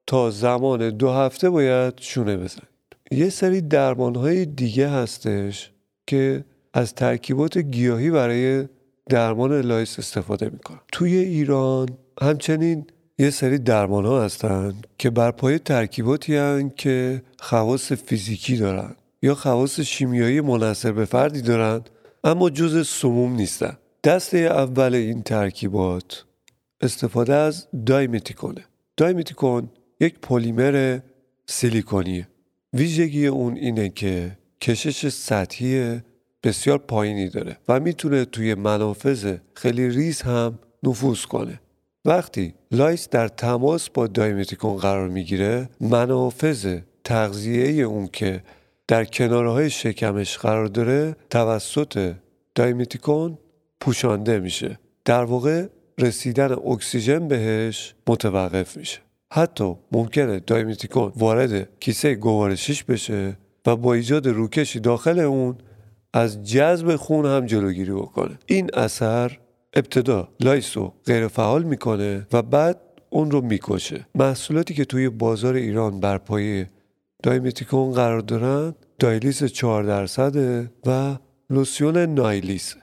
تا 0.07 0.31
زمان 0.31 0.91
دو 0.91 1.11
هفته 1.11 1.51
باید 1.51 1.95
شونه 2.01 2.37
بزنید. 2.37 2.69
یه 3.11 3.29
سری 3.29 3.61
درمان 3.61 4.15
های 4.15 4.47
دیگه 4.47 4.89
هستش 4.89 5.73
که 6.07 6.45
از 6.75 6.95
ترکیبات 6.95 7.59
گیاهی 7.59 8.11
برای 8.11 8.69
درمان 9.09 9.61
lice 9.61 9.99
استفاده 9.99 10.49
می‌کنن. 10.51 10.81
توی 10.93 11.17
ایران 11.17 11.89
همچنین 12.23 12.87
یه 13.19 13.31
سری 13.31 13.59
درمان 13.59 14.07
ها 14.07 14.25
هستن 14.25 14.75
که 14.99 15.11
بر 15.11 15.31
پای 15.31 15.59
ترکیباتی 15.59 16.37
هن 16.37 16.71
که 16.77 17.23
خواص 17.39 17.93
فیزیکی 17.93 18.57
دارن 18.57 18.95
یا 19.23 19.35
خواص 19.35 19.81
شیمیایی 19.81 20.41
منصر 20.41 20.93
به 20.93 21.05
فردی 21.05 21.43
دارن 21.43 21.81
اما 22.25 22.51
جز 22.51 22.89
سموم 22.89 23.35
نیستن. 23.35 23.77
دسته 24.05 24.39
اول 24.39 24.95
این 24.95 25.23
ترکیبات 25.23 26.25
استفاده 26.81 27.35
از 27.35 27.67
دایمتیکونه 27.87 28.65
دایمتیکون 28.97 29.69
یک 30.01 30.19
پلیمر 30.19 30.99
سیلیکونیه. 31.47 32.29
ویژگی 32.73 33.27
اون 33.27 33.57
اینه 33.57 33.89
که 33.89 34.39
کشش 34.61 35.09
سطحی 35.09 36.01
بسیار 36.43 36.79
پایینی 36.79 37.29
داره 37.29 37.57
و 37.69 37.81
می‌تونه 37.81 38.25
توی 38.25 38.55
منافذ 38.55 39.37
خیلی 39.55 39.89
ریز 39.89 40.23
هم 40.23 40.59
نفوذ 40.83 41.23
کنه. 41.23 41.61
وقتی 42.07 42.55
lice 42.73 43.09
در 43.09 43.29
تماس 43.29 43.91
با 43.91 44.07
دایمیتیکون 44.07 44.77
قرار 44.77 45.09
می‌گیره 45.09 45.69
منافذ 45.81 46.79
تنفسی 47.05 47.85
اون 47.85 48.07
که 48.13 48.43
در 48.89 49.05
کنارهای 49.05 49.71
شکمش 49.71 50.39
قرار 50.39 50.67
داره 50.67 51.17
توسط 51.31 52.15
دایمیتیکون 52.55 53.39
پوشانده 53.81 54.39
میشه. 54.39 54.79
در 55.05 55.25
واقع 55.25 55.67
رسیدن 55.99 56.53
اکسیژن 56.53 57.29
بهش 57.29 57.95
متوقف 58.07 58.77
میشه. 58.77 58.99
حتی 59.33 59.75
ممکنه 59.93 60.41
دایمیتیکون 60.41 61.13
وارد 61.17 61.69
کیسه 61.81 62.15
گوارشیش 62.15 62.85
بشه 62.85 63.37
و 63.67 63.77
با 63.77 63.95
ایجاد 63.95 64.29
روکشی 64.29 64.81
داخل 64.81 65.19
اون 65.19 65.59
از 66.15 66.45
جذب 66.45 66.97
خون 66.97 67.27
هم 67.27 67.47
جلوگیری 67.47 67.93
بکنه. 67.93 68.39
این 68.47 68.71
اثر 68.75 69.39
ابتدا 69.77 70.29
lice 70.41 70.77
رو 70.77 70.93
غیر 71.07 71.29
فعال 71.29 71.63
می‌کنه 71.63 72.27
و 72.33 72.43
بعد 72.43 72.81
اون 73.11 73.31
رو 73.31 73.41
می‌کشه. 73.41 74.07
محصولاتی 74.15 74.75
که 74.75 74.85
توی 74.85 75.09
بازار 75.09 75.55
ایران 75.55 76.01
بر 76.01 76.19
پایه 76.19 76.71
dimethicone 77.23 77.93
قرار 77.93 78.21
دارن 78.21 78.75
دایلیس 78.99 79.45
4 79.45 79.85
درصده 79.85 80.71
و 80.87 81.17
لوسیون 81.51 81.97
نایلیس 81.99 82.75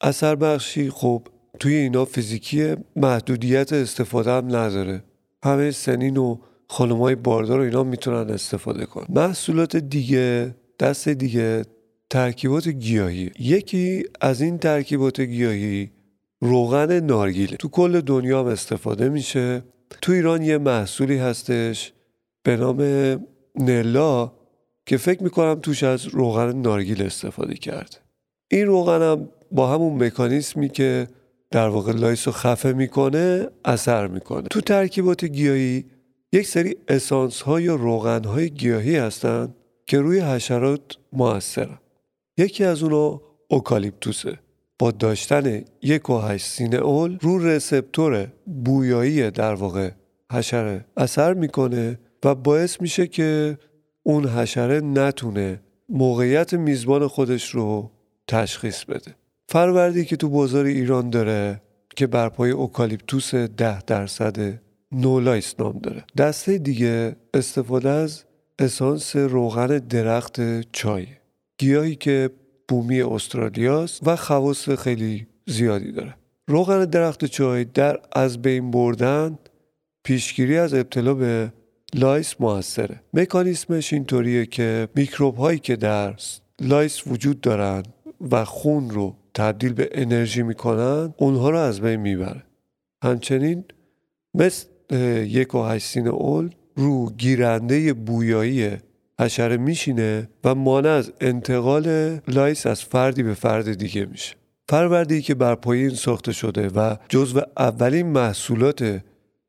اثر 0.00 0.34
بخشی 0.34 0.90
خب 0.90 1.28
توی 1.60 1.74
اینا 1.74 2.04
فیزیکی 2.04 2.74
محدودیت 2.96 3.72
استفاده 3.72 4.30
هم 4.30 4.46
نداره. 4.56 5.04
همه 5.44 5.70
سنین 5.70 6.16
و 6.16 6.38
خانمای 6.68 7.14
باردار 7.14 7.60
و 7.60 7.62
اینا 7.62 7.84
می‌تونن 7.84 8.30
استفاده 8.30 8.86
کنن. 8.86 9.06
محصولات 9.08 9.76
دیگه 9.76 10.54
دست 10.80 11.08
دیگه 11.08 11.62
ترکیبات 12.10 12.68
گیاهی. 12.68 13.30
یکی 13.38 14.04
از 14.20 14.40
این 14.40 14.58
ترکیبات 14.58 15.20
گیاهی 15.20 15.90
روغن 16.44 17.00
نارگیله 17.00 17.56
تو 17.56 17.68
کل 17.68 18.00
دنیا 18.00 18.40
هم 18.40 18.46
استفاده 18.46 19.08
میشه. 19.08 19.62
تو 20.02 20.12
ایران 20.12 20.42
یه 20.42 20.58
محصولی 20.58 21.18
هستش 21.18 21.92
به 22.42 22.56
نام 22.56 22.80
نلا 23.60 24.32
که 24.86 24.96
فکر 24.96 25.22
می‌کنم 25.22 25.54
توش 25.54 25.82
از 25.82 26.06
روغن 26.06 26.56
نارگیل 26.56 27.02
استفاده 27.02 27.54
کرد. 27.54 28.00
این 28.50 28.66
روغن 28.66 29.02
هم 29.02 29.28
با 29.52 29.72
همون 29.74 30.04
مکانیسمی 30.04 30.68
که 30.68 31.08
در 31.50 31.68
واقع 31.68 31.92
lice 31.92 32.26
رو 32.28 32.32
خفه 32.32 32.72
می‌کنه 32.72 33.48
اثر 33.64 34.06
می‌کنه. 34.06 34.48
تو 34.50 34.60
ترکیبات 34.60 35.24
گیاهی 35.24 35.84
یک 36.32 36.46
سری 36.46 36.76
اسانس 36.88 37.42
های 37.42 37.62
یا 37.62 37.74
روغن 37.74 38.24
های 38.24 38.50
گیاهی 38.50 38.96
هستن 38.96 39.54
که 39.86 39.98
روی 39.98 40.20
حشرات 40.20 40.80
موثرن. 41.12 41.78
یکی 42.38 42.64
از 42.64 42.82
اونا 42.82 43.20
اوکالیپتوسه. 43.48 44.38
با 44.78 44.90
داشتن 44.90 45.64
یک 45.82 46.10
و 46.10 46.18
هشت 46.18 46.46
سینه 46.46 46.76
اول 46.76 47.18
رو 47.20 47.38
رسپتور 47.38 48.28
بویایی 48.64 49.30
در 49.30 49.54
واقع 49.54 49.90
حشره 50.32 50.84
اثر 50.96 51.34
می‌کنه 51.34 51.98
و 52.24 52.34
باعث 52.34 52.80
میشه 52.80 53.06
که 53.06 53.58
اون 54.02 54.26
حشره 54.26 54.80
نتونه 54.80 55.60
موقعیت 55.88 56.54
میزبان 56.54 57.06
خودش 57.06 57.50
رو 57.50 57.90
تشخیص 58.28 58.84
بده. 58.84 59.14
فروردی 59.48 60.04
که 60.04 60.16
تو 60.16 60.28
بازار 60.28 60.64
ایران 60.64 61.10
داره 61.10 61.60
که 61.96 62.06
بر 62.06 62.28
پای 62.28 62.50
اوکالیپتوس 62.50 63.34
ده 63.34 63.82
درصد 63.82 64.60
نولایس 64.92 65.54
نام 65.58 65.78
داره. 65.78 66.04
دسته 66.16 66.58
دیگه 66.58 67.16
استفاده 67.34 67.90
از 67.90 68.24
اسانس 68.58 69.16
روغن 69.16 69.78
درخت 69.78 70.60
چای. 70.72 71.06
گیاهی 71.58 71.96
که 71.96 72.30
بومی 72.68 73.02
استرالیاست 73.02 74.08
و 74.08 74.16
خواص 74.16 74.68
خیلی 74.68 75.26
زیادی 75.46 75.92
داره. 75.92 76.14
روغن 76.48 76.84
درخت 76.84 77.24
چای 77.24 77.64
در 77.64 78.00
از 78.12 78.42
بین 78.42 78.70
بردن 78.70 79.38
پیشگیری 80.04 80.58
از 80.58 80.74
ابتلا 80.74 81.14
به 81.14 81.52
lice 81.94 82.34
موثره. 82.40 83.00
مکانیسمش 83.14 83.92
اینطوریه 83.92 84.46
که 84.46 84.88
میکروب 84.94 85.36
هایی 85.36 85.58
که 85.58 85.76
در 85.76 86.14
lice 86.60 87.06
وجود 87.06 87.40
دارن 87.40 87.82
و 88.30 88.44
خون 88.44 88.90
رو 88.90 89.16
تبدیل 89.34 89.72
به 89.72 89.88
انرژی 89.92 90.42
می‌کنن 90.42 91.14
اونها 91.16 91.50
رو 91.50 91.58
از 91.58 91.80
بین 91.80 91.96
می‌بره. 91.96 92.42
همچنین 93.04 93.64
مثل 94.34 94.66
یک 95.26 95.54
و 95.54 95.62
هشتین 95.62 96.08
اول 96.08 96.50
رو 96.76 97.10
گیرنده 97.10 97.92
بویایی 97.92 98.70
حشره 99.20 99.56
میشینه 99.56 100.28
و 100.44 100.54
مانع 100.54 100.88
از 100.88 101.12
انتقال 101.20 102.18
لایس 102.28 102.66
از 102.66 102.84
فردی 102.84 103.22
به 103.22 103.34
فرد 103.34 103.74
دیگه 103.74 104.04
میشه. 104.04 104.34
فروردی 104.68 105.22
که 105.22 105.34
بر 105.34 105.54
پایین 105.54 105.90
ساخته 105.90 106.32
شده 106.32 106.68
و 106.68 106.96
جزو 107.08 107.40
اولین 107.58 108.06
محصولات 108.06 109.00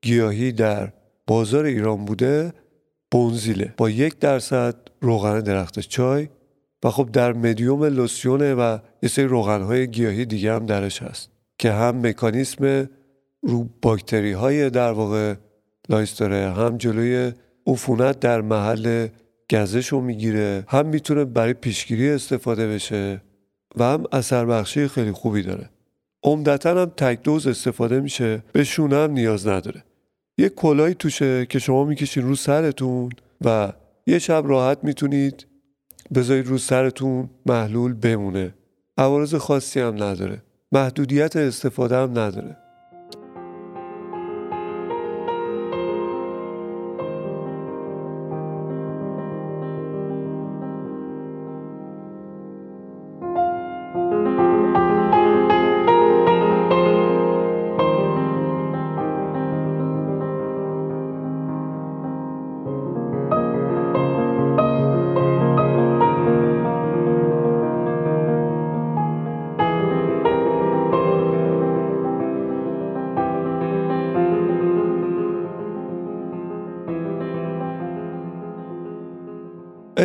گیاهی 0.02 0.52
در 0.52 0.92
بازار 1.28 1.66
ایران 1.66 2.06
بوده 2.06 2.54
بونزیله. 3.12 3.74
با 3.78 3.90
یک 3.90 4.20
درصد 4.20 4.76
روغن 5.02 5.40
درخت 5.40 5.80
چای 5.80 6.28
و 6.84 6.90
خب 6.90 7.10
در 7.12 7.34
مدیوم 7.34 7.84
لوسیونه 7.84 8.54
و 8.54 8.78
یه 9.04 9.10
سری 9.10 9.26
روغنهای 9.26 9.88
گیاهی 9.88 10.26
دیگه 10.26 10.54
هم 10.54 10.66
درش 10.66 11.02
هست 11.02 11.30
که 11.58 11.72
هم 11.72 12.08
مکانیسم 12.08 12.90
رو 13.42 13.70
باکتری 13.82 14.32
های 14.32 14.70
در 14.70 14.92
واقع 14.92 15.36
lice 15.90 16.18
داره 16.18 16.52
هم 16.52 16.78
جلوی 16.78 17.32
عفونت 17.68 18.20
در 18.20 18.42
محل 18.42 19.08
گزش 19.52 19.88
رو 19.88 20.02
می‌گیره. 20.02 20.66
هم 20.68 20.86
می‌تونه 20.86 21.26
برای 21.26 21.54
پیشگیری 21.54 22.10
استفاده 22.10 22.68
بشه 22.68 23.22
و 23.76 23.84
هم 23.84 24.04
اثر 24.12 24.46
بخشی 24.46 24.88
خیلی 24.88 25.12
خوبی 25.12 25.44
داره. 25.44 25.70
عمدتا 26.24 26.82
هم 26.82 26.92
تک 26.98 27.24
دوز 27.24 27.48
استفاده 27.48 28.00
میشه. 28.00 28.44
به 28.54 28.64
شونه 28.64 28.96
هم 28.96 29.12
نیاز 29.12 29.48
نداره. 29.48 29.84
یه 30.38 30.50
کلاهی 30.50 30.96
توشه 30.96 31.46
که 31.46 31.60
شما 31.60 31.84
می‌کشین 31.84 32.24
رو 32.24 32.36
سرتون 32.36 33.10
و 33.46 33.74
یه 34.08 34.20
شب 34.20 34.44
راحت 34.46 34.80
می‌تونید 34.84 35.48
بذارید 36.16 36.48
رو 36.48 36.58
سرتون 36.58 37.30
محلول 37.46 37.94
بمونه. 37.94 38.54
عوارض 38.98 39.36
خاصی 39.36 39.80
هم 39.80 40.04
نداره. 40.04 40.42
محدودیت 40.72 41.36
استفاده 41.36 41.96
هم 41.96 42.20
نداره. 42.20 42.58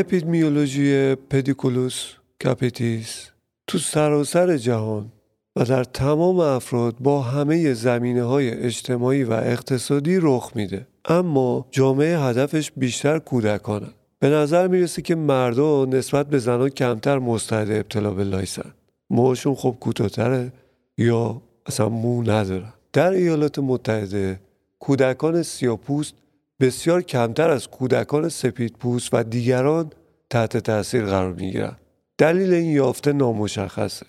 اپیدمیولوژی 0.00 1.14
Pediculus 1.14 2.12
capitis 2.44 3.30
تو 3.66 3.78
سراسر 3.78 4.56
جهان 4.56 5.12
و 5.56 5.64
در 5.64 5.84
تمام 5.84 6.40
افراد 6.40 6.96
با 7.00 7.22
همه 7.22 7.74
زمینه 7.74 8.22
های 8.22 8.50
اجتماعی 8.50 9.24
و 9.24 9.32
اقتصادی 9.32 10.18
رخ 10.22 10.52
میده. 10.54 10.86
اما 11.04 11.66
جامعه 11.70 12.18
هدفش 12.18 12.72
بیشتر 12.76 13.18
کودکانن 13.18 13.90
به 14.18 14.28
نظر 14.28 14.68
می‌رسه 14.68 15.02
که 15.02 15.14
مردها 15.14 15.86
نسبت 15.90 16.26
به 16.26 16.38
زنان 16.38 16.68
کمتر 16.68 17.18
مستعد 17.18 17.70
ابتلا 17.70 18.10
به 18.10 18.24
lice 18.24 18.55
ن. 18.55 18.70
موهاشون 19.10 19.54
خب 19.54 19.76
کوتاهتره 19.80 20.52
یا 20.98 21.42
اصلا 21.66 21.88
مو 21.88 22.22
ندارن. 22.22 22.72
در 22.92 23.10
ایالات 23.10 23.58
متحده 23.58 24.40
کودکان 24.78 25.42
سیاه‌پوست 25.42 26.14
بسیار 26.60 27.02
کمتر 27.02 27.50
از 27.50 27.68
کودکان 27.68 28.28
سپید 28.28 28.72
پوست 28.72 29.08
و 29.14 29.22
دیگران 29.22 29.90
تحت 30.30 30.56
تاثیر 30.56 31.04
قرار 31.04 31.32
می‌گیرن 31.32 31.76
دلیل 32.18 32.52
این 32.52 32.70
یافته 32.70 33.12
نامشخصه. 33.12 34.06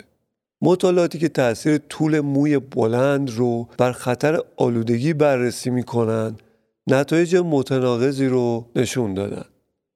مطالعاتی 0.62 1.18
که 1.18 1.28
تاثیر 1.28 1.78
طول 1.78 2.20
موی 2.20 2.58
بلند 2.58 3.30
رو 3.30 3.68
بر 3.78 3.92
خطر 3.92 4.40
آلودگی 4.56 5.12
بررسی 5.12 5.70
می‌کنن 5.70 6.36
نتایج 6.86 7.36
متناقضی 7.36 8.26
رو 8.26 8.66
نشون 8.76 9.14
دادن. 9.14 9.44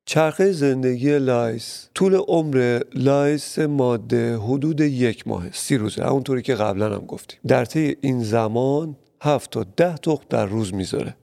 چرخه 0.06 0.52
زندگی 0.52 1.18
lice 1.18 1.88
طول 1.94 2.14
عمر 2.14 2.80
lice 2.94 3.58
ماده 3.58 4.36
حدود 4.36 4.80
یک 4.80 5.28
ماه 5.28 5.52
سی 5.52 5.76
روزه. 5.76 6.04
همونطوری 6.04 6.42
که 6.42 6.54
قبلا 6.54 6.94
هم 6.94 7.06
گفتیم. 7.06 7.38
در 7.46 7.64
طی 7.64 7.96
این 8.00 8.22
زمان 8.22 8.96
هفت 9.22 9.50
تا 9.50 9.66
ده 9.76 9.94
تخم 9.96 10.24
در 10.28 10.46
روز 10.46 10.74
می‌ذاره. 10.74 11.16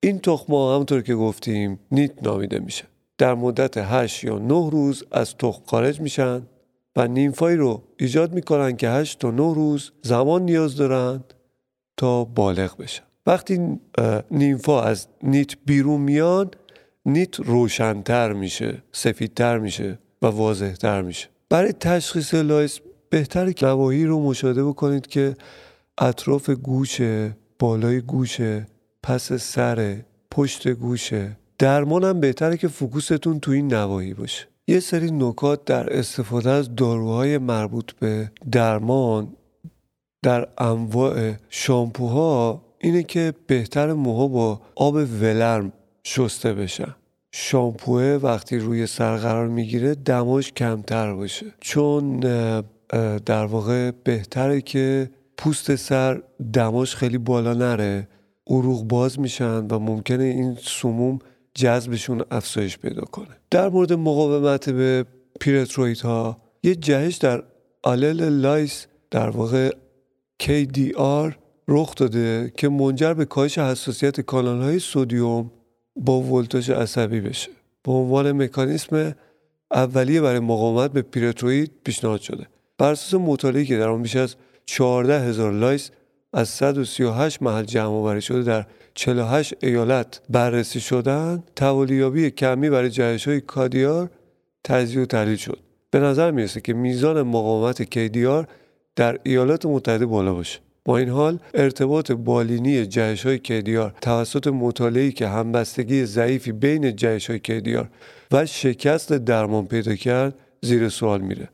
این 0.00 0.18
تخم 0.18 0.54
همونطور 0.54 1.02
که 1.02 1.14
گفتیم 1.14 1.78
نیت 1.92 2.22
نامیده 2.22 2.58
میشه. 2.58 2.84
در 3.18 3.34
مدت 3.34 3.76
8 3.76 4.24
یا 4.24 4.38
9 4.38 4.70
روز 4.70 5.04
از 5.12 5.36
تخم 5.36 5.62
خارج 5.66 6.00
میشن 6.00 6.42
و 6.96 7.08
نیمفایی 7.08 7.56
رو 7.56 7.82
ایجاد 7.98 8.32
می‌کنن 8.32 8.76
که 8.76 8.88
8 8.88 9.18
تا 9.18 9.30
9 9.30 9.54
روز 9.54 9.92
زمان 10.02 10.42
نیاز 10.42 10.76
دارند 10.76 11.34
تا 11.96 12.24
بالغ 12.24 12.76
بشن. 12.76 13.02
وقتی 13.26 13.80
نیمفا 14.30 14.82
از 14.82 15.06
نیت 15.22 15.54
بیرون 15.66 16.00
میان 16.00 16.50
نیت 17.06 17.40
روشنتر 17.40 18.32
میشه 18.32 18.82
سفیدتر 18.92 19.58
میشه 19.58 19.98
و 20.22 20.26
واضحتر 20.26 21.02
میشه. 21.02 21.28
برای 21.48 21.72
تشخیص 21.72 22.34
لایس 22.34 22.80
بهتره 23.10 23.52
که 23.52 23.66
رو 23.66 24.22
مشاهده 24.22 24.64
بکنید 24.64 25.06
که 25.06 25.34
اطراف 25.98 26.50
گوشه 26.50 27.36
بالای 27.58 28.00
گوشه 28.00 28.66
پس 29.06 29.32
سر 29.32 29.96
پشت 30.30 30.68
گوشه. 30.68 31.36
درمان 31.58 32.04
هم 32.04 32.20
بهتره 32.20 32.56
که 32.56 32.68
فکوستون 32.68 33.40
تو 33.40 33.50
این 33.50 33.74
نواحی 33.74 34.14
باشه. 34.14 34.46
یه 34.68 34.80
سری 34.80 35.10
نکات 35.10 35.64
در 35.64 35.98
استفاده 35.98 36.50
از 36.50 36.74
داروهای 36.74 37.38
مربوط 37.38 37.92
به 37.92 38.30
درمان 38.52 39.28
در 40.22 40.48
انواع 40.58 41.32
شامپوها 41.48 42.62
اینه 42.78 43.02
که 43.02 43.34
بهتر 43.46 43.92
موها 43.92 44.28
با 44.28 44.60
آب 44.74 44.94
ولرم 44.94 45.72
شسته 46.04 46.54
بشن. 46.54 46.94
شامپوه 47.32 48.02
وقتی 48.02 48.58
روی 48.58 48.86
سر 48.86 49.16
قرار 49.16 49.48
می‌گیره 49.48 49.94
دماش 49.94 50.52
کمتر 50.52 51.14
باشه. 51.14 51.46
چون 51.60 52.20
در 53.26 53.46
واقع 53.46 53.90
بهتره 54.04 54.60
که 54.60 55.10
پوست 55.36 55.76
سر 55.76 56.22
دماش 56.52 56.96
خیلی 56.96 57.18
بالا 57.18 57.54
نره. 57.54 58.08
عروق 58.46 58.84
باز 58.84 59.20
میشن 59.20 59.66
و 59.66 59.78
ممکنه 59.78 60.24
این 60.24 60.56
سموم 60.62 61.18
جذبشون 61.54 62.24
افزایش 62.30 62.78
پیدا 62.78 63.02
کنه. 63.02 63.36
در 63.50 63.68
مورد 63.68 63.92
مقاومت 63.92 64.70
به 64.70 65.04
pyrethroid 65.40 66.00
ها 66.00 66.36
یه 66.62 66.74
جهش 66.74 67.16
در 67.16 67.42
آلل 67.82 68.28
lice 68.28 68.86
در 69.10 69.30
واقع 69.30 69.70
KDR 70.42 71.34
رخ 71.68 71.94
داده 71.94 72.52
که 72.56 72.68
منجر 72.68 73.14
به 73.14 73.24
کاهش 73.24 73.58
حساسیت 73.58 74.20
کانال 74.20 74.62
های 74.62 74.78
sodium 74.78 75.50
با 75.96 76.20
ولتاژ 76.20 76.70
عصبی 76.70 77.20
بشه. 77.20 77.50
به 77.82 77.92
عنوان 77.92 78.32
مکانیسم 78.32 79.14
اولیه 79.70 80.20
برای 80.20 80.38
مقاومت 80.40 80.92
به 80.92 81.02
pyrethroid 81.02 81.72
پیشنهاد 81.84 82.20
شده. 82.20 82.46
بر 82.78 82.92
اساس 82.92 83.20
مطالعه‌ای 83.20 83.66
که 83.66 83.78
در 83.78 83.88
آن 83.88 84.02
بیش 84.02 84.16
از 84.16 84.36
14 84.66 85.20
هزار 85.20 85.52
lice 85.52 85.90
از 86.32 86.48
138 86.48 87.42
محل 87.42 87.64
جمع 87.64 87.84
آوری 87.84 88.20
شده 88.20 88.42
در 88.42 88.66
48 88.94 89.54
ایالت 89.62 90.20
بررسی 90.30 90.80
شدن 90.80 91.42
توالی‌یابی 91.56 92.30
کمی 92.30 92.70
برای 92.70 92.90
جهش 92.90 93.28
های 93.28 93.40
KDR 93.40 94.10
تجزیه 94.64 95.02
و 95.02 95.06
تحلیل 95.06 95.36
شد. 95.36 95.58
به 95.90 96.00
نظر 96.00 96.30
می‌رسه 96.30 96.60
که 96.60 96.72
میزان 96.72 97.22
مقاومت 97.22 97.82
KDR 97.82 98.48
در 98.96 99.18
ایالات 99.22 99.66
متحده 99.66 100.06
بالا 100.06 100.34
باشه. 100.34 100.58
با 100.84 100.98
این 100.98 101.08
حال 101.08 101.38
ارتباط 101.54 102.12
بالینی 102.12 102.86
جهش 102.86 103.26
های 103.26 103.38
KDR 103.38 103.94
توسط 104.00 104.46
مطالعه‌ای 104.46 105.12
که 105.12 105.28
همبستگی 105.28 106.04
ضعیفی 106.04 106.52
بین 106.52 106.96
جهش 106.96 107.30
های 107.30 107.38
KDR 107.38 107.88
و 108.32 108.46
شکست 108.46 109.12
درمان 109.12 109.66
پیدا 109.66 109.94
کرد 109.94 110.34
زیر 110.62 110.88
سوال 110.88 111.20
میره. 111.20 111.48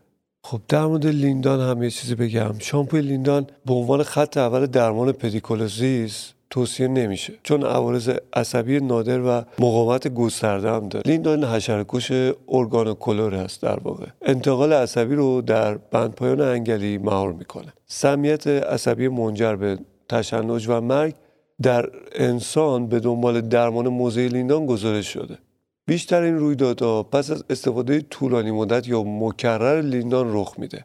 خب 0.44 0.60
در 0.68 0.86
مورد 0.86 1.06
لیندان 1.06 1.60
هم 1.60 1.82
یه 1.82 1.90
چیزی 1.90 2.14
بگم. 2.14 2.54
شامپوی 2.58 3.00
لیندان 3.00 3.46
به 3.66 3.74
عنوان 3.74 4.02
خط 4.02 4.36
اول 4.36 4.66
درمان 4.66 5.12
pediculosis 5.12 6.32
توصیه 6.50 6.88
نمیشه 6.88 7.32
چون 7.42 7.64
عوارض 7.64 8.10
عصبی 8.32 8.80
نادر 8.80 9.20
و 9.20 9.42
مقاومت 9.58 10.08
گسترده 10.08 10.70
هم 10.70 10.88
داره. 10.88 11.10
لیندان 11.10 11.44
حشره‌کش 11.44 12.12
ارگان 12.48 12.96
هست 13.34 13.62
در 13.62 13.80
واقع. 13.80 14.06
انتقال 14.22 14.72
عصبی 14.72 15.14
رو 15.14 15.40
در 15.40 15.74
بندپایان 15.74 16.40
انگلی 16.40 16.98
مهار 16.98 17.32
می‌کنه. 17.32 17.72
سمیت 17.86 18.46
عصبی 18.46 19.08
منجر 19.08 19.56
به 19.56 19.78
تشنج 20.08 20.68
و 20.68 20.80
مرگ 20.80 21.14
در 21.62 21.88
انسان 22.12 22.86
به 22.86 23.00
دنبال 23.00 23.40
درمان 23.40 23.88
موضعی 23.88 24.26
لیندان 24.26 24.66
گزارش 24.66 25.12
شده. 25.12 25.38
بیشتر 25.86 26.22
این 26.22 26.38
رویدادها 26.38 27.02
پس 27.02 27.30
از 27.30 27.44
استفاده 27.50 28.00
طولانی 28.00 28.50
مدت 28.50 28.88
یا 28.88 29.02
مکرر 29.02 29.80
لیندان 29.80 30.34
رخ 30.34 30.54
میده. 30.58 30.84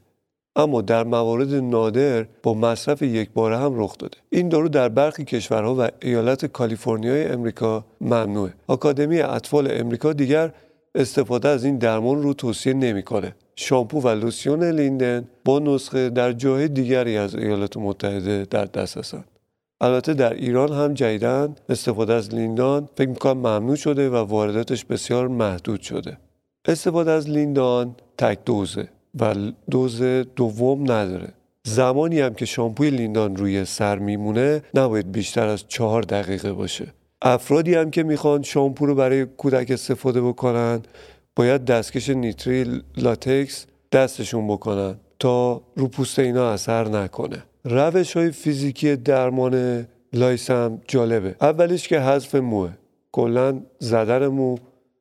اما 0.56 0.82
در 0.82 1.04
موارد 1.04 1.54
نادر 1.54 2.26
با 2.43 2.54
مصرف 2.54 3.02
یک 3.02 3.30
باره 3.30 3.58
هم 3.58 3.80
رخ 3.80 3.98
داده. 3.98 4.18
این 4.30 4.50
دارو 4.50 4.70
در 4.70 4.89
برخی 4.89 5.26
کشورها 5.26 5.76
و 5.76 5.88
ایالت 6.02 6.45
کالیفرنیای 6.45 7.26
امریکا 7.26 7.86
ممنوعه. 8.02 8.54
آکادمی 8.68 9.22
اطفال 9.22 9.68
امریکا 9.72 10.14
دیگر 10.14 10.54
استفاده 10.95 11.50
از 11.50 11.64
این 11.64 11.78
درمان 11.78 12.24
رو 12.24 12.34
توصیه 12.34 12.74
نمی‌کنه. 12.74 13.36
شامپو 13.56 14.02
و 14.02 14.08
لوسیون 14.08 14.64
لیندن 14.64 15.28
با 15.45 15.60
نسخه 15.60 16.10
در 16.10 16.34
جای 16.34 16.68
دیگری 16.68 17.18
از 17.18 17.36
ایالات 17.36 17.78
متحده 17.78 18.45
در 18.50 18.66
دست 18.66 18.98
هستند 18.98 19.26
البته 19.82 20.13
در 20.13 20.34
ایران 20.34 20.71
هم 20.71 20.93
جدیدن 20.93 21.55
استفاده 21.69 22.13
از 22.13 22.36
لیندان 22.36 22.89
فکر 22.95 23.09
می‌کنم 23.09 23.38
ممنوع 23.38 23.75
شده 23.75 24.09
و 24.09 24.15
وارداتش 24.15 24.86
بسیار 24.86 25.28
محدود 25.28 25.82
شده. 25.82 26.17
استفاده 26.65 27.11
از 27.11 27.30
لیندان 27.30 27.95
تک 28.17 28.39
دوزه 28.45 28.89
و 29.19 29.36
دوز 29.71 30.01
دوم 30.36 30.91
نداره. 30.91 31.28
زمانی 31.63 32.19
هم 32.19 32.34
که 32.34 32.45
شامپوی 32.45 32.89
لیندان 32.89 33.36
روی 33.36 33.65
سر 33.65 33.99
میمونه 33.99 34.61
نباید 34.73 35.11
بیشتر 35.11 35.47
از 35.47 35.67
چهار 35.67 36.01
دقیقه 36.01 36.53
باشه. 36.53 36.93
افرادی 37.21 37.73
هم 37.75 37.91
که 37.91 38.03
می‌خوان 38.03 38.43
شامپو 38.43 38.86
رو 38.86 38.95
برای 38.95 39.25
کودک 39.25 39.71
استفاده 39.71 40.21
بکنن 40.21 40.82
باید 41.36 41.65
دستکش 41.65 42.09
نیتریل 42.09 42.82
لاتکس 42.97 43.65
دستشون 43.91 44.47
بکنن 44.47 44.95
تا 45.19 45.61
رو 45.75 45.88
پوست 45.88 46.19
اینا 46.19 46.51
اثر 46.51 46.88
نکنه. 46.88 47.43
روش 47.70 48.18
های 48.18 48.32
فیزیکی 48.32 48.95
درمان 48.95 49.88
lice 50.14 50.51
هم 50.51 50.82
جالبه. 50.88 51.36
اولیش 51.41 51.88
که 51.88 51.99
حذف 51.99 52.36
موه. 52.36 52.72
کلا 53.11 53.61
زدن 53.80 54.28
مو 54.28 54.57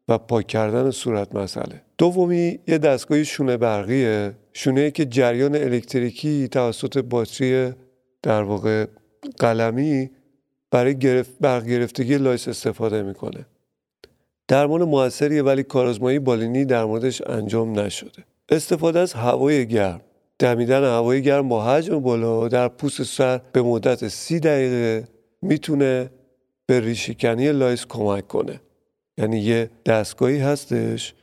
و 0.09 0.19
پاک 0.19 0.47
کردن 0.47 0.91
صورت 0.91 1.35
مسئله. 1.35 1.83
دومی 1.99 2.59
یه 2.69 2.79
دستگاه 2.79 3.25
شونه 3.25 3.57
برقیه. 3.57 4.33
شونه 4.53 4.91
که 4.91 5.05
جریان 5.05 5.55
الکتریکی 5.55 6.49
توسط 6.49 6.99
باتری 6.99 7.73
در 8.23 8.43
واقع 8.43 8.87
قلمی 9.39 10.11
برای 10.71 10.99
گرفت 10.99 11.31
برق 11.41 11.65
گرفتگی 11.65 12.19
lice 12.19 12.49
استفاده 12.49 13.03
می‌کنه. 13.03 13.47
درمان 14.49 14.85
موثریه 14.85 15.43
ولی 15.43 15.63
کارآزمایی 15.63 16.19
بالینی 16.19 16.65
در 16.65 16.85
موردش 16.85 17.23
انجام 17.27 17.79
نشده. 17.79 18.25
استفاده 18.49 18.99
از 18.99 19.13
هوای 19.13 19.67
گرم. 19.67 20.01
دمیدن 20.39 20.85
هوای 20.85 21.23
گرم 21.23 21.49
با 21.49 21.65
حجم 21.65 22.01
بالا 22.01 22.49
در 22.49 22.69
پوست 22.69 23.03
سر 23.03 23.41
به 23.53 23.63
مدت 23.63 24.09
سی 24.09 24.41
دقیقه 24.41 25.09
می‌تونه 25.43 26.11
به 26.67 26.81
ریشه‌کنی 26.81 27.53
lice 27.53 27.87
کمک 27.87 28.29
کنه. 28.29 28.61
یعنی 29.19 29.39
یه 29.39 29.71
دستگاهی 29.87 30.39
هستش 30.39 31.15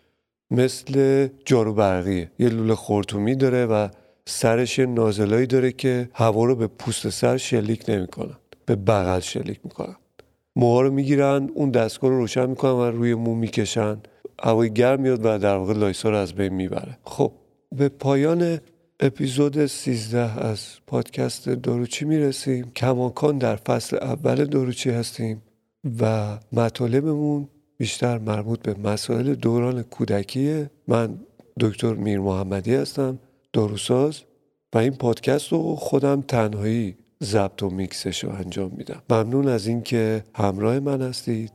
مثل 0.51 1.27
جارو 1.45 1.73
برقیه 1.73 2.31
یه 2.39 2.49
لوله 2.49 2.75
خرطومی 2.75 3.35
داره 3.35 3.65
و 3.65 3.87
سرش 4.25 4.79
یه 4.79 4.85
نازلایی 4.85 5.47
داره 5.47 5.71
که 5.71 6.09
هوا 6.13 6.45
رو 6.45 6.55
به 6.55 6.67
پوست 6.67 7.09
سر 7.09 7.37
شلیک 7.37 7.83
نمی‌کنن. 7.87 8.35
به 8.65 8.75
بغل 8.75 9.19
شلیک 9.19 9.59
می‌کنن. 9.63 9.95
موها 10.55 10.81
رو 10.81 10.91
می‌گیرن 10.91 11.49
اون 11.53 11.69
دستگاه 11.69 12.09
رو 12.09 12.17
روشن 12.17 12.45
می‌کنن 12.45 12.71
و 12.71 12.91
روی 12.91 13.13
مو 13.13 13.35
می‌کشن. 13.35 13.97
هوای 14.43 14.73
گرم 14.73 15.01
میاد 15.01 15.25
و 15.25 15.37
در 15.37 15.55
واقع 15.55 15.73
lice 15.73 16.02
ا 16.02 16.09
رو 16.09 16.15
از 16.15 16.33
بین 16.33 16.53
می‌بره. 16.53 16.97
خب 17.03 17.31
به 17.75 17.89
پایان 17.89 18.59
اپیزود 19.05 19.65
13 19.65 20.45
از 20.45 20.65
پادکست 20.87 21.49
داروچی 21.49 22.05
می‌رسیم. 22.05 22.71
کماکان 22.75 23.37
در 23.37 23.55
فصل 23.55 23.97
اول 23.97 24.45
داروچی 24.45 24.89
هستیم 24.89 25.41
و 25.99 26.37
مطالبمون 26.51 27.47
بیشتر 27.77 28.17
مربوط 28.17 28.59
به 28.59 28.89
مسائل 28.89 29.35
دوران 29.35 29.83
کودکیه. 29.83 30.69
من 30.87 31.19
دکتر 31.59 31.93
میر 31.93 32.19
محمدی 32.19 32.75
هستم 32.75 33.19
داروساز 33.53 34.21
و 34.73 34.77
این 34.77 34.93
پادکست 34.93 35.51
رو 35.51 35.75
خودم 35.75 36.21
تنهایی 36.21 36.95
ضبط 37.23 37.63
و 37.63 37.69
میکسش 37.69 38.23
رو 38.23 38.29
انجام 38.29 38.71
میدم. 38.77 39.01
ممنون 39.09 39.47
از 39.47 39.67
اینکه 39.67 40.23
همراه 40.35 40.79
من 40.79 41.01
هستید. 41.01 41.51